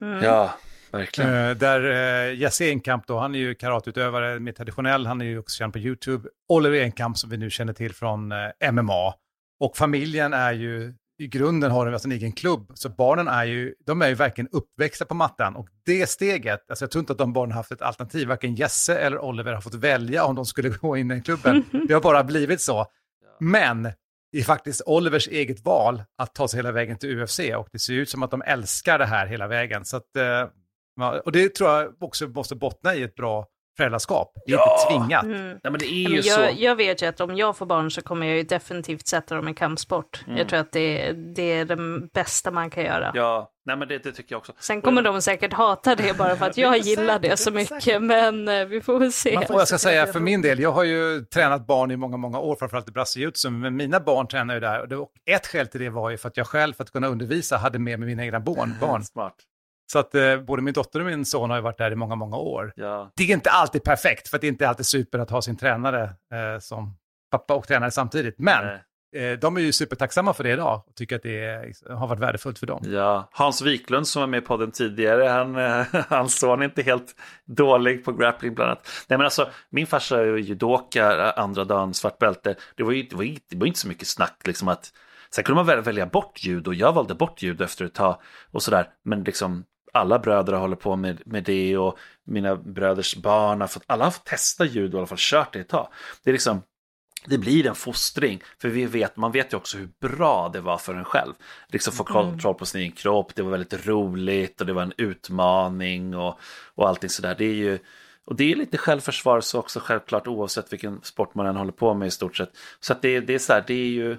Mm. 0.03 0.25
Ja, 0.25 0.55
verkligen. 0.90 1.31
Uh, 1.31 1.57
där 1.57 1.85
uh, 1.85 2.40
Jesse 2.40 2.71
Enkamp 2.71 3.07
då, 3.07 3.18
han 3.18 3.35
är 3.35 3.38
ju 3.38 3.55
karatutövare 3.55 4.40
mer 4.40 4.53
traditionell, 4.53 5.07
han 5.07 5.21
är 5.21 5.25
ju 5.25 5.38
också 5.38 5.57
känd 5.57 5.73
på 5.73 5.79
YouTube. 5.79 6.29
Oliver 6.49 6.81
Enkamp 6.81 7.18
som 7.18 7.31
vi 7.31 7.37
nu 7.37 7.51
känner 7.51 7.73
till 7.73 7.94
från 7.94 8.33
uh, 8.33 8.73
MMA. 8.73 9.14
Och 9.61 9.77
familjen 9.77 10.33
är 10.33 10.53
ju, 10.53 10.94
i 11.18 11.26
grunden 11.26 11.70
har 11.70 11.87
de 11.87 11.92
alltså 11.92 12.09
en 12.09 12.12
egen 12.12 12.33
klubb, 12.33 12.72
så 12.74 12.88
barnen 12.88 13.28
är 13.28 13.44
ju, 13.44 13.74
de 13.87 14.02
är 14.02 14.09
ju 14.09 14.14
verkligen 14.14 14.48
uppväxta 14.52 15.04
på 15.04 15.14
mattan. 15.14 15.57
Och 15.57 15.68
det 15.85 16.07
steget, 16.09 16.70
alltså 16.70 16.85
jag 16.85 16.90
tror 16.90 17.00
inte 17.00 17.12
att 17.12 17.18
de 17.18 17.33
barnen 17.33 17.52
har 17.52 17.57
haft 17.57 17.72
ett 17.72 17.83
alternativ, 17.83 18.28
varken 18.28 18.54
Jesse 18.54 18.98
eller 18.98 19.18
Oliver 19.18 19.52
har 19.52 19.61
fått 19.61 19.74
välja 19.74 20.24
om 20.24 20.35
de 20.35 20.46
skulle 20.46 20.68
gå 20.81 20.96
in 20.96 21.11
i 21.11 21.22
klubben. 21.22 21.64
det 21.88 21.94
har 21.94 22.00
bara 22.00 22.24
blivit 22.24 22.61
så. 22.61 22.87
Men 23.40 23.83
det 24.33 24.38
är 24.38 24.44
faktiskt 24.44 24.83
Olivers 24.87 25.28
eget 25.28 25.64
val 25.64 26.02
att 26.18 26.35
ta 26.35 26.48
sig 26.48 26.59
hela 26.59 26.72
vägen 26.72 26.98
till 26.98 27.22
UFC 27.22 27.40
och 27.57 27.68
det 27.72 27.78
ser 27.78 27.92
ut 27.92 28.09
som 28.09 28.22
att 28.22 28.31
de 28.31 28.42
älskar 28.42 28.98
det 28.98 29.07
här 29.07 29.26
hela 29.26 29.46
vägen. 29.46 29.85
Så 29.85 29.96
att, 29.96 30.07
och 31.24 31.33
det 31.33 31.54
tror 31.54 31.70
jag 31.70 32.02
också 32.02 32.28
måste 32.28 32.57
bottna 32.57 32.94
i 32.94 33.02
ett 33.02 33.14
bra 33.14 33.46
föräldraskap. 33.78 34.32
Det 34.46 34.52
är 34.52 34.56
ja! 34.56 34.76
inte 34.78 34.98
tvingat. 34.98 35.24
Mm. 35.24 35.58
Ja, 35.62 35.70
men 35.70 35.78
det 35.78 35.86
är 35.86 36.08
ju 36.08 36.16
jag, 36.16 36.24
så. 36.24 36.62
jag 36.62 36.76
vet 36.76 37.02
ju 37.02 37.06
att 37.06 37.20
om 37.20 37.36
jag 37.36 37.56
får 37.56 37.66
barn 37.66 37.90
så 37.90 38.02
kommer 38.02 38.26
jag 38.26 38.36
ju 38.36 38.42
definitivt 38.42 39.06
sätta 39.06 39.34
dem 39.34 39.48
i 39.48 39.54
kampsport. 39.54 40.24
Mm. 40.26 40.38
Jag 40.38 40.48
tror 40.48 40.60
att 40.60 40.72
det, 40.72 41.12
det 41.12 41.52
är 41.52 41.64
det 41.64 41.76
bästa 42.12 42.50
man 42.50 42.70
kan 42.70 42.84
göra. 42.84 43.10
Ja, 43.14 43.50
nej 43.66 43.76
men 43.76 43.88
det, 43.88 43.98
det 43.98 44.12
tycker 44.12 44.32
jag 44.32 44.38
också. 44.38 44.52
Sen 44.58 44.82
kommer 44.82 45.02
de 45.02 45.22
säkert 45.22 45.52
hata 45.52 45.94
det 45.94 46.18
bara 46.18 46.36
för 46.36 46.46
att 46.46 46.56
jag 46.56 46.78
gillar 46.78 47.18
det 47.18 47.36
så 47.36 47.50
mycket, 47.50 48.02
men 48.02 48.48
eh, 48.48 48.64
vi 48.64 48.80
får 48.80 48.98
väl 48.98 49.12
se. 49.12 49.36
Och 49.36 49.60
jag 49.60 49.68
ska 49.68 49.78
säga 49.78 50.06
för 50.06 50.20
min 50.20 50.42
del, 50.42 50.60
jag 50.60 50.72
har 50.72 50.84
ju 50.84 51.24
tränat 51.24 51.66
barn 51.66 51.90
i 51.90 51.96
många, 51.96 52.16
många 52.16 52.38
år, 52.38 52.56
framförallt 52.56 52.88
i 52.88 52.92
brasilianjutsu, 52.92 53.50
men 53.50 53.76
mina 53.76 54.00
barn 54.00 54.26
tränar 54.26 54.54
ju 54.54 54.60
där. 54.60 54.92
Och 54.92 55.10
ett 55.30 55.46
skäl 55.46 55.66
till 55.66 55.80
det 55.80 55.90
var 55.90 56.10
ju 56.10 56.16
för 56.16 56.28
att 56.28 56.36
jag 56.36 56.46
själv, 56.46 56.74
för 56.74 56.84
att 56.84 56.90
kunna 56.90 57.06
undervisa, 57.06 57.56
hade 57.56 57.78
med 57.78 57.98
mig 57.98 58.08
mina 58.08 58.24
egna 58.24 58.40
barn. 58.40 58.74
barn. 58.80 59.04
Smart. 59.04 59.34
Så 59.92 59.98
att 59.98 60.14
eh, 60.14 60.37
både 60.37 60.62
min 60.62 60.74
dotter 60.74 61.01
och 61.01 61.07
min 61.07 61.24
son 61.24 61.51
har 61.51 61.57
ju 61.57 61.62
varit 61.62 61.79
där 61.79 61.90
i 61.90 61.96
många, 61.96 62.14
många 62.14 62.37
år. 62.37 62.72
Ja. 62.77 63.12
Det 63.16 63.22
är 63.22 63.35
inte 63.35 63.51
alltid 63.51 63.83
perfekt, 63.83 64.29
för 64.29 64.38
det 64.38 64.46
är 64.46 64.48
inte 64.48 64.68
alltid 64.68 64.87
super 64.87 65.18
att 65.18 65.31
ha 65.31 65.42
sin 65.42 65.57
tränare 65.57 66.03
eh, 66.03 66.61
som 66.61 66.96
pappa 67.31 67.55
och 67.55 67.66
tränare 67.66 67.90
samtidigt. 67.90 68.38
Men 68.38 68.64
eh, 69.16 69.38
de 69.40 69.57
är 69.57 69.61
ju 69.61 69.72
supertacksamma 69.72 70.33
för 70.33 70.44
det 70.44 70.51
idag 70.51 70.83
och 70.87 70.94
tycker 70.94 71.16
att 71.16 71.22
det 71.22 71.44
är, 71.44 71.94
har 71.94 72.07
varit 72.07 72.20
värdefullt 72.20 72.59
för 72.59 72.66
dem. 72.66 72.83
Ja, 72.87 73.29
Hans 73.33 73.62
Wiklund 73.62 74.09
som 74.09 74.20
var 74.20 74.27
med 74.27 74.46
på 74.46 74.57
den 74.57 74.70
tidigare, 74.70 75.29
han, 75.29 75.57
eh, 75.57 75.87
hans 76.09 76.38
son 76.38 76.61
är 76.61 76.64
inte 76.64 76.83
helt 76.83 77.14
dålig 77.44 78.05
på 78.05 78.12
grappling 78.12 78.55
bland 78.55 78.70
annat. 78.70 78.88
Nej 79.09 79.18
men 79.18 79.24
alltså, 79.24 79.48
min 79.70 79.87
farsa 79.87 80.20
är 80.20 80.24
ju 80.24 80.40
judoka, 80.40 81.33
andra 81.33 81.64
dagen 81.64 81.94
svart 81.94 82.18
bälte. 82.18 82.57
Det 82.77 82.83
var 82.83 82.92
ju 82.92 83.03
det 83.03 83.16
var, 83.16 83.22
inte, 83.22 83.46
det 83.51 83.57
var 83.57 83.66
inte 83.66 83.79
så 83.79 83.88
mycket 83.88 84.09
snack 84.09 84.40
liksom 84.44 84.68
att 84.68 84.92
Sen 85.31 85.44
kunde 85.44 85.64
man 85.64 85.83
välja 85.83 86.07
bort 86.07 86.44
judo, 86.44 86.72
jag 86.72 86.92
valde 86.92 87.14
bort 87.14 87.42
judo 87.42 87.64
efter 87.64 87.85
ett 87.85 87.94
tag 87.94 88.20
och 88.51 88.62
sådär. 88.62 88.88
Men 89.05 89.24
liksom 89.24 89.64
alla 89.98 90.18
bröder 90.18 90.52
håller 90.52 90.76
på 90.76 90.96
med, 90.96 91.22
med 91.26 91.44
det 91.44 91.76
och 91.76 91.98
mina 92.24 92.56
bröders 92.56 93.16
barn 93.16 93.61
har 93.61 93.68
fått, 93.68 93.82
alla 93.87 94.04
har 94.04 94.11
fått 94.11 94.24
testa 94.24 94.64
judo 94.64 94.96
i 94.96 94.98
alla 94.98 95.06
fall, 95.06 95.18
kört 95.18 95.52
det 95.52 95.61
ett 95.61 95.68
tag. 95.68 95.88
Det 96.24 96.30
är 96.30 96.32
liksom, 96.32 96.62
det 97.26 97.38
blir 97.38 97.66
en 97.66 97.74
fostring, 97.74 98.42
för 98.58 98.68
vi 98.68 98.87
vet, 98.87 99.16
man 99.16 99.32
vet 99.32 99.52
ju 99.52 99.56
också 99.56 99.78
hur 99.78 99.88
bra 100.00 100.50
det 100.52 100.61
var 100.61 100.78
för 100.78 100.94
en 100.94 101.04
själv. 101.04 101.34
Liksom 101.68 101.92
få 101.92 102.04
kontroll 102.04 102.54
på 102.54 102.66
sin 102.66 102.80
egen 102.80 102.92
kropp, 102.92 103.34
det 103.34 103.42
var 103.42 103.50
väldigt 103.50 103.87
roligt 103.87 104.61
och 104.61 104.66
det 104.66 104.72
var 104.72 104.82
en 104.82 104.92
utmaning 104.96 106.16
och, 106.16 106.38
och 106.74 106.88
allting 106.88 107.11
sådär. 107.11 107.34
Det 107.38 107.44
är 107.44 107.54
ju, 107.54 107.78
och 108.24 108.37
det 108.37 108.52
är 108.52 108.56
lite 108.56 108.78
självförsvar 108.78 109.40
så 109.40 109.58
också 109.58 109.80
självklart 109.80 110.26
oavsett 110.26 110.72
vilken 110.72 111.00
sport 111.02 111.34
man 111.34 111.46
än 111.46 111.56
håller 111.56 111.72
på 111.72 111.94
med 111.94 112.08
i 112.08 112.11
stort 112.11 112.37
sett. 112.37 112.50
Så 112.80 112.92
att 112.92 113.02
det, 113.02 113.20
det 113.20 113.34
är 113.34 113.38
så 113.38 113.52
här, 113.52 113.64
det 113.66 113.74
är 113.74 113.88
ju 113.88 114.16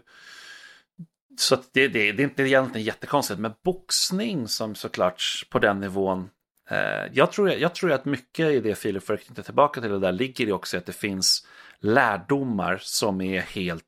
så 1.39 1.56
det, 1.56 1.88
det, 1.88 2.12
det, 2.12 2.23
är 2.23 2.25
inte 2.25 2.43
egentligen 2.43 2.86
jättekonstigt, 2.86 3.39
men 3.39 3.54
boxning 3.63 4.47
som 4.47 4.75
såklart 4.75 5.23
på 5.49 5.60
den 5.60 5.80
nivån. 5.80 6.30
Eh, 6.69 7.12
jag, 7.13 7.32
tror, 7.32 7.49
jag 7.49 7.75
tror 7.75 7.91
att 7.91 8.06
mycket 8.06 8.45
i 8.52 8.60
det 8.60 8.75
Filip 8.75 9.04
för 9.04 9.13
att 9.13 9.23
knyta 9.23 9.43
tillbaka 9.43 9.82
till 9.82 9.89
det 9.89 9.99
där 9.99 10.12
ligger 10.12 10.47
i 10.47 10.52
också 10.52 10.78
att 10.78 10.86
det 10.86 10.93
finns 10.93 11.47
lärdomar 11.80 12.78
som 12.82 13.21
är 13.21 13.41
helt 13.41 13.86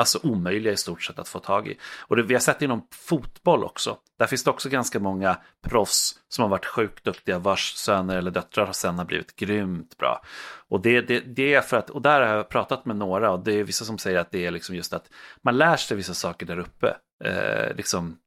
alltså 0.00 0.18
omöjliga 0.22 0.72
i 0.72 0.76
stort 0.76 1.02
sett 1.02 1.18
att 1.18 1.28
få 1.28 1.38
tag 1.38 1.68
i. 1.68 1.78
Och 2.00 2.16
det, 2.16 2.22
vi 2.22 2.34
har 2.34 2.40
sett 2.40 2.58
det 2.58 2.64
inom 2.64 2.86
fotboll 2.90 3.64
också. 3.64 3.98
Där 4.18 4.26
finns 4.26 4.44
det 4.44 4.50
också 4.50 4.68
ganska 4.68 5.00
många 5.00 5.38
proffs 5.62 6.14
som 6.28 6.42
har 6.42 6.48
varit 6.48 6.66
sjukt 6.66 7.04
duktiga, 7.04 7.38
vars 7.38 7.74
söner 7.74 8.16
eller 8.16 8.30
döttrar 8.30 8.66
har 8.66 8.72
sen 8.72 8.98
har 8.98 9.04
blivit 9.04 9.36
grymt 9.36 9.96
bra. 9.96 10.22
Och 10.68 10.80
det, 10.80 11.00
det, 11.00 11.20
det 11.20 11.54
är 11.54 11.60
för 11.60 11.76
att, 11.76 11.90
och 11.90 12.02
där 12.02 12.20
har 12.20 12.36
jag 12.36 12.48
pratat 12.48 12.84
med 12.84 12.96
några 12.96 13.30
och 13.30 13.44
det 13.44 13.52
är 13.52 13.64
vissa 13.64 13.84
som 13.84 13.98
säger 13.98 14.18
att 14.18 14.30
det 14.30 14.46
är 14.46 14.50
liksom 14.50 14.76
just 14.76 14.92
att 14.92 15.10
man 15.42 15.58
lär 15.58 15.76
sig 15.76 15.96
vissa 15.96 16.14
saker 16.14 16.46
där 16.46 16.58
uppe, 16.58 16.96
eh, 17.24 17.76
liksom 17.76 18.18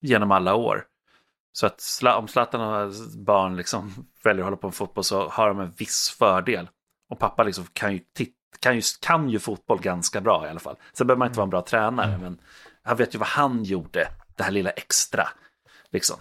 genom 0.00 0.30
alla 0.30 0.54
år. 0.54 0.84
Så 1.52 1.66
att 1.66 2.00
om 2.16 2.28
Zlatan 2.28 2.60
och 2.60 2.92
barn 3.18 3.56
liksom 3.56 3.92
väljer 4.24 4.42
att 4.42 4.46
hålla 4.46 4.56
på 4.56 4.66
med 4.66 4.74
fotboll 4.74 5.04
så 5.04 5.28
har 5.28 5.48
de 5.48 5.60
en 5.60 5.70
viss 5.70 6.16
fördel. 6.18 6.68
Och 7.10 7.18
pappa 7.18 7.42
liksom 7.42 7.64
kan 7.72 7.92
ju 7.92 8.00
titta 8.16 8.39
kan 8.58 8.76
ju, 8.76 8.82
kan 9.00 9.30
ju 9.30 9.38
fotboll 9.38 9.80
ganska 9.80 10.20
bra 10.20 10.46
i 10.46 10.50
alla 10.50 10.60
fall. 10.60 10.76
Sen 10.92 11.06
behöver 11.06 11.18
man 11.18 11.28
inte 11.28 11.36
vara 11.36 11.44
en 11.44 11.50
bra 11.50 11.62
tränare, 11.62 12.18
men 12.18 12.38
han 12.82 12.96
vet 12.96 13.14
ju 13.14 13.18
vad 13.18 13.28
han 13.28 13.64
gjorde, 13.64 14.08
det 14.36 14.42
här 14.42 14.50
lilla 14.50 14.70
extra. 14.70 15.28
Liksom. 15.90 16.16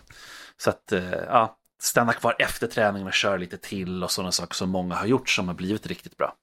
Så 0.58 0.70
att, 0.70 0.94
ja, 1.28 1.58
stanna 1.82 2.14
kvar 2.14 2.36
efter 2.40 2.68
träningen 2.68 3.08
och 3.08 3.14
köra 3.14 3.38
lite 3.38 3.58
till 3.58 4.04
och 4.04 4.12
sådana 4.12 4.32
saker 4.32 4.56
som 4.56 4.70
många 4.70 4.96
har 4.96 5.06
gjort 5.06 5.30
som 5.30 5.48
har 5.48 5.56
blivit 5.56 5.88
riktigt 5.88 6.18
bra. 6.18 6.34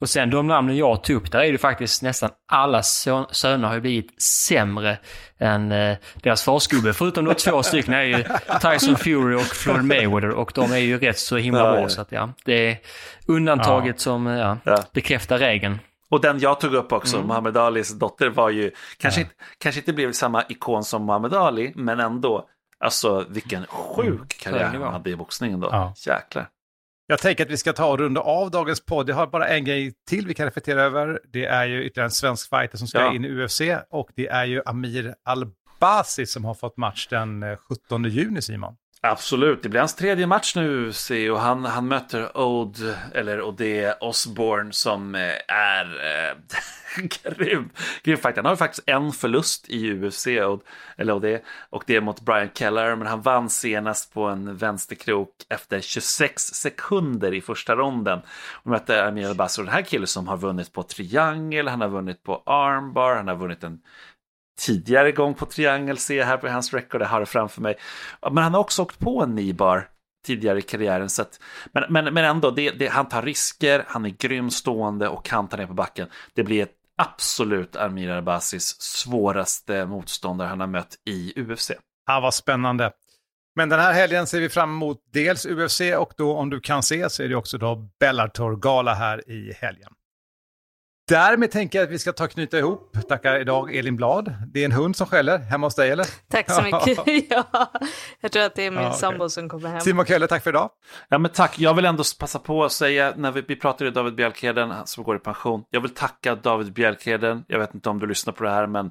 Och 0.00 0.08
sen 0.08 0.30
de 0.30 0.46
namnen 0.46 0.76
jag 0.76 1.04
tog 1.04 1.16
upp, 1.16 1.32
där 1.32 1.40
är 1.40 1.52
det 1.52 1.58
faktiskt 1.58 2.02
nästan 2.02 2.30
alla 2.48 2.82
söner 2.82 3.68
har 3.68 3.74
ju 3.74 3.80
blivit 3.80 4.22
sämre 4.22 4.98
än 5.38 5.72
eh, 5.72 5.96
deras 6.22 6.42
farsgubbe. 6.42 6.92
Förutom 6.92 7.24
de 7.24 7.34
två 7.34 7.62
stycken 7.62 7.94
är 7.94 8.02
ju 8.02 8.24
Tyson 8.60 8.96
Fury 8.96 9.36
och 9.36 9.42
Floyd 9.42 9.84
Mayweather 9.84 10.30
och 10.30 10.52
de 10.54 10.72
är 10.72 10.76
ju 10.78 10.98
rätt 10.98 11.18
så 11.18 11.36
himla 11.36 11.60
Ja, 11.60 11.70
bra. 11.72 11.80
ja. 11.80 11.88
Så 11.88 12.00
att 12.00 12.12
ja, 12.12 12.28
det 12.44 12.70
är 12.70 12.78
undantaget 13.26 13.94
Ja. 13.98 14.02
som 14.02 14.26
ja, 14.26 14.56
Ja. 14.64 14.84
bekräftar 14.92 15.38
regeln. 15.38 15.78
Och 16.10 16.20
den 16.20 16.38
jag 16.38 16.60
tog 16.60 16.74
upp 16.74 16.92
också, 16.92 17.16
Mm. 17.16 17.28
Muhammad 17.28 17.56
Alis 17.56 17.98
dotter 17.98 18.28
var 18.28 18.50
ju, 18.50 18.70
kanske, 18.98 19.20
inte, 19.20 19.32
kanske 19.58 19.80
inte 19.80 19.92
blev 19.92 20.12
samma 20.12 20.44
ikon 20.48 20.84
som 20.84 21.06
Muhammad 21.06 21.34
Ali, 21.34 21.72
men 21.76 22.00
ändå, 22.00 22.46
alltså 22.84 23.24
vilken 23.28 23.66
sjuk 23.66 24.38
karriär 24.42 24.62
Hög 24.64 24.72
nivå. 24.72 24.84
han 24.84 24.92
hade 24.92 25.10
i 25.10 25.16
boxningen 25.16 25.60
då. 25.60 25.68
Ja. 25.72 25.94
Jäklar. 26.06 26.48
Jag 27.10 27.18
tänker 27.18 27.44
att 27.44 27.50
vi 27.50 27.56
ska 27.56 27.72
ta 27.72 27.86
och 27.90 27.98
runda 27.98 28.20
av 28.20 28.50
dagens 28.50 28.80
podd. 28.84 29.08
Jag 29.08 29.14
har 29.16 29.26
bara 29.26 29.48
en 29.48 29.64
grej 29.64 29.92
till 30.08 30.26
vi 30.26 30.34
kan 30.34 30.46
reflektera 30.46 30.82
över. 30.82 31.20
Det 31.32 31.44
är 31.44 31.66
ju 31.66 31.84
ytterligare 31.84 32.06
en 32.06 32.10
svensk 32.10 32.48
fighter 32.50 32.78
som 32.78 32.86
ska 32.88 32.98
Ja. 33.00 33.14
in 33.14 33.24
i 33.24 33.28
UFC 33.28 33.60
och 33.90 34.08
det 34.16 34.28
är 34.28 34.44
ju 34.44 34.62
Amir 34.66 35.14
Albasi 35.24 36.26
som 36.26 36.44
har 36.44 36.54
fått 36.54 36.76
match 36.76 37.06
den 37.10 37.42
eh, 37.42 37.56
17 37.56 38.04
juni, 38.04 38.42
Simon. 38.42 38.74
Absolut, 39.02 39.62
det 39.62 39.68
blir 39.68 39.80
hans 39.80 39.94
tredje 39.94 40.26
match 40.26 40.56
nu 40.56 40.92
se, 40.92 41.30
och 41.30 41.40
han, 41.40 41.64
han 41.64 41.88
möter 41.88 42.38
Ode, 42.38 42.98
eller 43.14 43.42
Ode 43.42 43.96
Osborne 44.00 44.72
som 44.72 45.14
eh, 45.14 45.32
är 45.48 45.84
eh, 45.84 46.36
grym. 47.22 47.70
grym. 48.02 48.18
Han 48.22 48.44
har 48.44 48.52
ju 48.52 48.56
faktiskt 48.56 48.88
en 48.88 49.12
förlust 49.12 49.68
i 49.68 49.92
UFC, 49.92 50.26
Ode, 50.26 50.62
eller 50.96 51.12
Ode, 51.12 51.42
och 51.70 51.84
det 51.86 51.96
är 51.96 52.00
mot 52.00 52.20
Brian 52.20 52.50
Keller, 52.54 52.96
men 52.96 53.06
han 53.06 53.22
vann 53.22 53.50
senast 53.50 54.14
på 54.14 54.24
en 54.24 54.56
vänsterkrok 54.56 55.30
efter 55.48 55.80
26 55.80 56.42
sekunder 56.42 57.34
i 57.34 57.40
första 57.40 57.76
ronden. 57.76 58.20
Och 58.52 58.70
mötte 58.70 59.04
Amir 59.04 59.28
Albasi, 59.28 59.62
den 59.62 59.70
här 59.70 59.82
killen 59.82 60.06
som 60.06 60.28
har 60.28 60.36
vunnit 60.36 60.72
på 60.72 60.82
triangel, 60.82 61.68
han 61.68 61.80
har 61.80 61.88
vunnit 61.88 62.22
på 62.22 62.42
armbar, 62.46 63.16
han 63.16 63.28
har 63.28 63.36
vunnit 63.36 63.64
en 63.64 63.80
tidigare 64.60 65.12
gång 65.12 65.34
på 65.34 65.46
triangel, 65.46 65.98
C 65.98 66.24
här 66.24 66.36
på 66.36 66.48
hans 66.48 66.74
record, 66.74 67.02
jag 67.02 67.06
har 67.06 67.20
det 67.20 67.26
framför 67.26 67.60
mig. 67.60 67.78
Men 68.30 68.38
han 68.38 68.54
har 68.54 68.60
också 68.60 68.82
åkt 68.82 68.98
på 68.98 69.22
en 69.22 69.34
nibar 69.34 69.88
tidigare 70.26 70.58
i 70.58 70.62
karriären. 70.62 71.10
Så 71.10 71.22
att, 71.22 71.40
men, 71.72 71.84
men, 71.88 72.14
men 72.14 72.24
ändå, 72.24 72.50
det, 72.50 72.70
det, 72.70 72.86
han 72.86 73.08
tar 73.08 73.22
risker, 73.22 73.84
han 73.86 74.04
är 74.04 74.10
grym 74.10 74.50
stående 74.50 75.08
och 75.08 75.24
kan 75.24 75.48
ta 75.48 75.56
ner 75.56 75.66
på 75.66 75.74
backen. 75.74 76.08
Det 76.34 76.42
blir 76.42 76.62
ett 76.62 76.74
absolut 76.96 77.76
Amir 77.76 78.10
Abbasis 78.10 78.80
svåraste 78.80 79.86
motståndare 79.86 80.48
han 80.48 80.60
har 80.60 80.66
mött 80.66 80.96
i 81.06 81.40
UFC. 81.40 81.70
Han 82.06 82.22
var 82.22 82.30
spännande. 82.30 82.92
Men 83.56 83.68
den 83.68 83.80
här 83.80 83.92
helgen 83.92 84.26
ser 84.26 84.40
vi 84.40 84.48
fram 84.48 84.70
emot 84.70 84.98
dels 85.12 85.46
UFC 85.46 85.80
och 85.98 86.12
då 86.16 86.36
om 86.36 86.50
du 86.50 86.60
kan 86.60 86.82
se 86.82 87.10
så 87.10 87.22
är 87.22 87.28
det 87.28 87.36
också 87.36 87.58
då 87.58 87.88
Bellator-gala 88.00 88.94
här 88.94 89.30
i 89.30 89.52
helgen. 89.52 89.92
Därmed 91.10 91.50
tänker 91.50 91.78
jag 91.78 91.86
att 91.86 91.92
vi 91.92 91.98
ska 91.98 92.12
ta 92.12 92.24
och 92.24 92.30
knyta 92.30 92.58
ihop. 92.58 92.96
Tackar 93.08 93.40
idag 93.40 93.76
Elin 93.76 93.96
Blad. 93.96 94.34
Det 94.52 94.60
är 94.60 94.64
en 94.64 94.72
hund 94.72 94.96
som 94.96 95.06
skäller 95.06 95.38
hemma 95.38 95.66
hos 95.66 95.74
dig 95.74 95.90
eller? 95.90 96.06
Tack 96.30 96.50
så 96.50 96.62
mycket. 96.86 97.30
ja, 97.30 97.72
jag 98.20 98.32
tror 98.32 98.42
att 98.42 98.54
det 98.54 98.66
är 98.66 98.70
min 98.70 98.82
Ja, 98.82 98.92
sambo 98.92 99.28
som 99.28 99.48
kommer 99.48 99.68
hem. 99.68 99.80
Simon 99.80 100.04
Kölle, 100.06 100.26
tack 100.26 100.42
för 100.42 100.50
idag. 100.50 100.70
Ja, 101.08 101.18
men 101.18 101.30
tack. 101.30 101.58
Jag 101.58 101.74
vill 101.74 101.84
ändå 101.84 102.04
passa 102.18 102.38
på 102.38 102.64
att 102.64 102.72
säga, 102.72 103.12
när 103.16 103.30
vi, 103.32 103.40
vi 103.48 103.56
pratade 103.56 103.88
om 103.88 103.94
David 103.94 104.14
Bjelkheden 104.14 104.70
han 104.70 104.86
som 104.86 105.04
går 105.04 105.16
i 105.16 105.18
pension. 105.18 105.64
Jag 105.70 105.80
vill 105.80 105.94
tacka 105.94 106.34
David 106.34 106.72
Bjelkheden. 106.72 107.44
Jag 107.48 107.58
vet 107.58 107.74
inte 107.74 107.88
om 107.88 107.98
du 107.98 108.06
lyssnar 108.06 108.32
på 108.32 108.44
det 108.44 108.50
här, 108.50 108.66
men 108.66 108.90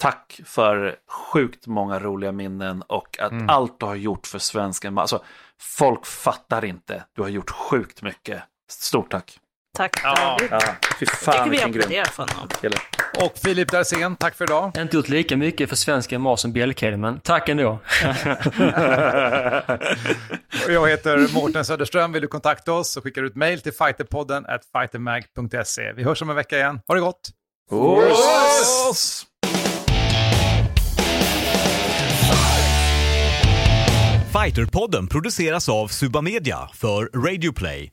tack 0.00 0.40
för 0.44 0.96
sjukt 1.32 1.66
många 1.66 1.98
roliga 1.98 2.32
minnen 2.32 2.82
och 2.82 3.20
att 3.20 3.32
Mm. 3.32 3.48
allt 3.48 3.80
du 3.80 3.86
har 3.86 3.94
gjort 3.94 4.26
för 4.26 4.38
svensken. 4.38 4.98
Alltså, 4.98 5.22
folk 5.60 6.06
fattar 6.06 6.64
inte. 6.64 7.04
Du 7.16 7.22
har 7.22 7.28
gjort 7.28 7.50
sjukt 7.50 8.02
mycket. 8.02 8.42
Stort 8.70 9.10
tack. 9.10 9.38
Tack 9.76 10.00
Ja. 10.04 10.14
David. 10.14 10.48
Ja, 10.50 10.60
fy 10.98 11.06
fan 11.06 11.50
vilken 11.50 11.72
grym 11.72 11.82
applåderar 11.82 12.04
för 12.04 12.26
honom. 12.34 12.48
kille. 12.60 12.76
Och 13.18 13.38
Filip 13.38 13.70
Darsén, 13.72 14.16
tack 14.16 14.34
för 14.34 14.44
idag. 14.44 14.72
Inte 14.78 14.96
gjort 14.96 15.08
lika 15.08 15.36
mycket 15.36 15.68
för 15.68 15.76
svenska 15.76 16.18
mat 16.18 16.40
som 16.40 16.52
Bjelkheden, 16.52 17.00
men 17.00 17.20
tack 17.20 17.48
ändå. 17.48 17.78
Jag 20.68 20.88
heter 20.88 21.34
Mårten 21.34 21.64
Söderström. 21.64 22.12
Vill 22.12 22.22
du 22.22 22.28
kontakta 22.28 22.72
oss 22.72 22.90
så 22.92 23.00
skickar 23.02 23.22
du 23.22 23.28
ett 23.28 23.36
mejl 23.36 23.60
till 23.60 23.72
fighterpodden 23.72 24.46
at 24.46 24.60
fightermag.se. 24.72 25.92
Vi 25.92 26.02
hörs 26.04 26.22
om 26.22 26.30
en 26.30 26.36
vecka 26.36 26.56
igen. 26.56 26.80
Ha 26.86 26.94
det 26.94 27.00
gott! 27.00 27.30
Puss! 27.70 29.26
Fighterpodden 34.32 35.06
produceras 35.06 35.68
av 35.68 35.88
Suba 35.88 36.20
Media 36.20 36.68
för 36.74 37.10
Radio 37.26 37.52
Play. 37.52 37.92